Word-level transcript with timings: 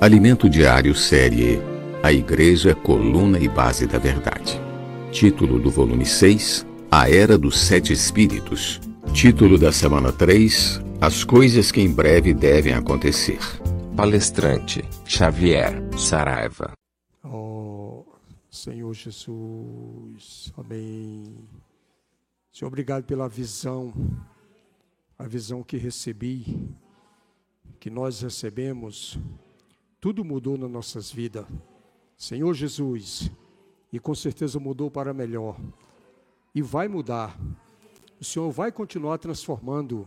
Alimento 0.00 0.48
Diário 0.48 0.94
Série 0.94 1.58
A 2.04 2.12
Igreja, 2.12 2.72
Coluna 2.72 3.36
e 3.40 3.48
Base 3.48 3.84
da 3.84 3.98
Verdade. 3.98 4.60
Título 5.10 5.58
do 5.58 5.72
volume 5.72 6.06
6 6.06 6.64
A 6.88 7.10
Era 7.10 7.36
dos 7.36 7.58
Sete 7.58 7.92
Espíritos. 7.92 8.80
Título 9.12 9.58
da 9.58 9.72
semana 9.72 10.12
3 10.12 10.80
As 11.00 11.24
coisas 11.24 11.72
que 11.72 11.80
em 11.80 11.92
breve 11.92 12.32
devem 12.32 12.74
acontecer. 12.74 13.40
Palestrante 13.96 14.84
Xavier 15.04 15.82
Saraiva. 15.98 16.74
Oh, 17.24 18.04
Senhor 18.48 18.94
Jesus, 18.94 20.52
amém. 20.56 21.24
Senhor, 22.52 22.68
obrigado 22.68 23.02
pela 23.02 23.28
visão, 23.28 23.92
a 25.18 25.26
visão 25.26 25.64
que 25.64 25.76
recebi, 25.76 26.70
que 27.80 27.90
nós 27.90 28.22
recebemos 28.22 29.18
tudo 30.00 30.24
mudou 30.24 30.56
nas 30.56 30.70
nossas 30.70 31.10
vidas. 31.10 31.44
Senhor 32.16 32.52
Jesus, 32.54 33.30
e 33.92 33.98
com 33.98 34.14
certeza 34.14 34.58
mudou 34.60 34.90
para 34.90 35.14
melhor. 35.14 35.56
E 36.54 36.62
vai 36.62 36.88
mudar. 36.88 37.38
O 38.20 38.24
Senhor 38.24 38.50
vai 38.50 38.70
continuar 38.70 39.18
transformando 39.18 40.06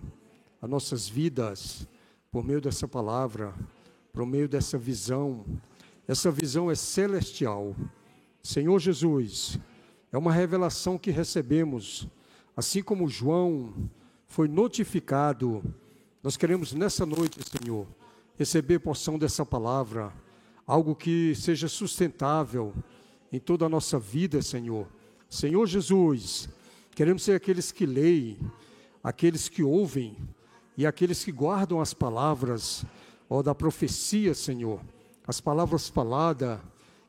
as 0.62 0.70
nossas 0.70 1.08
vidas 1.08 1.88
por 2.32 2.44
meio 2.44 2.62
dessa 2.62 2.88
palavra, 2.88 3.54
por 4.14 4.26
meio 4.26 4.48
dessa 4.48 4.78
visão. 4.78 5.46
Essa 6.08 6.32
visão 6.32 6.70
é 6.70 6.76
celestial. 6.76 7.76
Senhor 8.44 8.80
Jesus, 8.80 9.60
é 10.12 10.18
uma 10.18 10.32
revelação 10.32 10.98
que 10.98 11.12
recebemos, 11.12 12.08
assim 12.56 12.82
como 12.82 13.08
João 13.08 13.74
foi 14.28 14.48
notificado. 14.48 15.64
Nós 16.24 16.38
queremos 16.38 16.74
nessa 16.74 17.06
noite, 17.06 17.40
Senhor, 17.44 17.88
receber 18.42 18.80
porção 18.80 19.20
dessa 19.20 19.46
palavra, 19.46 20.12
algo 20.66 20.96
que 20.96 21.36
seja 21.36 21.68
sustentável 21.68 22.74
em 23.32 23.40
toda 23.40 23.68
a 23.68 23.70
nossa 23.70 24.00
vida, 24.00 24.42
Senhor. 24.42 24.88
Senhor 25.30 25.68
Jesus, 25.68 26.50
queremos 26.96 27.22
ser 27.22 27.34
aqueles 27.34 27.72
que 27.72 27.86
leem, 27.86 28.40
aqueles 29.04 29.48
que 29.48 29.62
ouvem 29.62 30.18
e 30.76 30.88
aqueles 30.88 31.24
que 31.24 31.32
guardam 31.32 31.80
as 31.80 31.94
palavras, 31.94 32.84
ó, 33.30 33.44
da 33.44 33.54
profecia, 33.54 34.34
Senhor. 34.34 34.82
As 35.28 35.40
palavras 35.40 35.88
faladas, 35.88 36.60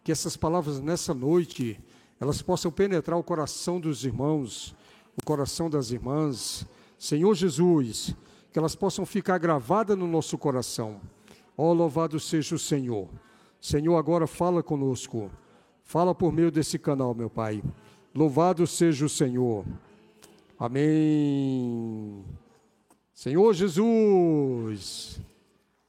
que 0.04 0.12
essas 0.12 0.36
palavras 0.36 0.80
nessa 0.80 1.14
noite, 1.14 1.80
elas 2.20 2.42
possam 2.42 2.70
penetrar 2.70 3.18
o 3.18 3.24
coração 3.24 3.80
dos 3.80 4.04
irmãos, 4.04 4.76
o 5.16 5.24
coração 5.24 5.70
das 5.70 5.92
irmãs. 5.92 6.66
Senhor 6.98 7.34
Jesus, 7.34 8.14
que 8.52 8.58
elas 8.58 8.74
possam 8.74 9.06
ficar 9.06 9.38
gravadas 9.38 9.96
no 9.96 10.06
nosso 10.06 10.36
coração. 10.36 11.00
Ó, 11.56 11.70
oh, 11.70 11.72
louvado 11.72 12.18
seja 12.18 12.54
o 12.54 12.58
Senhor. 12.58 13.08
Senhor, 13.60 13.96
agora 13.96 14.26
fala 14.26 14.62
conosco. 14.62 15.30
Fala 15.84 16.14
por 16.14 16.32
meio 16.32 16.50
desse 16.50 16.78
canal, 16.78 17.14
meu 17.14 17.28
Pai. 17.28 17.62
Louvado 18.14 18.66
seja 18.66 19.04
o 19.04 19.08
Senhor. 19.08 19.64
Amém. 20.58 22.24
Senhor 23.14 23.52
Jesus. 23.52 25.20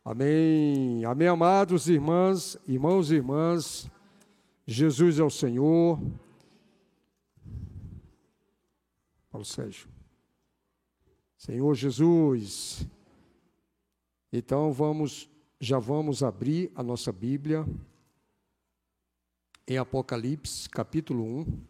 Amém. 0.04 1.06
Amém, 1.06 1.28
amados 1.28 1.88
irmãs, 1.88 2.58
irmãos 2.68 3.10
e 3.10 3.16
irmãs. 3.16 3.90
Jesus 4.66 5.20
é 5.20 5.24
o 5.24 5.30
Senhor. 5.30 6.00
Paulo 9.32 9.46
Sérgio. 9.46 9.88
Senhor 11.38 11.74
Jesus. 11.74 12.88
Então 14.32 14.72
vamos 14.72 15.30
já 15.64 15.80
vamos 15.80 16.22
abrir 16.22 16.70
a 16.76 16.84
nossa 16.84 17.10
Bíblia 17.10 17.66
em 19.66 19.78
Apocalipse, 19.78 20.70
capítulo 20.70 21.24
1. 21.24 21.62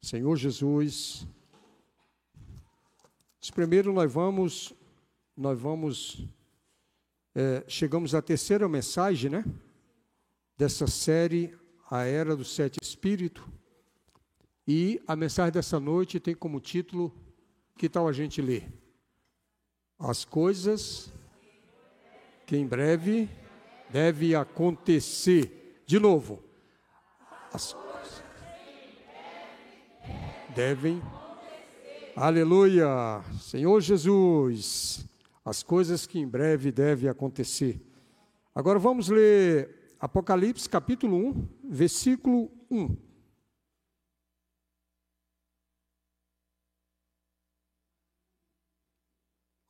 Senhor 0.00 0.36
Jesus. 0.36 1.26
Primeiro 3.52 3.92
nós 3.92 4.12
vamos, 4.12 4.72
nós 5.36 5.58
vamos, 5.58 6.24
é, 7.34 7.64
chegamos 7.66 8.14
à 8.14 8.22
terceira 8.22 8.68
mensagem, 8.68 9.28
né? 9.28 9.44
Dessa 10.56 10.86
série, 10.86 11.52
A 11.90 12.04
Era 12.04 12.36
do 12.36 12.44
Sete 12.44 12.78
Espírito. 12.80 13.50
E 14.64 15.02
a 15.08 15.16
mensagem 15.16 15.52
dessa 15.52 15.80
noite 15.80 16.20
tem 16.20 16.36
como 16.36 16.60
título, 16.60 17.12
que 17.76 17.88
tal 17.88 18.06
a 18.06 18.12
gente 18.12 18.40
ler? 18.40 18.72
As 19.98 20.24
coisas 20.24 21.12
que 22.46 22.56
em 22.56 22.66
breve 22.66 23.28
deve 23.90 24.34
acontecer. 24.34 25.82
De 25.86 25.98
novo, 25.98 26.42
as 27.52 27.72
coisas 27.72 28.24
devem. 30.54 31.02
Aleluia! 32.16 33.22
Senhor 33.40 33.80
Jesus, 33.80 35.06
as 35.44 35.62
coisas 35.62 36.06
que 36.06 36.18
em 36.18 36.26
breve 36.26 36.70
devem 36.70 37.08
acontecer. 37.08 37.80
Agora 38.54 38.78
vamos 38.78 39.08
ler 39.08 39.96
Apocalipse 39.98 40.68
capítulo 40.68 41.16
1, 41.16 41.48
versículo 41.64 42.50
1. 42.70 42.96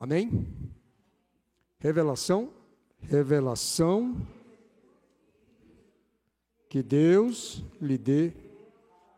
Amém? 0.00 0.46
Revelação 1.78 2.52
revelação 3.08 4.16
que 6.68 6.82
Deus 6.82 7.62
lhe 7.80 7.96
dê 7.96 8.32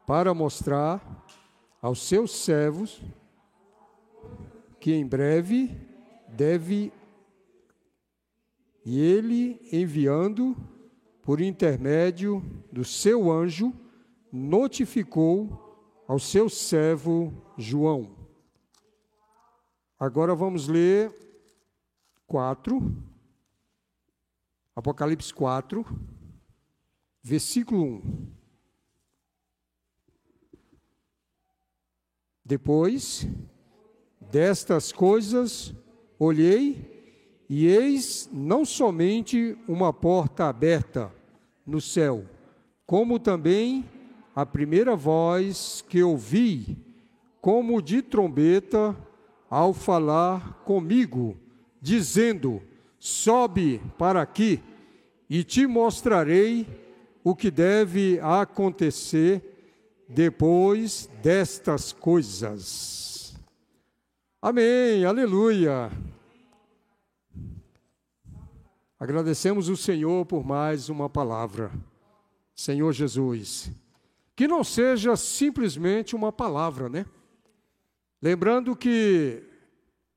para 0.06 0.34
mostrar 0.34 1.24
aos 1.80 2.06
seus 2.06 2.30
servos 2.30 3.00
que 4.78 4.92
em 4.92 5.06
breve 5.06 5.74
deve 6.28 6.92
e 8.84 9.00
ele 9.00 9.58
enviando 9.72 10.56
por 11.22 11.40
intermédio 11.40 12.40
do 12.70 12.84
seu 12.84 13.32
anjo 13.32 13.72
notificou 14.32 16.04
ao 16.06 16.20
seu 16.20 16.48
servo 16.48 17.32
João. 17.58 18.14
Agora 19.98 20.34
vamos 20.36 20.68
ler 20.68 21.12
4 22.28 23.15
Apocalipse 24.76 25.32
4, 25.32 25.86
versículo 27.22 27.82
1. 27.82 28.26
Depois 32.44 33.26
destas 34.20 34.92
coisas 34.92 35.74
olhei, 36.18 36.94
e 37.48 37.66
eis 37.66 38.28
não 38.30 38.66
somente 38.66 39.56
uma 39.66 39.94
porta 39.94 40.44
aberta 40.44 41.10
no 41.66 41.80
céu, 41.80 42.26
como 42.84 43.18
também 43.18 43.82
a 44.34 44.44
primeira 44.44 44.94
voz 44.94 45.82
que 45.88 46.02
ouvi, 46.02 46.76
como 47.40 47.80
de 47.80 48.02
trombeta, 48.02 48.94
ao 49.48 49.72
falar 49.72 50.62
comigo, 50.64 51.34
dizendo: 51.80 52.60
Sobe 53.06 53.80
para 53.96 54.20
aqui 54.20 54.60
e 55.30 55.44
te 55.44 55.64
mostrarei 55.64 56.66
o 57.22 57.36
que 57.36 57.52
deve 57.52 58.18
acontecer 58.18 60.02
depois 60.08 61.08
destas 61.22 61.92
coisas. 61.92 63.36
Amém, 64.42 65.04
aleluia. 65.04 65.88
Agradecemos 68.98 69.68
o 69.68 69.76
Senhor 69.76 70.26
por 70.26 70.44
mais 70.44 70.88
uma 70.88 71.08
palavra. 71.08 71.70
Senhor 72.56 72.92
Jesus, 72.92 73.70
que 74.34 74.48
não 74.48 74.64
seja 74.64 75.14
simplesmente 75.14 76.16
uma 76.16 76.32
palavra, 76.32 76.88
né? 76.88 77.06
Lembrando 78.20 78.74
que 78.74 79.44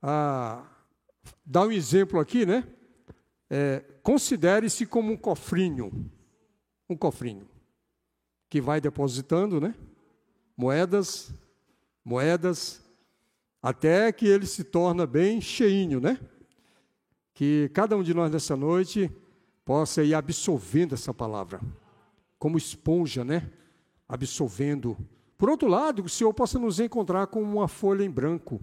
a 0.02 0.64
dá 1.46 1.68
um 1.68 1.72
exemplo 1.72 2.19
aqui, 2.19 2.48
né? 2.48 2.64
É, 3.50 3.84
Considere-se 4.04 4.86
como 4.86 5.12
um 5.12 5.18
cofrinho, 5.18 6.10
um 6.90 6.96
cofrinho, 6.96 7.48
que 8.50 8.60
vai 8.60 8.81
depositando, 8.81 9.62
né? 9.62 9.75
Moedas, 10.57 11.31
moedas, 12.04 12.81
até 13.62 14.12
que 14.12 14.25
ele 14.25 14.48
se 14.48 14.63
torna 14.63 15.06
bem 15.06 15.40
cheinho, 15.40 16.00
né? 16.00 16.19
Que 17.34 17.69
cada 17.74 17.96
um 17.96 18.01
de 18.01 18.13
nós 18.13 18.31
nessa 18.31 18.56
noite 18.56 19.12
possa 19.63 20.04
ir 20.04 20.16
absorvendo 20.16 20.95
essa 20.95 21.13
palavra, 21.13 21.62
como 22.40 22.57
esponja, 22.57 23.24
né? 23.24 23.48
Absorvendo. 24.07 24.98
Por 25.38 25.50
outro 25.50 25.68
lado, 25.68 26.04
o 26.04 26.10
Senhor 26.10 26.34
possa 26.34 26.57
nos 26.57 26.80
encontrar 26.80 27.28
com 27.28 27.44
uma 27.44 27.68
folha 27.68 28.04
em 28.04 28.10
branco, 28.10 28.60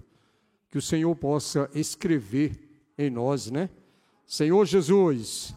que 0.68 0.76
o 0.76 0.82
Senhor 0.82 1.14
possa 1.14 1.70
escrever 1.72 2.92
em 2.98 3.08
nós, 3.08 3.48
né? 3.50 3.70
Senhor 4.26 4.67
Jesus, 4.67 5.55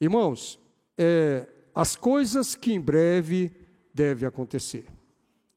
Irmãos, 0.00 0.60
é, 0.98 1.48
as 1.74 1.96
coisas 1.96 2.54
que 2.54 2.72
em 2.72 2.80
breve 2.80 3.50
devem 3.92 4.28
acontecer. 4.28 4.84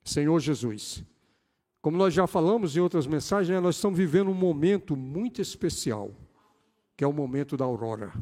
Senhor 0.04 0.40
Jesus, 0.40 1.04
como 1.81 1.98
nós 1.98 2.14
já 2.14 2.25
falamos 2.25 2.75
em 2.75 2.80
outras 2.80 3.06
mensagens, 3.06 3.50
né, 3.50 3.60
nós 3.60 3.75
estamos 3.75 3.98
vivendo 3.98 4.30
um 4.30 4.34
momento 4.34 4.96
muito 4.96 5.42
especial, 5.42 6.12
que 6.96 7.04
é 7.04 7.08
o 7.08 7.12
momento 7.12 7.58
da 7.58 7.66
aurora. 7.66 8.14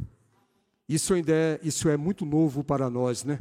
Isso 0.90 1.14
ainda 1.14 1.32
é, 1.32 1.60
isso 1.62 1.90
é 1.90 1.96
muito 1.96 2.26
novo 2.26 2.64
para 2.64 2.90
nós, 2.90 3.24
né? 3.24 3.40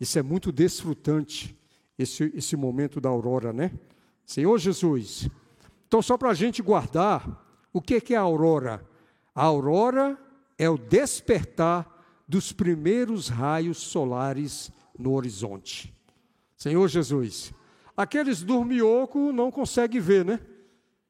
Isso 0.00 0.18
é 0.18 0.22
muito 0.22 0.50
desfrutante, 0.50 1.56
esse, 1.98 2.32
esse 2.34 2.56
momento 2.56 3.00
da 3.00 3.08
aurora, 3.08 3.52
né? 3.52 3.72
Senhor 4.24 4.58
Jesus. 4.58 5.28
Então, 5.86 6.00
só 6.00 6.16
para 6.16 6.30
a 6.30 6.34
gente 6.34 6.62
guardar, 6.62 7.46
o 7.72 7.80
que, 7.80 8.00
que 8.00 8.14
é 8.14 8.16
a 8.16 8.22
aurora? 8.22 8.82
A 9.34 9.44
aurora 9.44 10.18
é 10.58 10.68
o 10.68 10.76
despertar 10.76 11.88
dos 12.28 12.52
primeiros 12.52 13.28
raios 13.28 13.78
solares 13.78 14.70
no 14.98 15.12
horizonte. 15.12 15.94
Senhor 16.56 16.86
Jesus. 16.88 17.52
Aqueles 17.96 18.42
dormiocos 18.42 19.34
não 19.34 19.50
conseguem 19.50 20.00
ver, 20.00 20.24
né? 20.24 20.40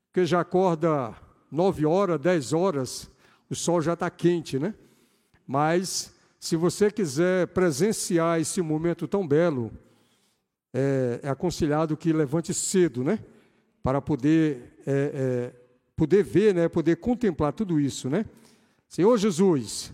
Porque 0.07 0.27
já 0.27 0.41
acorda 0.41 1.15
nove 1.51 1.85
horas, 1.85 2.21
dez 2.21 2.53
horas, 2.53 3.11
o 3.49 3.55
sol 3.55 3.81
já 3.81 3.93
está 3.93 4.11
quente, 4.11 4.59
né? 4.59 4.75
Mas 5.47 6.15
se 6.41 6.57
você 6.57 6.91
quiser 6.91 7.49
presenciar 7.49 8.41
esse 8.41 8.61
momento 8.61 9.07
tão 9.07 9.27
belo, 9.27 9.71
é, 10.73 11.21
é 11.23 11.29
aconselhado 11.29 11.97
que 11.97 12.13
levante 12.13 12.55
cedo, 12.55 13.05
né? 13.05 13.19
Para 13.83 14.01
poder, 14.01 14.79
é, 14.87 15.53
é, 15.55 15.62
poder 15.97 16.23
ver, 16.23 16.55
né? 16.55 16.69
Poder 16.69 16.97
contemplar 16.97 17.53
tudo 17.53 17.79
isso, 17.81 18.09
né? 18.09 18.25
Senhor 18.89 19.17
Jesus, 19.17 19.93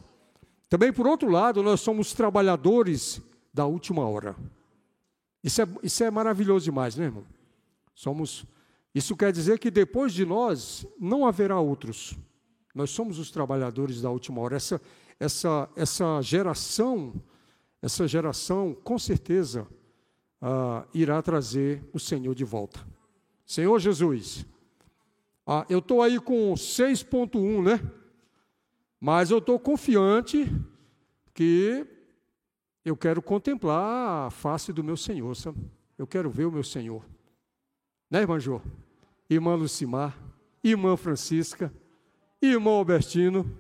também 0.69 0.93
por 0.93 1.07
outro 1.07 1.31
lado, 1.31 1.63
nós 1.63 1.81
somos 1.81 2.13
trabalhadores 2.13 3.23
da 3.53 3.65
última 3.65 4.07
hora. 4.09 4.37
Isso 5.43 5.63
é, 5.63 5.67
isso 5.83 6.05
é 6.05 6.11
maravilhoso 6.11 6.65
demais, 6.65 6.97
né, 6.97 7.07
irmão? 7.07 7.25
Somos. 7.95 8.45
Isso 8.95 9.17
quer 9.17 9.33
dizer 9.33 9.59
que 9.59 9.71
depois 9.71 10.13
de 10.13 10.25
nós 10.25 10.87
não 10.99 11.27
haverá 11.27 11.59
outros. 11.61 12.17
Nós 12.75 12.91
somos 12.91 13.19
os 13.19 13.31
trabalhadores 13.31 14.03
da 14.03 14.11
última 14.11 14.41
hora. 14.41 14.57
Essa, 14.57 14.81
essa, 15.19 15.69
essa 15.77 16.21
geração, 16.23 17.15
essa 17.81 18.07
geração, 18.07 18.77
com 18.85 18.99
certeza, 18.99 19.67
ah, 20.41 20.87
irá 20.93 21.21
trazer 21.23 21.83
o 21.93 21.99
Senhor 21.99 22.35
de 22.35 22.45
volta. 22.45 22.81
Senhor 23.47 23.79
Jesus, 23.79 24.45
ah, 25.51 25.65
eu 25.71 25.79
estou 25.79 26.03
aí 26.03 26.21
com 26.21 26.53
6.1, 26.53 27.63
né? 27.63 27.81
Mas 29.01 29.31
eu 29.31 29.39
estou 29.39 29.59
confiante 29.59 30.47
que 31.33 31.87
eu 32.85 32.95
quero 32.95 33.23
contemplar 33.23 34.27
a 34.27 34.31
face 34.31 34.75
do 34.75 34.85
meu 34.85 34.95
Senhor, 34.95 35.35
sabe? 35.35 35.59
Eu 35.97 36.07
quero 36.07 36.29
ver 36.29 36.45
o 36.45 36.53
meu 36.53 36.63
Senhor. 36.63 37.03
Né, 38.11 38.21
irmã 38.21 38.39
Jô? 38.39 38.61
Irmã 39.31 39.55
Lucimar, 39.55 40.19
irmã 40.63 40.99
Francisca, 40.99 41.73
irmão 42.43 42.75
Albertino. 42.75 43.51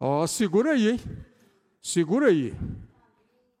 Ó, 0.00 0.26
segura 0.26 0.72
aí, 0.72 0.90
hein? 0.90 1.00
Segura 1.80 2.26
aí. 2.26 2.56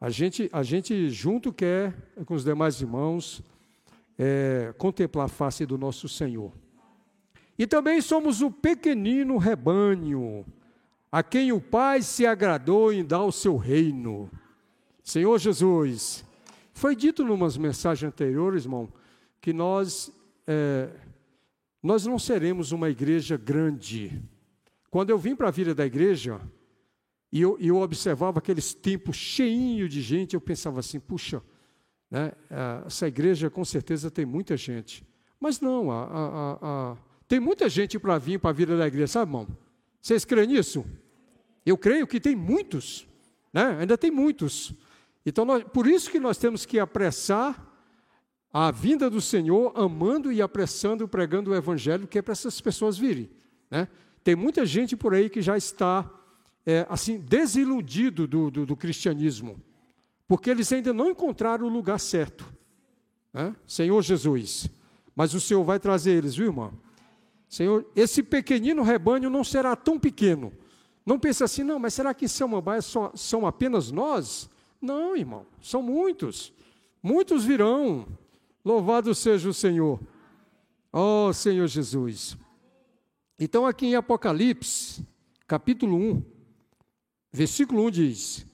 A 0.00 0.10
gente, 0.10 0.50
a 0.52 0.64
gente 0.64 1.08
junto 1.08 1.52
quer, 1.52 1.94
com 2.26 2.34
os 2.34 2.42
demais 2.42 2.80
irmãos, 2.80 3.44
é, 4.18 4.74
contemplar 4.76 5.26
a 5.26 5.28
face 5.28 5.64
do 5.64 5.78
nosso 5.78 6.08
Senhor. 6.08 6.52
E 7.58 7.66
também 7.66 8.00
somos 8.00 8.40
o 8.40 8.50
pequenino 8.50 9.36
rebanho, 9.36 10.46
a 11.10 11.22
quem 11.22 11.50
o 11.50 11.60
Pai 11.60 12.02
se 12.02 12.24
agradou 12.24 12.92
em 12.92 13.04
dar 13.04 13.24
o 13.24 13.32
seu 13.32 13.56
reino. 13.56 14.30
Senhor 15.02 15.38
Jesus, 15.38 16.24
foi 16.72 16.94
dito 16.94 17.24
numas 17.24 17.56
mensagens 17.56 18.08
anteriores, 18.08 18.64
irmão, 18.64 18.88
que 19.40 19.52
nós, 19.52 20.12
é, 20.46 20.88
nós 21.82 22.06
não 22.06 22.18
seremos 22.18 22.70
uma 22.70 22.88
igreja 22.88 23.36
grande. 23.36 24.22
Quando 24.90 25.10
eu 25.10 25.18
vim 25.18 25.34
para 25.34 25.48
a 25.48 25.50
vida 25.50 25.74
da 25.74 25.84
igreja, 25.84 26.40
e 27.32 27.40
eu, 27.40 27.58
eu 27.58 27.78
observava 27.78 28.38
aqueles 28.38 28.72
tempos 28.72 29.16
cheinhos 29.16 29.90
de 29.90 30.00
gente, 30.00 30.34
eu 30.34 30.40
pensava 30.40 30.78
assim, 30.78 31.00
puxa, 31.00 31.42
né, 32.10 32.32
essa 32.86 33.08
igreja 33.08 33.50
com 33.50 33.64
certeza 33.64 34.10
tem 34.10 34.24
muita 34.24 34.56
gente. 34.56 35.04
Mas 35.40 35.60
não, 35.60 35.90
a, 35.90 36.04
a, 36.04 36.58
a, 36.62 36.96
tem 37.28 37.38
muita 37.38 37.68
gente 37.68 37.98
para 37.98 38.16
vir 38.16 38.40
para 38.40 38.50
a 38.50 38.54
vida 38.54 38.76
da 38.76 38.86
igreja, 38.86 39.06
sabe, 39.06 39.30
irmão? 39.30 39.46
Vocês 40.00 40.24
creem 40.24 40.48
nisso? 40.48 40.84
Eu 41.64 41.76
creio 41.76 42.06
que 42.06 42.18
tem 42.18 42.34
muitos, 42.34 43.06
né? 43.52 43.76
ainda 43.78 43.98
tem 43.98 44.10
muitos. 44.10 44.72
Então, 45.26 45.44
nós, 45.44 45.62
por 45.62 45.86
isso 45.86 46.10
que 46.10 46.18
nós 46.18 46.38
temos 46.38 46.64
que 46.64 46.78
apressar 46.78 47.66
a 48.50 48.70
vinda 48.70 49.10
do 49.10 49.20
Senhor, 49.20 49.72
amando 49.76 50.32
e 50.32 50.40
apressando, 50.40 51.06
pregando 51.06 51.50
o 51.50 51.54
Evangelho, 51.54 52.08
que 52.08 52.18
é 52.18 52.22
para 52.22 52.32
essas 52.32 52.58
pessoas 52.62 52.96
virem. 52.96 53.28
Né? 53.70 53.86
Tem 54.24 54.34
muita 54.34 54.64
gente 54.64 54.96
por 54.96 55.12
aí 55.12 55.28
que 55.28 55.42
já 55.42 55.54
está 55.56 56.10
é, 56.64 56.86
assim, 56.88 57.18
desiludido 57.18 58.26
do, 58.26 58.50
do, 58.50 58.64
do, 58.64 58.76
cristianismo, 58.76 59.62
porque 60.26 60.48
eles 60.48 60.72
ainda 60.72 60.94
não 60.94 61.10
encontraram 61.10 61.66
o 61.66 61.68
lugar 61.68 62.00
certo. 62.00 62.50
Né? 63.34 63.54
Senhor 63.66 64.00
Jesus, 64.02 64.70
mas 65.14 65.34
o 65.34 65.40
Senhor 65.40 65.62
vai 65.62 65.78
trazer 65.78 66.12
eles, 66.12 66.34
viu, 66.34 66.46
irmão? 66.46 66.87
Senhor, 67.48 67.86
esse 67.96 68.22
pequenino 68.22 68.82
rebanho 68.82 69.30
não 69.30 69.42
será 69.42 69.74
tão 69.74 69.98
pequeno. 69.98 70.52
Não 71.04 71.18
pense 71.18 71.42
assim, 71.42 71.62
não, 71.62 71.78
mas 71.78 71.94
será 71.94 72.12
que 72.12 72.26
em 72.26 72.28
Samambaia 72.28 72.82
só, 72.82 73.10
são 73.14 73.46
apenas 73.46 73.90
nós? 73.90 74.50
Não, 74.80 75.16
irmão, 75.16 75.46
são 75.62 75.82
muitos. 75.82 76.52
Muitos 77.02 77.44
virão. 77.44 78.06
Louvado 78.64 79.14
seja 79.14 79.48
o 79.48 79.54
Senhor. 79.54 79.98
Oh, 80.92 81.32
Senhor 81.32 81.66
Jesus. 81.66 82.36
Então, 83.38 83.64
aqui 83.64 83.86
em 83.86 83.94
Apocalipse, 83.94 85.06
capítulo 85.46 85.96
1, 85.96 86.22
Versículo 87.32 87.86
1 87.86 87.90
diz: 87.90 88.46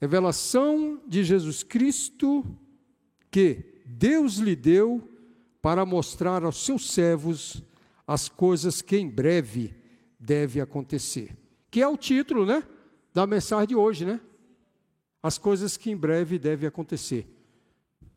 Revelação 0.00 1.00
de 1.06 1.24
Jesus 1.24 1.62
Cristo 1.62 2.44
que 3.30 3.82
Deus 3.84 4.36
lhe 4.36 4.56
deu 4.56 5.08
para 5.62 5.86
mostrar 5.86 6.44
aos 6.44 6.64
seus 6.64 6.90
servos 6.90 7.62
as 8.06 8.28
coisas 8.28 8.80
que 8.80 8.96
em 8.96 9.08
breve 9.08 9.74
deve 10.18 10.60
acontecer. 10.60 11.36
Que 11.70 11.82
é 11.82 11.88
o 11.88 11.96
título, 11.96 12.46
né, 12.46 12.62
da 13.12 13.26
mensagem 13.26 13.68
de 13.68 13.74
hoje, 13.74 14.04
né? 14.04 14.20
As 15.22 15.38
coisas 15.38 15.76
que 15.76 15.90
em 15.90 15.96
breve 15.96 16.38
devem 16.38 16.68
acontecer. 16.68 17.26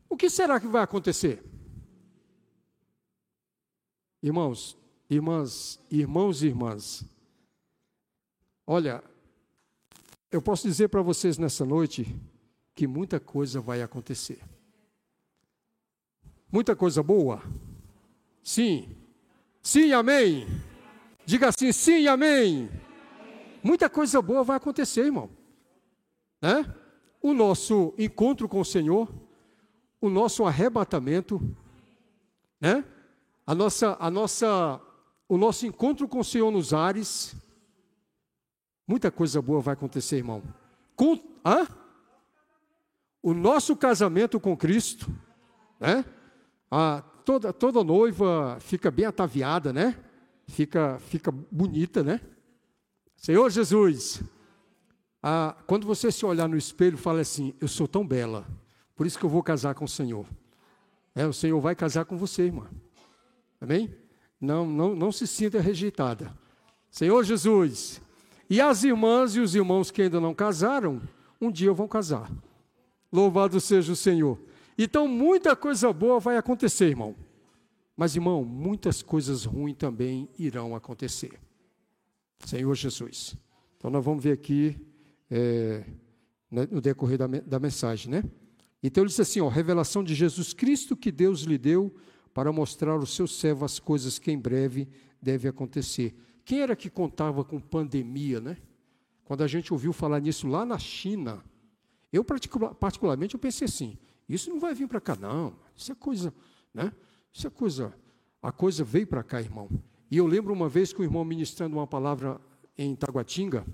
O 0.08 0.16
que 0.16 0.30
será 0.30 0.60
que 0.60 0.66
vai 0.66 0.82
acontecer? 0.82 1.42
Irmãos, 4.22 4.76
irmãs, 5.08 5.80
irmãos 5.90 6.42
e 6.42 6.46
irmãs. 6.46 7.04
Olha, 8.66 9.02
eu 10.30 10.40
posso 10.40 10.68
dizer 10.68 10.88
para 10.88 11.02
vocês 11.02 11.38
nessa 11.38 11.64
noite 11.64 12.14
que 12.74 12.86
muita 12.86 13.18
coisa 13.18 13.60
vai 13.60 13.82
acontecer. 13.82 14.40
Muita 16.52 16.76
coisa 16.76 17.02
boa? 17.02 17.42
Sim. 18.42 18.99
Sim, 19.62 19.92
amém. 19.92 20.46
Diga 21.24 21.48
assim: 21.48 21.72
sim, 21.72 22.06
amém. 22.06 22.70
Muita 23.62 23.88
coisa 23.90 24.20
boa 24.22 24.42
vai 24.42 24.56
acontecer, 24.56 25.04
irmão. 25.04 25.30
Né? 26.40 26.74
O 27.22 27.34
nosso 27.34 27.94
encontro 27.98 28.48
com 28.48 28.60
o 28.60 28.64
Senhor, 28.64 29.12
o 30.00 30.08
nosso 30.08 30.44
arrebatamento, 30.44 31.40
né? 32.60 32.84
A 33.46 33.54
nossa, 33.54 33.96
a 34.00 34.10
nossa, 34.10 34.80
o 35.28 35.36
nosso 35.36 35.66
encontro 35.66 36.08
com 36.08 36.20
o 36.20 36.24
Senhor 36.24 36.50
nos 36.50 36.72
ares, 36.72 37.36
Muita 38.90 39.08
coisa 39.08 39.40
boa 39.40 39.60
vai 39.60 39.74
acontecer, 39.74 40.16
irmão. 40.16 40.42
Com, 40.96 41.16
hã? 41.44 41.64
O 43.22 43.32
nosso 43.32 43.76
casamento 43.76 44.40
com 44.40 44.56
Cristo, 44.56 45.08
né? 45.78 46.04
A, 46.68 47.04
toda, 47.30 47.52
toda 47.52 47.84
noiva 47.84 48.58
fica 48.60 48.90
bem 48.90 49.04
ataviada, 49.04 49.72
né? 49.72 49.94
Fica, 50.48 50.98
fica 50.98 51.30
bonita, 51.30 52.02
né? 52.02 52.20
Senhor 53.16 53.48
Jesus, 53.50 54.20
a, 55.22 55.54
quando 55.64 55.86
você 55.86 56.10
se 56.10 56.26
olhar 56.26 56.48
no 56.48 56.56
espelho, 56.56 56.98
fala 56.98 57.20
assim: 57.20 57.54
Eu 57.60 57.68
sou 57.68 57.86
tão 57.86 58.04
bela, 58.04 58.44
por 58.96 59.06
isso 59.06 59.16
que 59.16 59.24
eu 59.24 59.30
vou 59.30 59.44
casar 59.44 59.76
com 59.76 59.84
o 59.84 59.88
Senhor. 59.88 60.26
É, 61.14 61.24
o 61.24 61.32
Senhor 61.32 61.60
vai 61.60 61.76
casar 61.76 62.04
com 62.04 62.16
você, 62.16 62.42
irmã. 62.42 62.68
Amém? 63.60 63.94
Não, 64.40 64.66
não, 64.66 64.96
não 64.96 65.12
se 65.12 65.26
sinta 65.26 65.60
rejeitada. 65.60 66.36
Senhor 66.90 67.22
Jesus, 67.22 68.00
e 68.48 68.60
as 68.60 68.82
irmãs 68.82 69.36
e 69.36 69.40
os 69.40 69.54
irmãos 69.54 69.92
que 69.92 70.02
ainda 70.02 70.18
não 70.18 70.34
casaram, 70.34 71.00
um 71.40 71.50
dia 71.52 71.72
vão 71.72 71.86
casar. 71.86 72.28
Louvado 73.12 73.60
seja 73.60 73.92
o 73.92 73.96
Senhor. 73.96 74.49
Então, 74.82 75.06
muita 75.06 75.54
coisa 75.54 75.92
boa 75.92 76.18
vai 76.18 76.38
acontecer, 76.38 76.86
irmão. 76.86 77.14
Mas, 77.94 78.16
irmão, 78.16 78.42
muitas 78.42 79.02
coisas 79.02 79.44
ruins 79.44 79.76
também 79.76 80.26
irão 80.38 80.74
acontecer. 80.74 81.38
Senhor 82.46 82.74
Jesus. 82.74 83.36
Então, 83.76 83.90
nós 83.90 84.02
vamos 84.02 84.24
ver 84.24 84.32
aqui 84.32 84.74
é, 85.30 85.84
né, 86.50 86.66
no 86.70 86.80
decorrer 86.80 87.18
da, 87.18 87.26
da 87.26 87.60
mensagem, 87.60 88.10
né? 88.10 88.24
Então 88.82 89.02
ele 89.02 89.08
diz 89.08 89.20
assim, 89.20 89.40
ó, 89.40 89.48
revelação 89.48 90.02
de 90.02 90.14
Jesus 90.14 90.54
Cristo 90.54 90.96
que 90.96 91.12
Deus 91.12 91.42
lhe 91.42 91.58
deu 91.58 91.94
para 92.32 92.50
mostrar 92.50 92.92
aos 92.92 93.14
seus 93.14 93.38
servos 93.38 93.72
as 93.72 93.78
coisas 93.78 94.18
que 94.18 94.32
em 94.32 94.38
breve 94.38 94.88
devem 95.20 95.50
acontecer. 95.50 96.14
Quem 96.44 96.60
era 96.60 96.74
que 96.74 96.88
contava 96.88 97.44
com 97.44 97.60
pandemia, 97.60 98.40
né? 98.40 98.56
Quando 99.24 99.42
a 99.42 99.46
gente 99.46 99.72
ouviu 99.72 99.92
falar 99.92 100.20
nisso 100.20 100.48
lá 100.48 100.64
na 100.64 100.78
China, 100.78 101.44
eu 102.10 102.24
particularmente 102.24 103.34
eu 103.34 103.40
pensei 103.40 103.66
assim, 103.66 103.98
isso 104.34 104.50
não 104.50 104.60
vai 104.60 104.74
vir 104.74 104.88
para 104.88 105.00
cá 105.00 105.16
não, 105.16 105.54
isso 105.76 105.92
é 105.92 105.94
coisa, 105.94 106.32
né? 106.72 106.92
Isso 107.32 107.46
é 107.46 107.50
coisa, 107.50 107.94
a 108.42 108.50
coisa 108.50 108.82
veio 108.82 109.06
para 109.06 109.22
cá, 109.22 109.40
irmão. 109.40 109.68
E 110.10 110.16
eu 110.16 110.26
lembro 110.26 110.52
uma 110.52 110.68
vez 110.68 110.92
que 110.92 111.00
o 111.00 111.04
irmão 111.04 111.24
ministrando 111.24 111.76
uma 111.76 111.86
palavra 111.86 112.40
em 112.76 112.94
Taguatinga, 112.96 113.64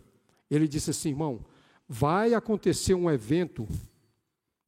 ele 0.50 0.68
disse 0.68 0.90
assim, 0.90 1.10
irmão, 1.10 1.44
vai 1.88 2.34
acontecer 2.34 2.94
um 2.94 3.10
evento 3.10 3.66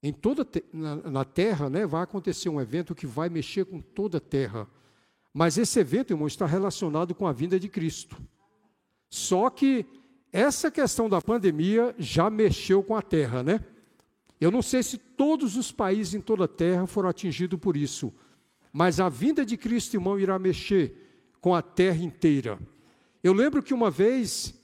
em 0.03 0.13
toda 0.13 0.47
na, 0.73 0.97
na 0.97 1.25
terra, 1.25 1.69
né, 1.69 1.87
vai 1.87 2.03
acontecer 2.03 2.49
um 2.49 2.61
evento 2.61 2.95
que 2.95 3.07
vai 3.07 3.29
mexer 3.29 3.65
com 3.65 3.81
toda 3.81 4.19
a 4.19 4.21
terra. 4.21 4.69
Mas 5.35 5.59
esse 5.59 5.79
evento, 5.79 6.13
irmão, 6.13 6.27
está 6.27 6.47
relacionado 6.47 7.15
com 7.15 7.27
a 7.27 7.33
vinda 7.33 7.59
de 7.59 7.69
Cristo. 7.69 8.17
Só 9.11 9.51
que 9.51 9.85
essa 10.33 10.71
questão 10.71 11.09
da 11.09 11.21
pandemia 11.21 11.95
já 11.99 12.31
mexeu 12.31 12.83
com 12.83 12.95
a 12.95 13.03
terra, 13.03 13.43
né? 13.43 13.65
Eu 14.41 14.51
não 14.51 14.63
sei 14.63 14.83
se 14.83 14.99
todos 14.99 15.57
os 15.57 15.73
países 15.73 16.15
em 16.15 16.21
toda 16.21 16.45
a 16.45 16.49
terra 16.49 16.87
foram 16.87 17.09
atingidos 17.09 17.59
por 17.59 17.77
isso, 17.77 18.13
mas 18.73 19.01
a 19.01 19.09
vinda 19.09 19.45
de 19.45 19.57
Cristo, 19.57 19.95
irmão, 19.95 20.19
irá 20.19 20.39
mexer 20.39 21.35
com 21.41 21.55
a 21.55 21.63
terra 21.63 22.03
inteira. 22.03 22.59
Eu 23.23 23.33
lembro 23.33 23.63
que 23.63 23.75
uma 23.75 23.91
vez, 23.91 24.55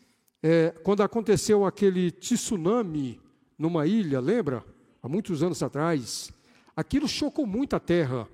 é, 0.42 0.70
quando 0.82 1.02
aconteceu 1.02 1.64
aquele 1.64 2.10
tsunami 2.10 3.20
numa 3.58 3.86
ilha, 3.86 4.20
lembra? 4.20 4.64
há 5.04 5.08
muitos 5.08 5.42
anos 5.42 5.62
atrás, 5.62 6.32
aquilo 6.74 7.06
chocou 7.06 7.46
muito 7.46 7.76
a 7.76 7.80
terra. 7.80 8.26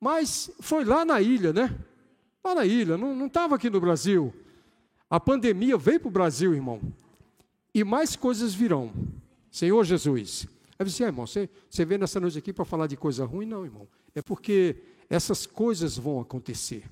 Mas 0.00 0.50
foi 0.60 0.84
lá 0.84 1.04
na 1.04 1.20
ilha, 1.20 1.52
né? 1.52 1.78
Lá 2.42 2.52
na 2.52 2.66
ilha, 2.66 2.98
não 2.98 3.26
estava 3.26 3.54
aqui 3.54 3.70
no 3.70 3.80
Brasil. 3.80 4.34
A 5.08 5.20
pandemia 5.20 5.76
veio 5.76 6.00
para 6.00 6.08
o 6.08 6.10
Brasil, 6.10 6.52
irmão. 6.52 6.80
E 7.72 7.84
mais 7.84 8.16
coisas 8.16 8.52
virão. 8.52 8.92
Senhor 9.52 9.84
Jesus. 9.84 10.48
Aí 10.80 10.90
você, 10.90 11.04
ah, 11.04 11.08
irmão, 11.08 11.26
você, 11.26 11.46
você 11.68 11.84
veio 11.84 12.00
nessa 12.00 12.18
noite 12.18 12.38
aqui 12.38 12.54
para 12.54 12.64
falar 12.64 12.86
de 12.86 12.96
coisa 12.96 13.26
ruim? 13.26 13.44
Não, 13.44 13.66
irmão. 13.66 13.86
É 14.14 14.22
porque 14.22 14.76
essas 15.10 15.44
coisas 15.44 15.98
vão 15.98 16.18
acontecer. 16.18 16.84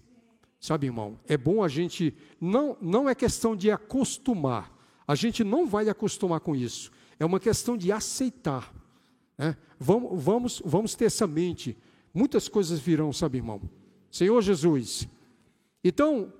Sabe, 0.60 0.88
irmão? 0.88 1.18
É 1.26 1.38
bom 1.38 1.64
a 1.64 1.68
gente. 1.68 2.14
Não, 2.38 2.76
não 2.82 3.08
é 3.08 3.14
questão 3.14 3.56
de 3.56 3.70
acostumar. 3.70 4.70
A 5.06 5.14
gente 5.14 5.42
não 5.42 5.66
vai 5.66 5.88
acostumar 5.88 6.40
com 6.40 6.54
isso. 6.54 6.92
É 7.18 7.24
uma 7.24 7.40
questão 7.40 7.78
de 7.78 7.90
aceitar. 7.90 8.70
É, 9.38 9.56
vamos, 9.80 10.22
vamos, 10.22 10.62
vamos 10.66 10.94
ter 10.94 11.06
essa 11.06 11.26
mente. 11.26 11.74
Muitas 12.12 12.46
coisas 12.46 12.78
virão, 12.78 13.10
sabe, 13.10 13.38
irmão? 13.38 13.58
Senhor 14.10 14.42
Jesus. 14.42 15.08
Então, 15.82 16.30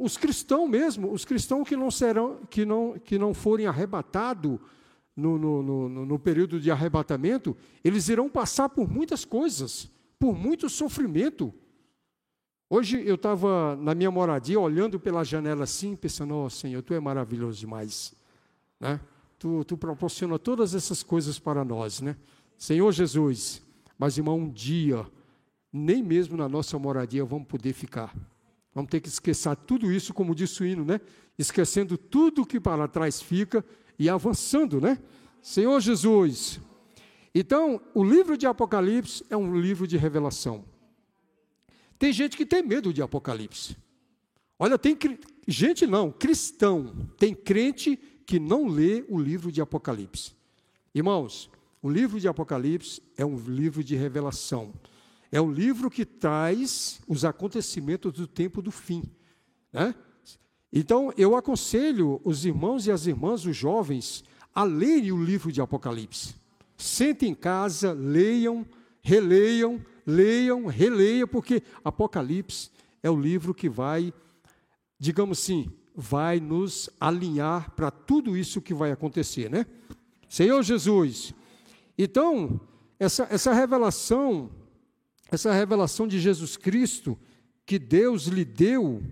os 0.00 0.16
cristãos 0.16 0.70
mesmo, 0.70 1.10
os 1.10 1.24
cristãos 1.24 1.68
que 1.68 1.74
não 1.74 1.90
serão, 1.90 2.46
que 2.48 2.64
não, 2.64 2.96
que 2.96 3.18
não 3.18 3.34
forem 3.34 3.66
arrebatados 3.66 4.60
no, 5.16 5.38
no, 5.38 5.62
no, 5.62 6.06
no 6.06 6.18
período 6.18 6.60
de 6.60 6.70
arrebatamento, 6.70 7.56
eles 7.82 8.08
irão 8.08 8.28
passar 8.28 8.68
por 8.68 8.88
muitas 8.88 9.24
coisas, 9.24 9.90
por 10.18 10.36
muito 10.36 10.68
sofrimento. 10.68 11.54
Hoje 12.68 13.02
eu 13.06 13.14
estava 13.14 13.76
na 13.76 13.94
minha 13.94 14.10
moradia, 14.10 14.60
olhando 14.60 15.00
pela 15.00 15.24
janela 15.24 15.64
assim, 15.64 15.96
pensando, 15.96 16.34
ó 16.34 16.44
oh, 16.46 16.50
Senhor, 16.50 16.82
Tu 16.82 16.94
é 16.94 17.00
maravilhoso 17.00 17.58
demais. 17.58 18.14
Né? 18.78 19.00
tu, 19.38 19.64
tu 19.64 19.76
proporciona 19.76 20.38
todas 20.38 20.74
essas 20.74 21.02
coisas 21.02 21.38
para 21.38 21.64
nós, 21.64 22.00
né? 22.00 22.16
Senhor 22.56 22.90
Jesus, 22.92 23.62
mas 23.98 24.16
irmão, 24.16 24.38
um 24.38 24.50
dia, 24.50 25.06
nem 25.72 26.02
mesmo 26.02 26.36
na 26.36 26.48
nossa 26.48 26.78
moradia 26.78 27.24
vamos 27.24 27.46
poder 27.46 27.72
ficar. 27.72 28.14
Vamos 28.74 28.90
ter 28.90 29.00
que 29.00 29.08
esquecer 29.08 29.54
tudo 29.56 29.90
isso, 29.90 30.12
como 30.12 30.34
disse 30.34 30.62
o 30.62 30.66
hino, 30.66 30.84
né? 30.84 31.00
Esquecendo 31.38 31.96
tudo 31.96 32.46
que 32.46 32.60
para 32.60 32.88
trás 32.88 33.20
fica 33.20 33.64
e 33.98 34.08
avançando, 34.08 34.80
né? 34.80 34.98
Senhor 35.40 35.80
Jesus. 35.80 36.60
Então, 37.34 37.80
o 37.94 38.02
livro 38.02 38.36
de 38.36 38.46
Apocalipse 38.46 39.24
é 39.28 39.36
um 39.36 39.60
livro 39.60 39.86
de 39.86 39.96
revelação. 39.96 40.64
Tem 41.98 42.12
gente 42.12 42.36
que 42.36 42.46
tem 42.46 42.62
medo 42.62 42.92
de 42.92 43.02
Apocalipse. 43.02 43.76
Olha, 44.58 44.78
tem 44.78 44.96
gente 45.46 45.86
não, 45.86 46.10
cristão, 46.10 47.08
tem 47.18 47.34
crente 47.34 47.98
que 48.24 48.38
não 48.38 48.66
lê 48.66 49.04
o 49.08 49.18
livro 49.18 49.52
de 49.52 49.60
Apocalipse. 49.60 50.32
Irmãos, 50.94 51.50
o 51.82 51.90
livro 51.90 52.18
de 52.18 52.26
Apocalipse 52.26 53.02
é 53.16 53.24
um 53.24 53.38
livro 53.38 53.84
de 53.84 53.94
revelação. 53.94 54.72
É 55.30 55.40
um 55.40 55.50
livro 55.50 55.90
que 55.90 56.04
traz 56.04 57.00
os 57.06 57.24
acontecimentos 57.24 58.12
do 58.12 58.26
tempo 58.26 58.62
do 58.62 58.70
fim. 58.70 59.02
Né? 59.72 59.94
Então, 60.78 61.10
eu 61.16 61.34
aconselho 61.34 62.20
os 62.22 62.44
irmãos 62.44 62.86
e 62.86 62.92
as 62.92 63.06
irmãs, 63.06 63.46
os 63.46 63.56
jovens, 63.56 64.22
a 64.54 64.62
lerem 64.62 65.10
o 65.10 65.24
livro 65.24 65.50
de 65.50 65.58
Apocalipse. 65.58 66.34
Sentem 66.76 67.30
em 67.30 67.34
casa, 67.34 67.94
leiam, 67.94 68.66
releiam, 69.00 69.82
leiam, 70.06 70.66
releiam, 70.66 71.26
porque 71.26 71.62
Apocalipse 71.82 72.68
é 73.02 73.08
o 73.08 73.18
livro 73.18 73.54
que 73.54 73.70
vai, 73.70 74.12
digamos 74.98 75.38
assim, 75.38 75.72
vai 75.94 76.40
nos 76.40 76.90
alinhar 77.00 77.70
para 77.70 77.90
tudo 77.90 78.36
isso 78.36 78.60
que 78.60 78.74
vai 78.74 78.92
acontecer, 78.92 79.48
né? 79.48 79.64
Senhor 80.28 80.62
Jesus. 80.62 81.32
Então, 81.96 82.60
essa, 83.00 83.26
essa 83.30 83.54
revelação, 83.54 84.50
essa 85.32 85.54
revelação 85.54 86.06
de 86.06 86.20
Jesus 86.20 86.54
Cristo, 86.54 87.18
que 87.64 87.78
Deus 87.78 88.24
lhe 88.24 88.44
deu 88.44 89.02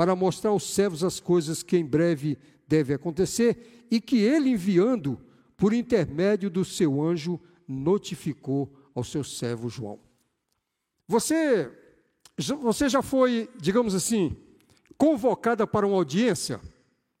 para 0.00 0.16
mostrar 0.16 0.48
aos 0.48 0.62
servos 0.62 1.04
as 1.04 1.20
coisas 1.20 1.62
que 1.62 1.76
em 1.76 1.84
breve 1.84 2.38
devem 2.66 2.96
acontecer, 2.96 3.86
e 3.90 4.00
que 4.00 4.16
ele, 4.16 4.48
enviando 4.48 5.20
por 5.58 5.74
intermédio 5.74 6.48
do 6.48 6.64
seu 6.64 7.02
anjo, 7.02 7.38
notificou 7.68 8.72
ao 8.94 9.04
seu 9.04 9.22
servo 9.22 9.68
João. 9.68 10.00
Você, 11.06 11.70
você 12.62 12.88
já 12.88 13.02
foi, 13.02 13.50
digamos 13.60 13.94
assim, 13.94 14.34
convocada 14.96 15.66
para 15.66 15.86
uma 15.86 15.96
audiência, 15.96 16.62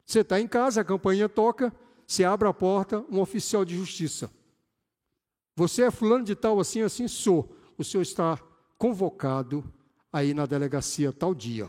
você 0.06 0.20
está 0.20 0.40
em 0.40 0.48
casa, 0.48 0.80
a 0.80 0.84
campainha 0.84 1.28
toca, 1.28 1.70
você 2.06 2.24
abre 2.24 2.48
a 2.48 2.54
porta, 2.54 3.04
um 3.10 3.20
oficial 3.20 3.62
de 3.62 3.76
justiça. 3.76 4.30
Você 5.54 5.82
é 5.82 5.90
fulano 5.90 6.24
de 6.24 6.34
tal, 6.34 6.58
assim, 6.58 6.80
assim, 6.80 7.06
sou. 7.06 7.54
O 7.76 7.84
senhor 7.84 8.00
está 8.00 8.40
convocado 8.78 9.70
aí 10.10 10.32
na 10.32 10.46
delegacia 10.46 11.12
tal 11.12 11.34
dia. 11.34 11.68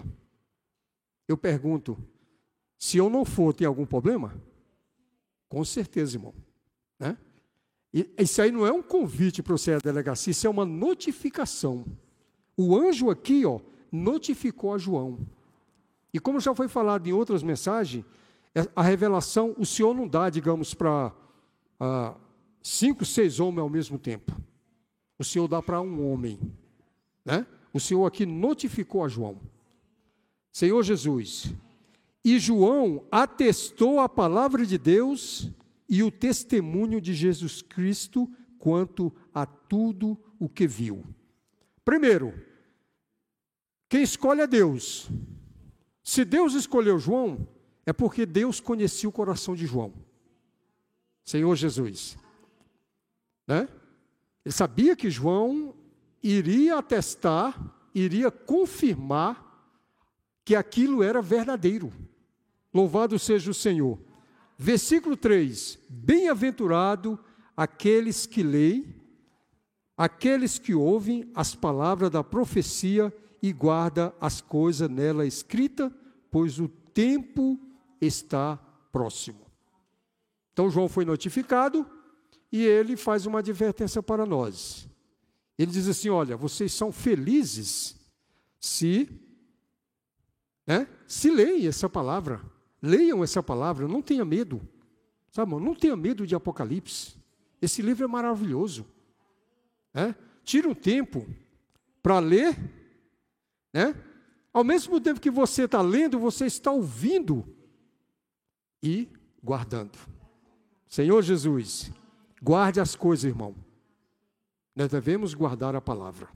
Eu 1.32 1.38
pergunto, 1.38 1.98
se 2.78 2.98
eu 2.98 3.10
não 3.10 3.24
for, 3.24 3.54
tem 3.54 3.66
algum 3.66 3.86
problema? 3.86 4.36
Com 5.48 5.64
certeza, 5.64 6.18
irmão. 6.18 6.34
Né? 7.00 7.18
E, 7.94 8.10
isso 8.20 8.42
aí 8.42 8.52
não 8.52 8.68
é 8.68 8.72
um 8.72 8.82
convite 8.82 9.42
para 9.42 9.54
você 9.54 9.72
ir 9.72 9.76
à 9.76 9.78
delegacia, 9.78 10.32
isso 10.32 10.46
é 10.46 10.50
uma 10.50 10.66
notificação. 10.66 11.86
O 12.58 12.76
anjo 12.76 13.10
aqui, 13.10 13.46
ó, 13.46 13.62
notificou 13.90 14.74
a 14.74 14.78
João. 14.78 15.20
E 16.14 16.20
como 16.20 16.42
já 16.42 16.54
foi 16.54 16.68
falado 16.68 17.08
em 17.08 17.14
outras 17.14 17.42
mensagens, 17.44 18.04
é, 18.54 18.68
a 18.76 18.82
revelação 18.82 19.56
o 19.58 19.66
Senhor 19.66 19.94
não 19.94 20.08
dá, 20.08 20.30
digamos, 20.30 20.74
para 20.74 21.14
ah, 21.80 22.14
cinco, 22.62 23.06
seis 23.06 23.40
homens 23.40 23.62
ao 23.62 23.70
mesmo 23.70 23.98
tempo. 23.98 24.36
O 25.18 25.24
Senhor 25.24 25.48
dá 25.48 25.62
para 25.62 25.80
um 25.80 26.12
homem. 26.12 26.38
Né? 27.24 27.46
O 27.74 27.80
Senhor 27.80 28.06
aqui 28.06 28.26
notificou 28.26 29.06
a 29.06 29.08
João. 29.08 29.40
Senhor 30.52 30.84
Jesus. 30.84 31.54
E 32.24 32.38
João 32.38 33.06
atestou 33.12 34.00
a 34.00 34.08
palavra 34.08 34.66
de 34.66 34.78
Deus 34.78 35.50
e 35.90 36.04
o 36.04 36.12
testemunho 36.12 37.02
de 37.02 37.14
Jesus 37.14 37.62
Cristo 37.62 38.30
quanto 38.60 39.12
a 39.34 39.46
tudo 39.46 40.18
o 40.40 40.48
que 40.48 40.68
viu. 40.68 41.04
Primeiro, 41.84 42.34
quem 43.90 44.04
escolhe 44.04 44.42
é 44.42 44.48
Deus. 44.48 45.10
Se 46.04 46.24
Deus 46.24 46.54
escolheu 46.54 47.00
João, 47.00 47.48
é 47.86 47.92
porque 47.92 48.26
Deus 48.26 48.60
conhecia 48.60 49.10
o 49.10 49.12
coração 49.12 49.56
de 49.56 49.66
João. 49.66 49.94
Senhor 51.26 51.56
Jesus. 51.56 52.18
Né? 53.48 53.68
Ele 54.46 54.54
sabia 54.54 54.96
que 54.96 55.10
João 55.10 55.76
iria 56.24 56.78
atestar, 56.78 57.60
iria 57.94 58.30
confirmar 58.32 59.51
que 60.44 60.56
aquilo 60.56 61.04
era 61.04 61.22
verdadeiro. 61.22 61.92
Louvado 62.74 63.18
seja 63.20 63.52
o 63.52 63.54
Senhor. 63.54 64.00
Versículo 64.58 65.18
3: 65.18 65.80
Bem-aventurado 65.90 67.20
aqueles 67.56 68.26
que 68.26 68.44
leem, 68.44 68.96
aqueles 69.98 70.58
que 70.58 70.74
ouvem 70.74 71.30
as 71.36 71.54
palavras 71.54 72.10
da 72.10 72.24
profecia 72.24 73.14
e 73.42 73.52
guarda 73.52 74.14
as 74.22 74.40
coisas 74.40 74.90
nela 74.90 75.26
escrita, 75.26 75.92
pois 76.30 76.60
o 76.60 76.68
tempo 76.68 77.60
está 78.00 78.58
próximo. 78.92 79.46
Então 80.54 80.70
João 80.70 80.88
foi 80.88 81.06
notificado 81.06 81.86
e 82.52 82.64
ele 82.64 82.96
faz 82.98 83.26
uma 83.26 83.40
advertência 83.40 84.04
para 84.04 84.26
nós. 84.26 84.88
Ele 85.58 85.72
diz 85.72 85.88
assim: 85.88 86.10
Olha, 86.10 86.36
vocês 86.36 86.74
são 86.74 86.92
felizes 86.92 87.96
se, 88.60 89.10
né, 90.66 90.88
se 91.08 91.30
leem 91.30 91.68
essa 91.68 91.90
palavra, 91.90 92.42
leiam 92.82 93.24
essa 93.24 93.42
palavra, 93.42 93.88
não 93.88 94.02
tenha 94.02 94.24
medo, 94.24 94.62
sabe, 95.32 95.52
não 95.56 95.76
tenha 95.76 95.96
medo 95.96 96.26
de 96.26 96.36
Apocalipse. 96.36 97.16
Esse 97.62 97.82
livro 97.82 98.04
é 98.04 98.08
maravilhoso. 98.08 98.86
Né? 99.94 100.16
Tira 100.44 100.68
um 100.68 100.74
tempo 100.74 101.28
para 102.02 102.20
ler, 102.20 102.58
né? 103.72 103.96
Ao 104.54 104.64
mesmo 104.64 105.00
tempo 105.00 105.22
que 105.22 105.32
você 105.32 105.64
está 105.64 105.82
lendo, 105.82 106.20
você 106.20 106.46
está 106.46 106.72
ouvindo 106.72 107.46
e 108.84 109.08
guardando. 109.42 109.98
Senhor 110.90 111.22
Jesus, 111.22 111.90
guarde 112.42 112.82
as 112.82 112.96
coisas, 112.96 113.24
irmão. 113.24 113.56
Nós 114.76 114.90
devemos 114.90 115.34
guardar 115.34 115.74
a 115.76 115.80
palavra. 115.80 116.28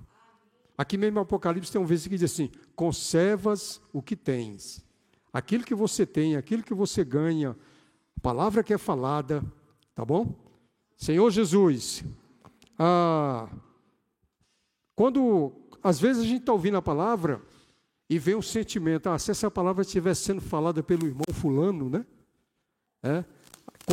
Aqui 0.78 0.98
mesmo 0.98 1.16
no 1.16 1.22
Apocalipse 1.22 1.72
tem 1.72 1.82
um 1.82 1.86
versículo 1.86 2.18
que 2.18 2.26
diz 2.26 2.32
assim: 2.32 2.50
conservas 2.76 3.82
o 3.94 4.02
que 4.02 4.16
tens. 4.16 4.84
Aquilo 5.32 5.64
que 5.64 5.76
você 5.76 6.06
tem, 6.06 6.36
aquilo 6.36 6.64
que 6.64 6.74
você 6.74 7.04
ganha, 7.04 7.56
a 8.18 8.20
palavra 8.22 8.64
que 8.64 8.74
é 8.74 8.78
falada, 8.78 9.44
tá 9.94 10.04
bom? 10.04 10.34
Senhor 10.98 11.30
Jesus, 11.30 12.04
ah, 12.80 13.50
quando 14.96 15.52
às 15.84 16.00
vezes 16.00 16.24
a 16.24 16.26
gente 16.26 16.42
está 16.42 16.54
ouvindo 16.54 16.78
a 16.78 16.82
palavra 16.82 17.42
e 18.10 18.18
vem 18.18 18.36
um 18.36 18.42
sentimento, 18.42 19.08
ah, 19.10 19.20
se 19.20 19.32
essa 19.32 19.52
palavra 19.52 19.82
estivesse 19.82 20.24
sendo 20.24 20.42
falada 20.42 20.82
pelo 20.82 21.06
irmão 21.06 21.26
fulano, 21.34 21.90
né? 21.90 22.06
É, 23.04 23.24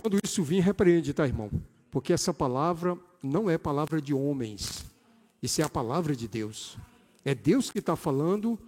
quando 0.01 0.19
isso 0.25 0.43
vir, 0.43 0.61
repreende, 0.61 1.13
tá, 1.13 1.27
irmão? 1.27 1.51
Porque 1.91 2.13
essa 2.13 2.33
palavra 2.33 2.99
não 3.23 3.51
é 3.51 3.59
palavra 3.59 4.01
de 4.01 4.15
homens, 4.15 4.85
isso 5.43 5.61
é 5.61 5.65
a 5.65 5.69
palavra 5.69 6.15
de 6.15 6.29
Deus. 6.29 6.79
É 7.25 7.35
Deus 7.35 7.71
que 7.71 7.81
está 7.81 7.97
falando, 7.97 8.59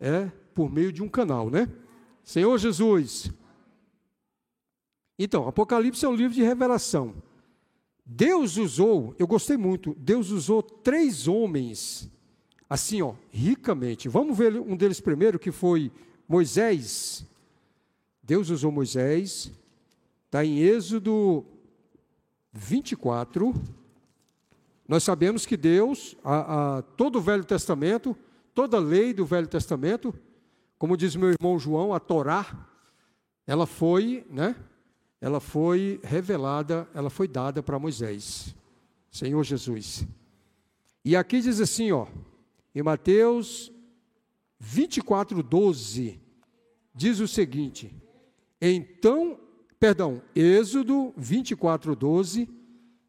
é 0.00 0.26
por 0.54 0.70
meio 0.70 0.92
de 0.92 1.02
um 1.02 1.08
canal, 1.08 1.48
né? 1.48 1.68
Senhor 2.24 2.56
Jesus. 2.58 3.30
Então, 5.18 5.46
Apocalipse 5.46 6.04
é 6.04 6.08
um 6.08 6.16
livro 6.16 6.34
de 6.34 6.42
revelação. 6.42 7.14
Deus 8.04 8.56
usou, 8.56 9.14
eu 9.18 9.26
gostei 9.26 9.56
muito, 9.56 9.94
Deus 9.98 10.30
usou 10.30 10.62
três 10.62 11.26
homens, 11.26 12.10
assim, 12.68 13.00
ó, 13.00 13.14
ricamente. 13.30 14.08
Vamos 14.08 14.36
ver 14.36 14.58
um 14.58 14.76
deles 14.76 15.00
primeiro, 15.00 15.38
que 15.38 15.52
foi 15.52 15.90
Moisés. 16.28 17.24
Deus 18.22 18.50
usou 18.50 18.72
Moisés, 18.72 19.50
está 20.26 20.44
em 20.44 20.58
Êxodo 20.58 21.46
24. 22.52 23.54
Nós 24.86 25.02
sabemos 25.02 25.46
que 25.46 25.56
Deus, 25.56 26.16
a, 26.22 26.78
a, 26.78 26.82
todo 26.82 27.16
o 27.16 27.20
Velho 27.20 27.44
Testamento, 27.44 28.16
toda 28.54 28.76
a 28.76 28.80
lei 28.80 29.14
do 29.14 29.24
Velho 29.24 29.46
Testamento, 29.46 30.14
como 30.78 30.96
diz 30.96 31.16
meu 31.16 31.30
irmão 31.30 31.58
João, 31.58 31.94
a 31.94 32.00
Torá, 32.00 32.68
ela 33.46 33.66
foi, 33.66 34.26
né? 34.30 34.56
ela 35.20 35.40
foi 35.40 36.00
revelada, 36.02 36.88
ela 36.94 37.08
foi 37.08 37.26
dada 37.26 37.62
para 37.62 37.78
Moisés, 37.78 38.54
Senhor 39.10 39.42
Jesus. 39.42 40.06
E 41.02 41.16
aqui 41.16 41.40
diz 41.40 41.60
assim, 41.60 41.92
ó, 41.92 42.06
em 42.74 42.82
Mateus 42.82 43.72
24, 44.58 45.42
12, 45.42 46.20
diz 46.94 47.20
o 47.20 47.28
seguinte: 47.28 47.94
Então, 48.60 49.38
perdão, 49.78 50.22
Êxodo 50.34 51.12
24, 51.16 51.94
12, 51.96 52.48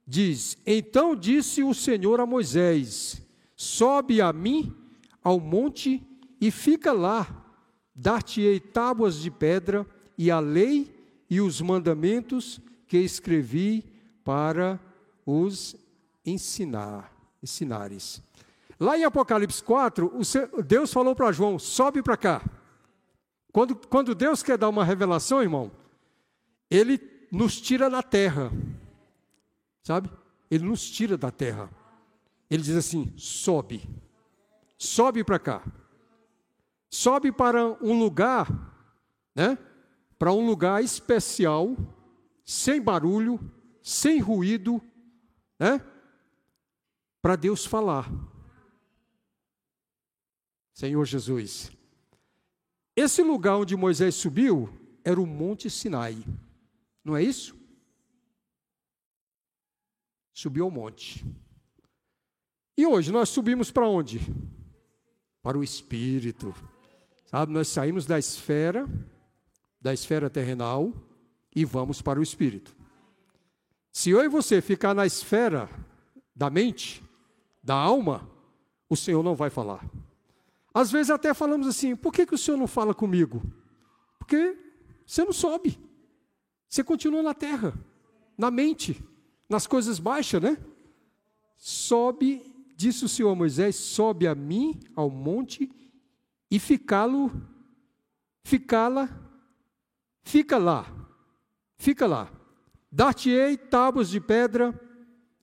diz: 0.06 0.58
Então 0.66 1.16
disse 1.16 1.64
o 1.64 1.74
Senhor 1.74 2.20
a 2.20 2.26
Moisés: 2.26 3.22
Sobe 3.56 4.22
a 4.22 4.32
mim 4.32 4.74
ao 5.24 5.40
monte 5.40 6.06
e 6.40 6.52
fica 6.52 6.92
lá, 6.92 7.28
dar-te-ei 7.96 8.60
tábuas 8.60 9.20
de 9.20 9.32
pedra 9.32 9.86
e 10.18 10.30
a 10.30 10.40
lei 10.40 10.94
e 11.30 11.42
os 11.42 11.62
mandamentos 11.62 12.60
que 12.88 12.98
escrevi 12.98 13.84
para 14.24 14.80
os 15.26 15.76
ensinar, 16.26 17.12
ensinares. 17.42 18.22
Lá 18.80 18.98
em 18.98 19.04
Apocalipse 19.04 19.64
4, 19.64 20.12
Deus 20.66 20.92
falou 20.92 21.16
para 21.16 21.32
João: 21.32 21.58
sobe 21.58 22.04
para 22.04 22.18
cá. 22.18 22.42
Quando, 23.52 23.76
quando 23.76 24.14
Deus 24.14 24.44
quer 24.44 24.58
dar 24.58 24.68
uma 24.68 24.84
revelação, 24.84 25.42
irmão, 25.42 25.72
ele 26.70 27.00
nos 27.32 27.60
tira 27.60 27.90
da 27.90 28.04
terra, 28.04 28.52
sabe? 29.86 30.10
Ele 30.50 30.66
nos 30.66 30.90
tira 30.90 31.16
da 31.16 31.30
terra. 31.30 31.70
Ele 32.50 32.64
diz 32.64 32.76
assim: 32.76 33.14
sobe, 33.16 33.88
sobe 34.78 35.24
para 35.24 35.40
cá, 35.40 35.64
sobe 36.90 37.32
para 37.32 37.66
um 37.82 37.98
lugar, 37.98 38.50
né? 39.36 39.58
para 40.18 40.34
um 40.34 40.46
lugar 40.46 40.84
especial, 40.84 41.78
sem 42.44 42.82
barulho, 42.82 43.40
sem 43.82 44.20
ruído, 44.20 44.82
né? 45.60 45.80
Para 47.22 47.36
Deus 47.36 47.66
falar. 47.66 48.12
Senhor 50.74 51.06
Jesus. 51.06 51.72
Esse 52.96 53.22
lugar 53.22 53.58
onde 53.58 53.76
Moisés 53.76 54.16
subiu 54.16 54.70
era 55.04 55.20
o 55.20 55.26
Monte 55.26 55.70
Sinai. 55.70 56.24
Não 57.04 57.16
é 57.16 57.24
isso? 57.24 57.56
Subiu 60.36 60.66
ao 60.66 60.72
monte. 60.72 61.26
E 62.78 62.86
hoje 62.86 63.12
nós 63.12 63.30
subimos 63.30 63.72
para 63.72 63.88
onde? 63.88 64.22
Para 65.42 65.58
o 65.58 65.64
Espírito. 65.64 66.54
Sabe, 67.26 67.52
nós 67.52 67.68
saímos 67.70 68.06
da 68.06 68.20
esfera 68.20 68.88
da 69.86 69.94
esfera 69.94 70.32
terrenal 70.32 70.92
e 71.56 71.64
vamos 71.64 72.02
para 72.02 72.20
o 72.20 72.24
espírito. 72.24 72.76
Se 73.92 74.10
eu 74.10 74.24
e 74.24 74.28
você 74.28 74.60
ficar 74.60 74.96
na 74.96 75.06
esfera 75.06 75.70
da 76.36 76.50
mente, 76.50 77.04
da 77.62 77.76
alma, 77.76 78.28
o 78.90 78.96
Senhor 78.96 79.22
não 79.22 79.36
vai 79.36 79.52
falar. 79.52 79.88
Às 80.74 80.92
vezes 80.92 81.12
até 81.12 81.36
falamos 81.36 81.68
assim: 81.68 81.96
por 81.96 82.12
que, 82.12 82.26
que 82.26 82.34
o 82.34 82.38
Senhor 82.38 82.58
não 82.58 82.66
fala 82.66 82.96
comigo? 82.96 83.44
Porque 84.18 84.58
você 85.06 85.24
não 85.24 85.32
sobe. 85.32 85.80
Você 86.68 86.84
continua 86.84 87.22
na 87.22 87.36
terra, 87.36 87.72
na 88.36 88.50
mente, 88.50 89.00
nas 89.50 89.68
coisas 89.68 90.00
baixas, 90.00 90.42
né? 90.42 90.58
Sobe, 91.56 92.54
disse 92.76 93.06
o 93.06 93.10
Senhor 93.10 93.32
a 93.32 93.36
Moisés: 93.36 93.76
sobe 93.76 94.28
a 94.28 94.36
mim 94.36 94.80
ao 94.96 95.10
monte 95.10 95.72
e 96.50 96.60
ficá-lo, 96.60 97.32
ficá-la 98.44 99.26
Fica 100.26 100.58
lá, 100.58 100.92
fica 101.78 102.08
lá. 102.08 102.32
Dar-te-ei 102.92 103.56
tábuas 103.58 104.10
de 104.10 104.20
pedra 104.20 104.74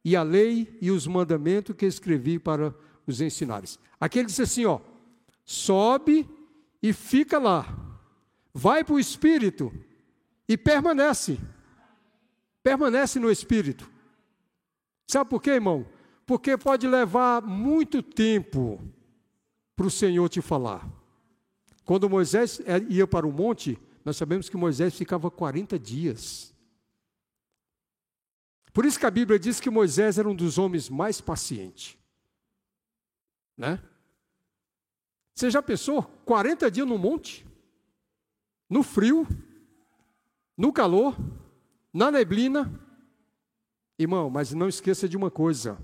e 0.05 0.17
a 0.17 0.25
lei 0.25 0.77
e 0.83 0.91
os 0.91 1.07
mandamentos 1.07 1.77
que 1.77 1.87
escrevi 1.87 2.37
para 2.37 2.75
os 3.07 3.21
ensinares. 3.21 3.79
Aqui 4.01 4.19
ele 4.19 4.27
disse 4.27 4.43
assim: 4.43 4.67
ó, 4.67 4.81
sobe 5.45 6.29
e 6.83 6.93
fica 6.93 7.39
lá. 7.39 7.65
Vai 8.53 8.83
para 8.83 8.95
o 8.95 8.99
Espírito 8.99 9.73
e 10.49 10.59
permanece. 10.59 11.39
Permanece 12.61 13.21
no 13.21 13.31
Espírito. 13.31 13.89
Sabe 15.13 15.29
por 15.29 15.43
quê, 15.43 15.51
irmão? 15.51 15.87
Porque 16.25 16.57
pode 16.57 16.89
levar 16.89 17.43
muito 17.43 18.03
tempo 18.03 18.81
para 19.77 19.85
o 19.85 19.91
Senhor 19.91 20.27
te 20.31 20.41
falar. 20.41 20.89
Quando 21.85 22.09
Moisés 22.09 22.63
ia 22.89 23.07
para 23.07 23.27
o 23.27 23.31
monte, 23.31 23.79
nós 24.07 24.17
sabemos 24.17 24.49
que 24.49 24.57
Moisés 24.57 24.97
ficava 24.97 25.31
40 25.31 25.79
dias. 25.79 26.55
Por 28.73 28.87
isso 28.87 28.99
que 28.99 29.05
a 29.05 29.11
Bíblia 29.11 29.39
diz 29.39 29.61
que 29.61 29.69
Moisés 29.69 30.17
era 30.17 30.27
um 30.27 30.35
dos 30.35 30.57
homens 30.57 30.89
mais 30.89 31.21
pacientes. 31.21 31.99
Né? 33.55 33.83
Você 35.35 35.51
já 35.51 35.63
pensou? 35.63 36.05
40 36.25 36.71
dias 36.71 36.89
no 36.89 36.97
monte? 36.97 37.47
No 38.67 38.83
frio? 38.83 39.29
No 40.57 40.73
calor? 40.73 41.15
Na 41.93 42.11
neblina? 42.11 42.81
Irmão, 44.03 44.29
mas 44.29 44.53
não 44.53 44.69
esqueça 44.69 45.09
de 45.09 45.17
uma 45.17 45.31
coisa: 45.31 45.79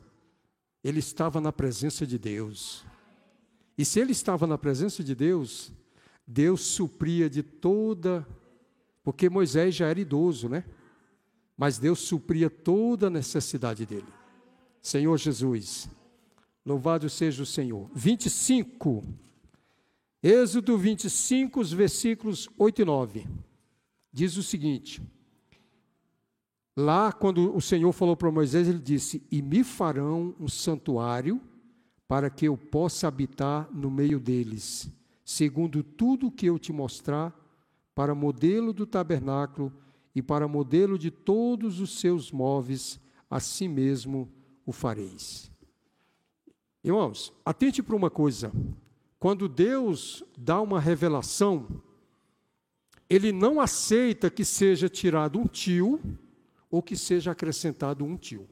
ele 0.83 0.99
estava 0.99 1.41
na 1.41 1.53
presença 1.53 2.07
de 2.07 2.19
Deus. 2.19 2.85
E 3.77 3.85
se 3.85 4.01
ele 4.01 4.13
estava 4.13 4.47
na 4.47 4.59
presença 4.59 5.05
de 5.05 5.15
Deus, 5.15 5.73
Deus 6.27 6.63
supria 6.63 7.31
de 7.31 7.43
toda, 7.43 8.27
porque 9.03 9.31
Moisés 9.31 9.75
já 9.75 9.87
era 9.87 10.01
idoso, 10.01 10.49
né? 10.49 10.65
Mas 11.57 11.79
Deus 11.79 12.01
supria 12.01 12.51
toda 12.51 13.07
a 13.07 13.11
necessidade 13.11 13.87
dele. 13.87 14.13
Senhor 14.83 15.17
Jesus, 15.17 15.89
louvado 16.65 17.09
seja 17.09 17.43
o 17.43 17.47
Senhor. 17.47 17.91
25, 17.95 19.05
Êxodo 20.23 20.77
25, 20.77 21.61
os 21.61 21.73
versículos 21.73 22.49
8 22.59 22.83
e 22.83 22.85
9, 22.85 23.27
diz 24.13 24.37
o 24.37 24.43
seguinte: 24.43 25.01
Lá, 26.81 27.13
quando 27.13 27.57
o 27.57 27.61
Senhor 27.61 27.91
falou 27.91 28.17
para 28.17 28.31
Moisés, 28.31 28.69
ele 28.69 28.79
disse: 28.79 29.21
E 29.33 29.43
me 29.43 29.65
farão 29.65 30.33
um 30.39 30.47
santuário 30.47 31.41
para 32.07 32.31
que 32.31 32.47
eu 32.47 32.57
possa 32.57 33.09
habitar 33.09 33.69
no 33.75 33.91
meio 33.91 34.21
deles, 34.21 34.89
segundo 35.25 35.83
tudo 35.83 36.31
que 36.31 36.47
eu 36.47 36.57
te 36.57 36.73
mostrar, 36.73 37.35
para 37.97 38.15
modelo 38.15 38.73
do 38.73 38.87
tabernáculo 38.87 39.73
e 40.15 40.23
para 40.23 40.47
modelo 40.47 40.97
de 40.97 41.11
todos 41.11 41.81
os 41.81 41.99
seus 41.99 42.31
móveis, 42.31 43.01
assim 43.29 43.67
mesmo 43.67 44.33
o 44.65 44.71
fareis. 44.71 45.51
Irmãos, 46.85 47.33
atente 47.45 47.83
para 47.83 47.97
uma 47.97 48.09
coisa: 48.09 48.53
quando 49.19 49.49
Deus 49.49 50.23
dá 50.39 50.61
uma 50.61 50.79
revelação, 50.79 51.83
Ele 53.11 53.33
não 53.33 53.61
aceita 53.61 54.31
que 54.31 54.45
seja 54.45 54.89
tirado 54.89 55.41
um 55.41 55.45
tio 55.45 56.01
ou 56.71 56.83
que 56.83 56.97
seja 56.97 57.31
acrescentado 57.31 58.05
um 58.05 58.17
tio, 58.17 58.49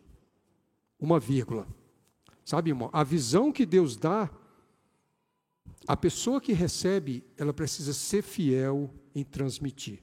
uma 0.99 1.21
vírgula. 1.21 1.67
Sabe, 2.45 2.71
irmão, 2.71 2.91
a 2.93 3.03
visão 3.03 3.53
que 3.53 3.67
Deus 3.67 3.97
dá, 3.97 4.31
a 5.87 5.97
pessoa 5.97 6.41
que 6.41 6.53
recebe, 6.53 7.25
ela 7.37 7.53
precisa 7.53 7.93
ser 7.93 8.23
fiel 8.23 8.93
em 9.15 9.25
transmitir. 9.25 10.03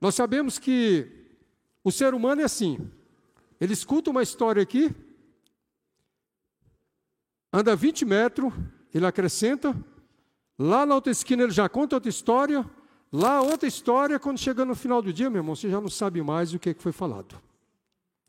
Nós 0.00 0.14
sabemos 0.14 0.58
que 0.58 1.10
o 1.82 1.90
ser 1.90 2.14
humano 2.14 2.42
é 2.42 2.44
assim. 2.44 2.90
Ele 3.60 3.72
escuta 3.72 4.10
uma 4.10 4.22
história 4.22 4.62
aqui, 4.62 4.94
anda 7.52 7.74
20 7.74 8.04
metros, 8.04 8.52
ele 8.92 9.06
acrescenta, 9.06 9.74
lá 10.58 10.84
na 10.84 10.94
outra 10.94 11.10
esquina 11.10 11.42
ele 11.42 11.52
já 11.52 11.68
conta 11.68 11.96
outra 11.96 12.10
história, 12.10 12.68
Lá, 13.12 13.40
outra 13.40 13.68
história, 13.68 14.18
quando 14.18 14.38
chega 14.38 14.64
no 14.64 14.74
final 14.74 15.00
do 15.00 15.12
dia, 15.12 15.30
meu 15.30 15.40
irmão, 15.40 15.54
você 15.54 15.70
já 15.70 15.80
não 15.80 15.88
sabe 15.88 16.20
mais 16.22 16.52
o 16.52 16.58
que 16.58 16.74
foi 16.74 16.92
falado. 16.92 17.40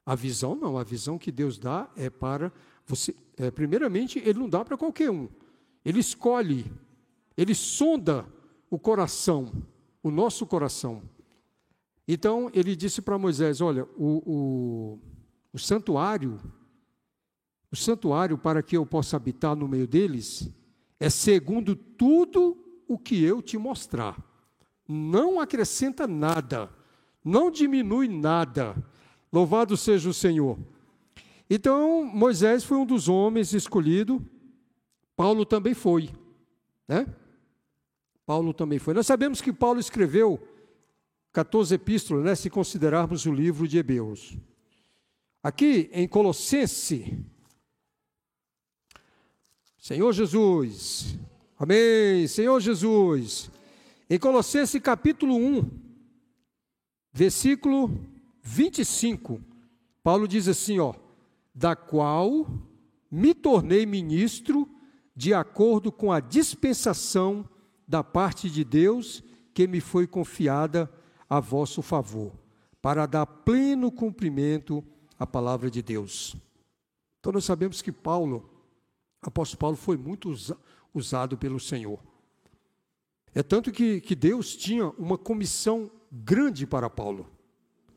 A 0.05 0.15
visão 0.15 0.55
não, 0.55 0.77
a 0.77 0.83
visão 0.83 1.17
que 1.17 1.31
Deus 1.31 1.57
dá 1.57 1.89
é 1.95 2.09
para 2.09 2.51
você. 2.85 3.15
É, 3.35 3.51
primeiramente, 3.51 4.19
Ele 4.19 4.39
não 4.39 4.47
dá 4.47 4.63
para 4.63 4.77
qualquer 4.77 5.09
um. 5.09 5.27
Ele 5.83 5.99
escolhe, 5.99 6.71
Ele 7.35 7.53
sonda 7.53 8.25
o 8.69 8.77
coração, 8.79 9.51
o 10.01 10.11
nosso 10.11 10.45
coração. 10.45 11.01
Então, 12.07 12.49
Ele 12.53 12.75
disse 12.75 13.01
para 13.01 13.17
Moisés: 13.17 13.59
Olha, 13.59 13.83
o, 13.97 14.23
o, 14.25 14.99
o 15.51 15.59
santuário, 15.59 16.39
o 17.71 17.75
santuário 17.75 18.37
para 18.37 18.61
que 18.61 18.77
eu 18.77 18.85
possa 18.85 19.17
habitar 19.17 19.55
no 19.55 19.67
meio 19.67 19.87
deles, 19.87 20.49
é 20.99 21.09
segundo 21.09 21.75
tudo 21.75 22.57
o 22.87 22.97
que 22.97 23.21
eu 23.21 23.41
te 23.41 23.57
mostrar 23.57 24.26
não 24.87 25.39
acrescenta 25.39 26.07
nada, 26.07 26.69
não 27.23 27.51
diminui 27.51 28.07
nada. 28.07 28.75
Louvado 29.31 29.75
seja 29.75 30.09
o 30.09 30.13
Senhor. 30.13 30.57
Então, 31.49 32.05
Moisés 32.05 32.63
foi 32.63 32.77
um 32.77 32.85
dos 32.85 33.07
homens 33.07 33.53
escolhido, 33.53 34.25
Paulo 35.15 35.45
também 35.45 35.73
foi, 35.73 36.09
né? 36.87 37.07
Paulo 38.25 38.53
também 38.53 38.77
foi. 38.77 38.93
Nós 38.93 39.07
sabemos 39.07 39.41
que 39.41 39.53
Paulo 39.53 39.79
escreveu 39.79 40.39
14 41.31 41.75
epístolas, 41.75 42.25
né, 42.25 42.35
se 42.35 42.49
considerarmos 42.49 43.25
o 43.25 43.31
livro 43.31 43.67
de 43.67 43.77
Hebreus. 43.77 44.35
Aqui 45.41 45.89
em 45.93 46.07
Colossense, 46.07 47.23
Senhor 49.77 50.11
Jesus, 50.11 51.17
amém, 51.57 52.27
Senhor 52.27 52.59
Jesus, 52.59 53.49
em 54.09 54.17
Colossenses 54.17 54.81
capítulo 54.81 55.35
1, 55.35 55.69
versículo 57.11 57.91
25, 58.41 59.41
Paulo 60.01 60.27
diz 60.27 60.47
assim, 60.47 60.79
ó: 60.79 60.93
"Da 61.53 61.75
qual 61.75 62.47
me 63.11 63.33
tornei 63.33 63.85
ministro 63.85 64.69
de 65.15 65.33
acordo 65.33 65.91
com 65.91 66.11
a 66.11 66.19
dispensação 66.19 67.47
da 67.87 68.03
parte 68.03 68.49
de 68.49 68.63
Deus 68.63 69.23
que 69.53 69.67
me 69.67 69.81
foi 69.81 70.07
confiada 70.07 70.89
a 71.29 71.39
vosso 71.39 71.81
favor, 71.81 72.31
para 72.81 73.05
dar 73.05 73.25
pleno 73.25 73.91
cumprimento 73.91 74.83
à 75.19 75.27
palavra 75.27 75.69
de 75.69 75.81
Deus." 75.81 76.37
Então 77.19 77.33
nós 77.33 77.43
sabemos 77.43 77.81
que 77.81 77.91
Paulo, 77.91 78.49
apóstolo 79.21 79.59
Paulo 79.59 79.75
foi 79.75 79.97
muito 79.97 80.31
usado 80.93 81.37
pelo 81.37 81.59
Senhor. 81.59 81.99
É 83.37 83.43
tanto 83.43 83.71
que, 83.71 84.01
que 84.01 84.15
Deus 84.15 84.55
tinha 84.55 84.87
uma 84.97 85.15
comissão 85.15 85.91
grande 86.11 86.65
para 86.65 86.89
Paulo. 86.89 87.29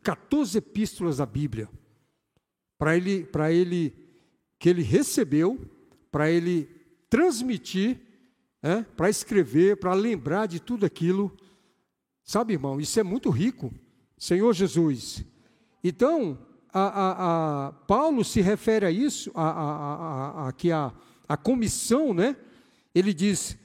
14 0.03 0.59
epístolas 0.59 1.17
da 1.17 1.25
Bíblia. 1.25 1.67
Para 2.77 2.95
ele, 2.95 3.25
para 3.25 3.51
ele, 3.51 3.95
que 4.59 4.69
ele 4.69 4.83
recebeu, 4.83 5.59
para 6.13 6.31
ele 6.31 6.69
transmitir, 7.09 7.99
é, 8.63 8.83
para 8.83 9.09
escrever, 9.09 9.79
para 9.79 9.95
lembrar 9.95 10.45
de 10.45 10.61
tudo 10.61 10.85
aquilo. 10.85 11.35
Sabe, 12.23 12.53
irmão, 12.53 12.79
isso 12.79 13.01
é 13.01 13.03
muito 13.03 13.31
rico. 13.31 13.73
Senhor 14.19 14.53
Jesus. 14.53 15.25
Então, 15.83 16.39
a, 16.71 16.83
a, 16.83 17.67
a 17.69 17.73
Paulo 17.73 18.23
se 18.25 18.43
refere 18.43 18.85
a 18.85 18.91
isso, 18.91 19.31
a, 19.35 19.49
a, 19.49 20.49
a, 20.49 20.53
que 20.53 20.71
a, 20.71 20.93
a 21.27 21.35
comissão, 21.39 22.13
né? 22.13 22.37
Ele 22.95 23.15
diz: 23.15 23.57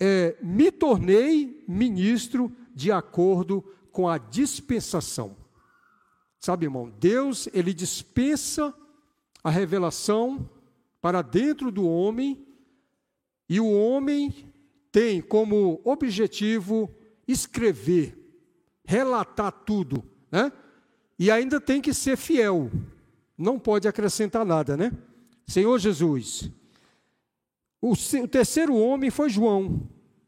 é, 0.00 0.36
me 0.42 0.70
tornei 0.70 1.64
ministro 1.68 2.52
de 2.74 2.90
acordo 2.90 3.62
com 3.92 4.08
a 4.08 4.18
dispensação. 4.18 5.36
Sabe, 6.38 6.66
irmão, 6.66 6.92
Deus, 6.98 7.48
ele 7.52 7.72
dispensa 7.72 8.74
a 9.42 9.50
revelação 9.50 10.48
para 11.00 11.22
dentro 11.22 11.70
do 11.70 11.86
homem, 11.86 12.46
e 13.48 13.60
o 13.60 13.70
homem 13.70 14.52
tem 14.90 15.20
como 15.20 15.80
objetivo 15.84 16.90
escrever, 17.28 18.18
relatar 18.84 19.52
tudo, 19.52 20.02
né? 20.30 20.50
E 21.18 21.30
ainda 21.30 21.60
tem 21.60 21.80
que 21.80 21.94
ser 21.94 22.16
fiel, 22.16 22.70
não 23.36 23.58
pode 23.58 23.86
acrescentar 23.86 24.44
nada, 24.44 24.76
né? 24.76 24.92
Senhor 25.46 25.78
Jesus, 25.78 26.50
o, 27.90 28.28
terceiro 28.28 28.74
homem 28.74 29.10
foi 29.10 29.28
João. 29.28 29.82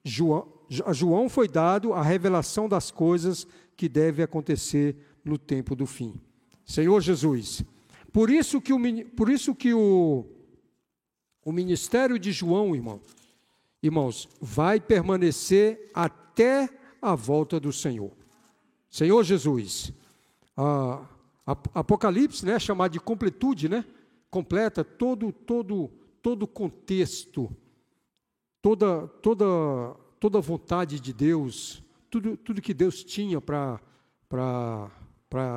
João. 0.05 0.53
A 0.85 0.93
João 0.93 1.29
foi 1.29 1.49
dado 1.49 1.95
a 1.95 2.03
revelação 2.03 2.69
das 2.69 2.91
coisas 2.91 3.47
que 3.77 3.89
devem 3.89 4.23
acontecer 4.23 4.97
no 5.25 5.39
tempo 5.39 5.75
do 5.75 5.87
fim. 5.87 6.21
Senhor 6.67 7.01
Jesus. 7.01 7.65
Por 8.13 8.29
isso 8.29 8.61
que 8.61 8.75
o, 8.75 8.79
por 9.17 9.31
isso 9.31 9.55
que 9.55 9.73
o, 9.73 10.27
o 11.43 11.51
ministério 11.51 12.19
de 12.19 12.31
João, 12.31 12.75
irmão, 12.75 13.01
irmãos, 13.83 14.29
vai 14.41 14.79
permanecer 14.79 15.91
até 15.95 16.69
a 17.01 17.15
volta 17.15 17.59
do 17.59 17.73
Senhor. 17.73 18.13
Senhor 18.91 19.23
Jesus. 19.25 19.93
A, 20.55 21.07
a, 21.47 21.53
Apocalipse, 21.75 22.45
né, 22.45 22.59
chamado 22.59 22.93
de 22.93 23.01
completude, 23.01 23.69
né? 23.69 23.85
Completa 24.31 24.85
todo 24.85 25.33
todo 25.33 25.91
todo 26.27 26.43
o 26.43 26.49
contexto, 26.49 27.57
toda, 28.61 29.07
toda, 29.07 29.47
toda 30.19 30.39
a 30.39 30.41
vontade 30.41 30.99
de 30.99 31.13
Deus, 31.13 31.85
tudo, 32.11 32.37
tudo 32.37 32.61
que 32.61 32.75
Deus 32.75 33.05
tinha 33.05 33.41
para 33.41 33.81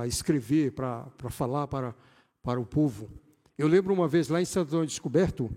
escrever, 0.06 0.74
para 0.74 1.10
falar 1.32 1.68
para, 1.68 1.96
para 2.44 2.60
o 2.60 2.68
povo. 2.68 3.10
Eu 3.58 3.68
lembro 3.68 3.92
uma 3.96 4.08
vez 4.08 4.30
lá 4.30 4.40
em 4.40 4.46
Santo 4.46 4.68
Antônio 4.68 4.86
Descoberto, 4.86 5.50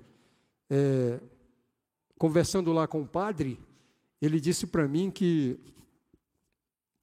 é, 0.71 1.21
conversando 2.17 2.73
lá 2.73 2.89
com 2.89 3.03
o 3.03 3.07
padre, 3.07 3.61
ele 4.19 4.41
disse 4.41 4.67
para 4.67 4.89
mim 4.89 5.11
que, 5.11 5.61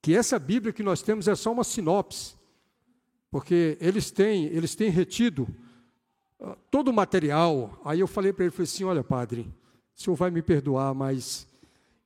que 0.02 0.16
essa 0.16 0.40
Bíblia 0.40 0.74
que 0.74 0.82
nós 0.82 1.04
temos 1.04 1.28
é 1.28 1.36
só 1.36 1.52
uma 1.52 1.64
sinopse, 1.64 2.34
porque 3.30 3.78
eles 3.80 4.10
têm, 4.10 4.46
eles 4.46 4.74
têm 4.74 4.90
retido 4.90 5.48
todo 6.72 6.90
o 6.90 6.94
material. 6.94 7.80
Aí 7.84 8.00
eu 8.00 8.08
falei 8.08 8.32
para 8.32 8.46
ele, 8.46 8.52
falei 8.52 8.64
assim, 8.64 8.84
olha 8.84 9.04
padre, 9.04 9.42
o 9.96 10.02
senhor 10.02 10.16
vai 10.16 10.32
me 10.32 10.42
perdoar, 10.42 10.94
mas 10.94 11.48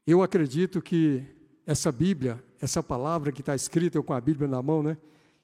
eu 0.05 0.23
acredito 0.23 0.81
que 0.81 1.23
essa 1.65 1.91
Bíblia, 1.91 2.43
essa 2.59 2.81
palavra 2.83 3.31
que 3.31 3.41
está 3.41 3.55
escrita, 3.55 3.97
eu 3.97 4.03
com 4.03 4.13
a 4.13 4.21
Bíblia 4.21 4.47
na 4.47 4.61
mão, 4.61 4.83
né? 4.83 4.97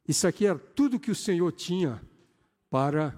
Isso 0.08 0.28
aqui 0.28 0.48
é 0.48 0.56
tudo 0.56 1.00
que 1.00 1.12
o 1.12 1.16
Senhor 1.16 1.52
tinha 1.52 2.02
para, 2.70 3.16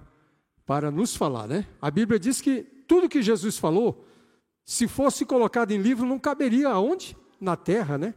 para 0.66 0.90
nos 0.90 1.16
falar, 1.16 1.48
né? 1.48 1.66
A 1.80 1.90
Bíblia 1.90 2.18
diz 2.18 2.40
que 2.40 2.62
tudo 2.86 3.08
que 3.08 3.22
Jesus 3.22 3.58
falou, 3.58 4.06
se 4.64 4.86
fosse 4.86 5.24
colocado 5.24 5.72
em 5.72 5.78
livro, 5.78 6.06
não 6.06 6.18
caberia 6.18 6.68
aonde? 6.68 7.16
Na 7.40 7.56
terra, 7.56 7.96
né? 7.96 8.14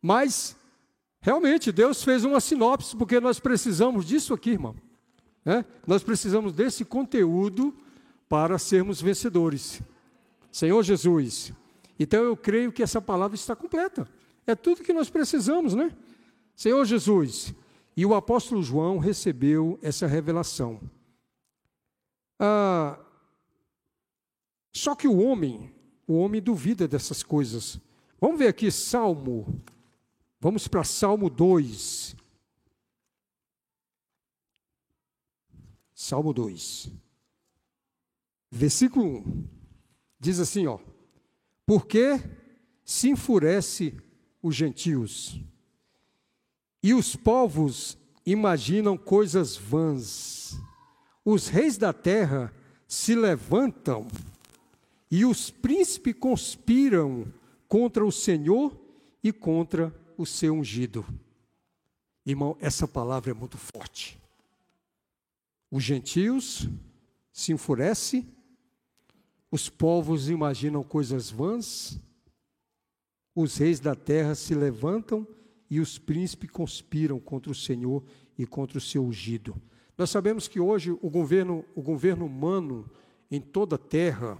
Mas, 0.00 0.56
realmente, 1.20 1.72
Deus 1.72 2.02
fez 2.02 2.24
uma 2.24 2.40
sinopse, 2.40 2.96
porque 2.96 3.20
nós 3.20 3.40
precisamos 3.40 4.06
disso 4.06 4.32
aqui, 4.32 4.50
irmão. 4.50 4.76
Né? 5.46 5.64
Nós 5.86 6.02
precisamos 6.02 6.52
desse 6.52 6.84
conteúdo 6.84 7.72
para 8.28 8.58
sermos 8.58 9.00
vencedores. 9.00 9.80
Senhor 10.50 10.82
Jesus. 10.82 11.52
Então 12.00 12.24
eu 12.24 12.36
creio 12.36 12.72
que 12.72 12.82
essa 12.82 13.00
palavra 13.00 13.36
está 13.36 13.54
completa. 13.54 14.08
É 14.44 14.56
tudo 14.56 14.82
que 14.82 14.92
nós 14.92 15.08
precisamos, 15.08 15.72
né? 15.72 15.96
Senhor 16.56 16.84
Jesus. 16.84 17.54
E 17.96 18.04
o 18.04 18.12
apóstolo 18.12 18.60
João 18.60 18.98
recebeu 18.98 19.78
essa 19.80 20.08
revelação. 20.08 20.80
Ah, 22.40 22.98
só 24.74 24.96
que 24.96 25.06
o 25.06 25.18
homem, 25.18 25.72
o 26.08 26.18
homem 26.18 26.42
duvida 26.42 26.88
dessas 26.88 27.22
coisas. 27.22 27.80
Vamos 28.20 28.38
ver 28.38 28.48
aqui 28.48 28.68
Salmo. 28.68 29.62
Vamos 30.40 30.66
para 30.66 30.82
Salmo 30.82 31.30
2. 31.30 32.15
Salmo 36.06 36.32
2. 36.32 36.88
Versículo 38.48 39.04
1. 39.04 39.44
Diz 40.20 40.38
assim, 40.38 40.64
ó: 40.68 40.78
Por 41.66 41.84
que 41.84 42.22
se 42.84 43.08
enfurece 43.08 43.92
os 44.40 44.54
gentios? 44.54 45.40
E 46.80 46.94
os 46.94 47.16
povos 47.16 47.98
imaginam 48.24 48.96
coisas 48.96 49.56
vãs. 49.56 50.56
Os 51.24 51.48
reis 51.48 51.76
da 51.76 51.92
terra 51.92 52.54
se 52.86 53.16
levantam 53.16 54.06
e 55.10 55.24
os 55.24 55.50
príncipes 55.50 56.14
conspiram 56.14 57.26
contra 57.66 58.06
o 58.06 58.12
Senhor 58.12 58.80
e 59.24 59.32
contra 59.32 59.92
o 60.16 60.24
seu 60.24 60.54
ungido. 60.54 61.04
Irmão, 62.24 62.56
essa 62.60 62.86
palavra 62.86 63.32
é 63.32 63.34
muito 63.34 63.58
forte. 63.58 64.24
Os 65.70 65.82
gentios 65.82 66.68
se 67.32 67.52
enfurecem, 67.52 68.26
os 69.50 69.68
povos 69.68 70.28
imaginam 70.28 70.82
coisas 70.82 71.30
vãs, 71.30 72.00
os 73.34 73.56
reis 73.56 73.80
da 73.80 73.94
terra 73.94 74.34
se 74.34 74.54
levantam 74.54 75.26
e 75.68 75.80
os 75.80 75.98
príncipes 75.98 76.50
conspiram 76.50 77.18
contra 77.18 77.52
o 77.52 77.54
Senhor 77.54 78.02
e 78.38 78.46
contra 78.46 78.78
o 78.78 78.80
seu 78.80 79.04
ungido. 79.04 79.54
Nós 79.98 80.10
sabemos 80.10 80.46
que 80.46 80.60
hoje 80.60 80.90
o 80.90 81.10
governo, 81.10 81.64
o 81.74 81.82
governo 81.82 82.26
humano 82.26 82.88
em 83.30 83.40
toda 83.40 83.76
a 83.76 83.78
terra, 83.78 84.38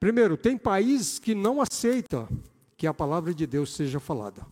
primeiro, 0.00 0.36
tem 0.36 0.56
países 0.56 1.18
que 1.18 1.34
não 1.34 1.60
aceitam 1.60 2.28
que 2.76 2.86
a 2.86 2.94
palavra 2.94 3.34
de 3.34 3.46
Deus 3.46 3.74
seja 3.74 4.00
falada. 4.00 4.46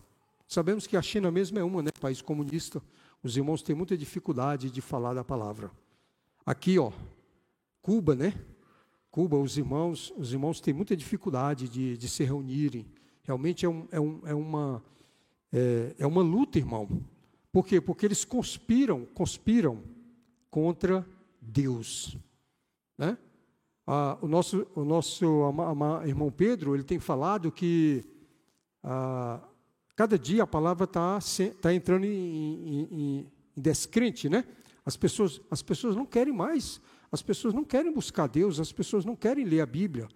Sabemos 0.47 0.87
que 0.87 0.95
a 0.95 1.01
China 1.01 1.29
mesmo 1.29 1.59
é 1.59 1.63
uma, 1.63 1.83
né, 1.83 1.89
país 1.99 2.21
comunista. 2.21 2.81
Os 3.23 3.35
irmãos 3.35 3.61
têm 3.61 3.75
muita 3.75 3.97
dificuldade 3.97 4.69
de 4.69 4.81
falar 4.81 5.13
da 5.13 5.23
palavra. 5.23 5.71
Aqui, 6.45 6.79
ó, 6.79 6.91
Cuba, 7.81 8.15
né? 8.15 8.33
Cuba, 9.09 9.37
os 9.37 9.57
irmãos, 9.57 10.13
os 10.17 10.33
irmãos 10.33 10.61
têm 10.61 10.73
muita 10.73 10.95
dificuldade 10.95 11.67
de, 11.67 11.97
de 11.97 12.07
se 12.07 12.23
reunirem. 12.23 12.85
Realmente 13.23 13.65
é, 13.65 13.69
um, 13.69 13.87
é, 13.91 13.99
um, 13.99 14.21
é 14.25 14.33
uma 14.33 14.83
é, 15.51 15.95
é 15.99 16.07
uma 16.07 16.21
luta, 16.21 16.57
irmão. 16.57 16.87
Por 17.51 17.65
quê? 17.65 17.79
Porque 17.79 18.05
eles 18.05 18.25
conspiram, 18.25 19.05
conspiram 19.05 19.81
contra 20.49 21.07
Deus. 21.41 22.17
Né? 22.97 23.17
Ah, 23.85 24.17
o 24.21 24.27
nosso, 24.27 24.67
o 24.75 24.83
nosso 24.83 25.25
irmão 26.05 26.31
Pedro, 26.31 26.75
ele 26.75 26.83
tem 26.83 26.99
falado 26.99 27.51
que 27.51 28.03
ah, 28.83 29.41
cada 29.97 30.17
dia 30.17 30.43
a 30.43 30.47
palavra 30.47 30.83
está 30.83 31.19
tá 31.59 31.73
entrando 31.73 32.05
em, 32.05 32.09
em, 32.09 32.87
em, 32.91 33.27
descrente, 33.57 34.29
né? 34.29 34.45
As 34.85 34.95
pessoas, 34.95 35.41
as 35.49 35.63
pessoas 35.63 35.95
não 35.95 36.05
querem 36.05 36.31
mais, 36.31 36.79
as 37.11 37.23
pessoas 37.23 37.51
não 37.51 37.63
querem 37.63 37.91
buscar 37.91 38.27
Deus, 38.27 38.59
as 38.59 38.71
pessoas 38.71 39.03
não 39.03 39.15
querem 39.15 39.43
ler 39.43 39.59
a 39.59 39.65
Bíblia. 39.65 40.07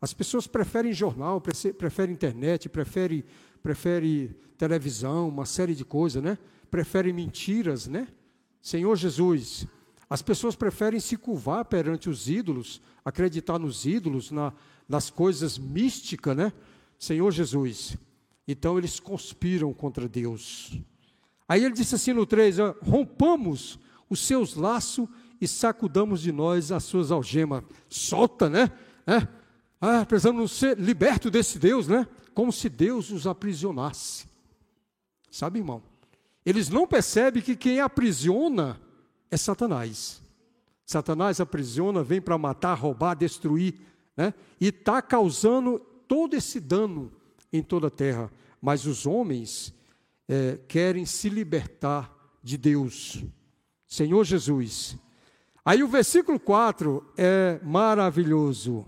As 0.00 0.12
pessoas 0.12 0.48
preferem 0.48 0.92
jornal, 0.92 1.40
preferem 1.40 2.12
internet, 2.12 2.68
preferem 2.68 3.24
prefere 3.62 4.36
televisão, 4.56 5.28
uma 5.28 5.46
série 5.46 5.74
de 5.74 5.84
coisas, 5.84 6.22
né? 6.22 6.36
Prefere 6.68 7.12
mentiras, 7.12 7.86
né? 7.86 8.08
Senhor 8.60 8.96
Jesus, 8.96 9.66
as 10.10 10.20
pessoas 10.20 10.56
preferem 10.56 10.98
se 10.98 11.16
curvar 11.16 11.64
perante 11.64 12.10
os 12.10 12.28
ídolos, 12.28 12.80
acreditar 13.04 13.58
nos 13.58 13.86
ídolos, 13.86 14.32
na, 14.32 14.52
nas 14.88 15.10
coisas 15.10 15.58
místicas, 15.58 16.36
né? 16.36 16.52
Senhor 16.98 17.30
Jesus. 17.30 17.96
Então 18.48 18.78
eles 18.78 18.98
conspiram 18.98 19.74
contra 19.74 20.08
Deus. 20.08 20.72
Aí 21.46 21.62
ele 21.62 21.74
disse 21.74 21.94
assim 21.94 22.14
no 22.14 22.24
3: 22.24 22.56
rompamos 22.82 23.78
os 24.08 24.20
seus 24.20 24.54
laços 24.54 25.06
e 25.38 25.46
sacudamos 25.46 26.22
de 26.22 26.32
nós 26.32 26.72
as 26.72 26.82
suas 26.84 27.12
algemas. 27.12 27.62
Solta, 27.88 28.48
né? 28.48 28.72
É. 29.06 29.28
Ah, 29.80 30.04
precisamos 30.04 30.52
ser 30.52 30.78
libertos 30.78 31.30
desse 31.30 31.58
Deus, 31.58 31.86
né? 31.86 32.08
como 32.34 32.52
se 32.52 32.68
Deus 32.68 33.10
os 33.10 33.26
aprisionasse. 33.26 34.26
Sabe, 35.30 35.58
irmão? 35.58 35.82
Eles 36.44 36.68
não 36.68 36.86
percebem 36.86 37.42
que 37.42 37.54
quem 37.54 37.80
aprisiona 37.80 38.80
é 39.30 39.36
Satanás. 39.36 40.22
Satanás 40.86 41.40
aprisiona, 41.40 42.02
vem 42.02 42.20
para 42.20 42.38
matar, 42.38 42.74
roubar, 42.74 43.14
destruir, 43.14 43.74
né? 44.16 44.32
e 44.60 44.68
está 44.68 45.02
causando 45.02 45.78
todo 46.08 46.34
esse 46.34 46.58
dano 46.58 47.12
em 47.52 47.62
toda 47.62 47.88
a 47.88 47.90
terra. 47.90 48.30
Mas 48.60 48.86
os 48.86 49.06
homens 49.06 49.74
é, 50.28 50.58
querem 50.68 51.06
se 51.06 51.28
libertar 51.28 52.14
de 52.42 52.56
Deus. 52.56 53.24
Senhor 53.86 54.24
Jesus. 54.24 54.96
Aí 55.64 55.82
o 55.82 55.88
versículo 55.88 56.38
4 56.38 57.12
é 57.16 57.60
maravilhoso. 57.62 58.86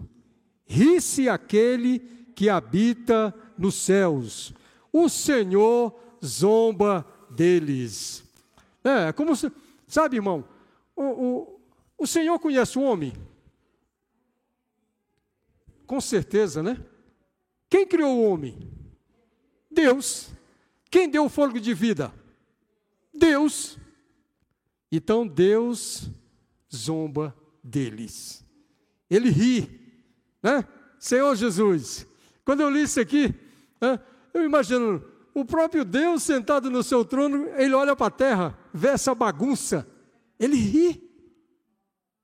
Ri-se 0.67 1.29
aquele 1.29 1.99
que 2.35 2.49
habita 2.49 3.35
nos 3.57 3.75
céus. 3.75 4.55
O 4.93 5.09
Senhor 5.09 5.95
zomba 6.25 7.07
deles. 7.31 8.25
É, 8.83 9.13
como 9.13 9.37
se, 9.37 9.51
sabe, 9.87 10.17
irmão, 10.17 10.45
o, 10.97 11.03
o, 11.03 11.61
o 11.99 12.07
Senhor 12.07 12.39
conhece 12.39 12.79
o 12.79 12.83
homem? 12.83 13.13
Com 15.87 16.01
certeza, 16.01 16.63
né? 16.63 16.83
Quem 17.71 17.87
criou 17.87 18.19
o 18.19 18.29
homem? 18.29 18.69
Deus. 19.71 20.31
Quem 20.91 21.09
deu 21.09 21.27
o 21.27 21.29
fôlego 21.29 21.61
de 21.61 21.73
vida? 21.73 22.13
Deus. 23.15 23.79
Então 24.91 25.25
Deus 25.25 26.11
zomba 26.75 27.35
deles. 27.63 28.45
Ele 29.09 29.31
ri, 29.31 30.05
né? 30.43 30.67
Senhor 30.99 31.35
Jesus, 31.37 32.07
quando 32.45 32.61
eu 32.61 32.71
li 32.71 32.83
isso 32.83 33.01
aqui, 33.01 33.35
eu 34.35 34.45
imagino 34.45 35.03
o 35.33 35.45
próprio 35.45 35.85
Deus 35.85 36.23
sentado 36.25 36.71
no 36.71 36.83
seu 36.83 37.05
trono, 37.05 37.49
ele 37.57 37.73
olha 37.73 37.95
para 37.95 38.09
a 38.09 38.11
terra, 38.11 38.59
vê 38.75 38.89
essa 38.89 39.15
bagunça, 39.15 39.89
ele 40.39 40.57
ri, 40.57 41.11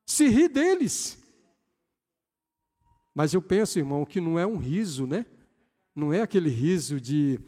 se 0.04 0.28
ri 0.28 0.48
deles. 0.48 1.18
Mas 3.14 3.32
eu 3.32 3.40
penso, 3.40 3.78
irmão, 3.78 4.04
que 4.04 4.20
não 4.20 4.38
é 4.38 4.46
um 4.46 4.56
riso, 4.56 5.06
né? 5.06 5.24
Não 5.96 6.12
é 6.12 6.20
aquele 6.20 6.50
riso 6.50 7.00
de. 7.00 7.40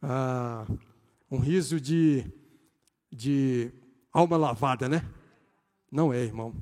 Ah, 0.00 0.66
um 1.30 1.38
riso 1.38 1.78
de, 1.78 2.24
de 3.12 3.70
alma 4.10 4.38
lavada, 4.38 4.88
né? 4.88 5.06
Não 5.92 6.10
é, 6.10 6.22
irmão. 6.24 6.54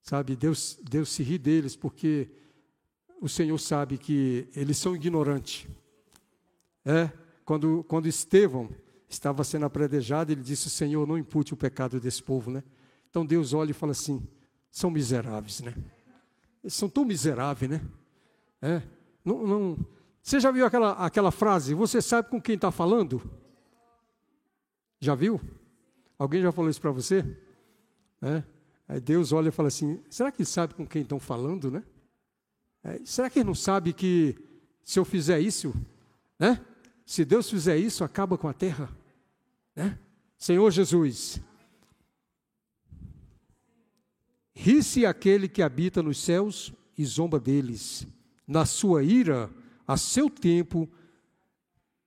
Sabe, 0.00 0.36
Deus, 0.36 0.78
Deus 0.80 1.08
se 1.08 1.24
ri 1.24 1.38
deles 1.38 1.74
porque 1.74 2.30
o 3.20 3.28
Senhor 3.28 3.58
sabe 3.58 3.98
que 3.98 4.48
eles 4.54 4.78
são 4.78 4.94
ignorantes. 4.94 5.66
É, 6.84 7.10
quando, 7.44 7.82
quando 7.88 8.06
Estevão 8.06 8.70
estava 9.08 9.42
sendo 9.42 9.66
apredejado, 9.66 10.30
ele 10.30 10.42
disse: 10.42 10.70
Senhor, 10.70 11.04
não 11.04 11.18
impute 11.18 11.52
o 11.52 11.56
pecado 11.56 11.98
desse 11.98 12.22
povo, 12.22 12.52
né? 12.52 12.62
Então 13.10 13.26
Deus 13.26 13.52
olha 13.52 13.72
e 13.72 13.74
fala 13.74 13.90
assim: 13.90 14.24
são 14.70 14.88
miseráveis, 14.88 15.60
né? 15.62 15.74
Eles 16.62 16.74
são 16.74 16.88
tão 16.88 17.04
miseráveis, 17.04 17.68
né? 17.68 17.80
É, 18.62 18.82
não, 19.24 19.44
não, 19.44 19.86
você 20.24 20.40
já 20.40 20.50
viu 20.50 20.64
aquela, 20.64 20.92
aquela 20.92 21.30
frase? 21.30 21.74
Você 21.74 22.00
sabe 22.00 22.30
com 22.30 22.40
quem 22.40 22.54
está 22.54 22.70
falando? 22.70 23.20
Já 24.98 25.14
viu? 25.14 25.38
Alguém 26.18 26.40
já 26.40 26.50
falou 26.50 26.70
isso 26.70 26.80
para 26.80 26.90
você? 26.90 27.22
É. 28.22 28.42
Aí 28.88 29.00
Deus 29.02 29.32
olha 29.32 29.50
e 29.50 29.52
fala 29.52 29.68
assim: 29.68 30.02
será 30.08 30.32
que 30.32 30.42
sabe 30.42 30.72
com 30.72 30.86
quem 30.86 31.02
estão 31.02 31.20
falando, 31.20 31.70
né? 31.70 31.84
É, 32.82 33.02
será 33.04 33.28
que 33.28 33.40
ele 33.40 33.46
não 33.46 33.54
sabe 33.54 33.92
que 33.92 34.34
se 34.82 34.98
eu 34.98 35.04
fizer 35.04 35.40
isso, 35.40 35.74
né? 36.38 36.58
Se 37.04 37.22
Deus 37.22 37.50
fizer 37.50 37.76
isso, 37.76 38.02
acaba 38.02 38.38
com 38.38 38.48
a 38.48 38.54
terra, 38.54 38.88
né? 39.76 39.98
Senhor 40.38 40.70
Jesus, 40.70 41.38
ri-se 44.54 45.04
aquele 45.04 45.50
que 45.50 45.60
habita 45.60 46.02
nos 46.02 46.18
céus 46.18 46.72
e 46.96 47.04
zomba 47.04 47.38
deles. 47.38 48.06
Na 48.46 48.64
sua 48.64 49.02
ira, 49.02 49.50
a 49.86 49.96
seu 49.96 50.30
tempo, 50.30 50.88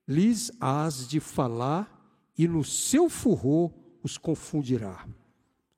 lhes 0.07 0.51
has 0.59 1.07
de 1.07 1.19
falar 1.19 1.93
e 2.37 2.47
no 2.47 2.63
seu 2.63 3.09
furor 3.09 3.71
os 4.03 4.17
confundirá. 4.17 5.07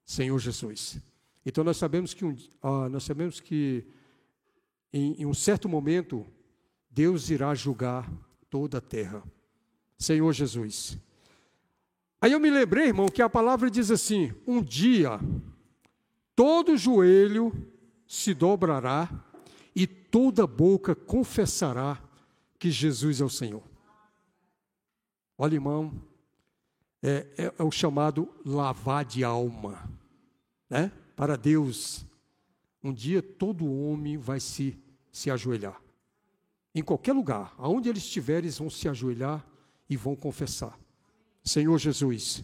Senhor 0.06 0.38
Jesus. 0.40 1.00
Então 1.46 1.64
nós 1.64 1.78
sabemos 1.78 2.14
que, 2.14 2.26
um, 2.26 2.36
ah, 2.62 2.90
nós 2.90 3.04
sabemos 3.04 3.40
que 3.40 3.86
em, 4.92 5.22
em 5.22 5.26
um 5.26 5.34
certo 5.34 5.70
momento, 5.70 6.26
Deus 6.90 7.30
irá 7.30 7.54
julgar 7.54 8.12
toda 8.50 8.80
a 8.80 8.82
terra. 8.82 9.24
Senhor 9.98 10.32
Jesus. 10.34 10.98
Aí 12.22 12.32
eu 12.32 12.40
me 12.40 12.50
lembrei, 12.50 12.88
irmão, 12.88 13.08
que 13.08 13.22
a 13.22 13.30
palavra 13.30 13.70
diz 13.70 13.92
assim: 13.92 14.34
um 14.46 14.62
dia 14.62 15.20
todo 16.36 16.78
joelho 16.78 17.54
se 18.08 18.34
dobrará 18.34 19.10
toda 20.10 20.48
boca 20.48 20.96
confessará 20.96 22.02
que 22.58 22.70
Jesus 22.70 23.22
é 23.22 23.26
o 23.26 23.30
Senhor. 23.30 23.64
Olha, 25.38 25.56
irmão, 25.56 25.94
é, 27.02 27.28
é, 27.38 27.54
é 27.58 27.64
o 27.64 27.72
chamado 27.72 28.28
lavar 28.46 29.06
de 29.06 29.24
alma, 29.24 29.90
né? 30.70 30.92
Para 31.16 31.38
Deus, 31.38 32.06
um 32.84 32.94
dia 32.94 33.22
todo 33.22 33.72
homem 33.72 34.18
vai 34.18 34.40
se, 34.40 34.78
se 35.12 35.30
ajoelhar. 35.32 35.82
Em 36.74 36.84
qualquer 36.84 37.14
lugar, 37.14 37.54
aonde 37.58 37.90
eles 37.90 38.04
estiverem, 38.04 38.46
eles 38.46 38.58
vão 38.58 38.70
se 38.70 38.88
ajoelhar 38.88 39.46
e 39.90 39.98
vão 39.98 40.16
confessar. 40.16 40.78
Senhor 41.44 41.78
Jesus. 41.78 42.44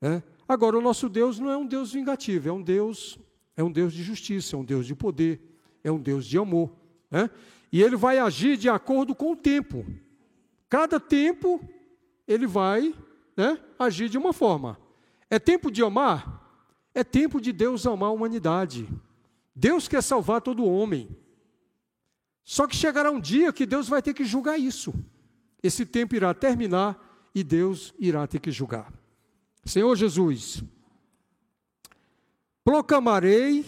É? 0.00 0.22
Agora, 0.46 0.78
o 0.78 0.82
nosso 0.82 1.08
Deus 1.08 1.38
não 1.38 1.50
é 1.50 1.56
um 1.56 1.66
Deus 1.66 1.92
vingativo, 1.92 2.48
é 2.48 2.52
um 2.52 2.62
Deus, 2.62 3.18
é 3.56 3.64
um 3.64 3.72
Deus 3.72 3.92
de 3.92 4.02
justiça, 4.02 4.54
é 4.54 4.58
um 4.58 4.64
Deus 4.64 4.86
de 4.86 4.94
poder, 4.94 5.40
é 5.82 5.90
um 5.90 5.98
Deus 5.98 6.26
de 6.26 6.38
amor. 6.38 6.70
É? 7.10 7.30
E 7.72 7.82
ele 7.82 7.96
vai 7.96 8.18
agir 8.18 8.56
de 8.56 8.68
acordo 8.68 9.14
com 9.14 9.32
o 9.32 9.36
tempo. 9.36 9.86
Cada 10.68 10.98
tempo 10.98 11.60
ele 12.26 12.46
vai 12.46 12.94
né, 13.36 13.58
agir 13.78 14.08
de 14.08 14.18
uma 14.18 14.32
forma. 14.32 14.78
É 15.28 15.38
tempo 15.38 15.70
de 15.70 15.82
amar? 15.82 16.42
É 16.94 17.04
tempo 17.04 17.40
de 17.40 17.52
Deus 17.52 17.86
amar 17.86 18.08
a 18.08 18.12
humanidade. 18.12 18.88
Deus 19.54 19.88
quer 19.88 20.02
salvar 20.02 20.40
todo 20.40 20.64
homem. 20.64 21.08
Só 22.44 22.66
que 22.66 22.76
chegará 22.76 23.10
um 23.10 23.20
dia 23.20 23.52
que 23.52 23.66
Deus 23.66 23.88
vai 23.88 24.00
ter 24.00 24.14
que 24.14 24.24
julgar 24.24 24.58
isso. 24.58 24.94
Esse 25.62 25.84
tempo 25.84 26.14
irá 26.14 26.32
terminar 26.32 27.28
e 27.34 27.42
Deus 27.42 27.92
irá 27.98 28.26
ter 28.26 28.38
que 28.38 28.50
julgar. 28.50 28.92
Senhor 29.64 29.94
Jesus, 29.96 30.62
proclamarei 32.62 33.64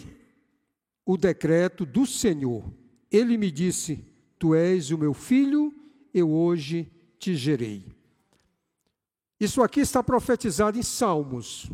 o 1.05 1.16
decreto 1.16 1.85
do 1.85 2.07
Senhor. 2.07 2.64
Ele 3.11 3.37
me 3.37 3.51
disse: 3.51 4.05
Tu 4.38 4.55
és 4.55 4.90
o 4.90 4.99
meu 4.99 5.14
filho, 5.14 5.75
eu 6.12 6.31
hoje 6.31 6.90
te 7.18 7.35
gerei. 7.35 7.87
Isso 9.40 9.62
aqui 9.62 9.81
está 9.81 10.03
profetizado 10.03 10.79
em 10.79 10.83
Salmos. 10.83 11.71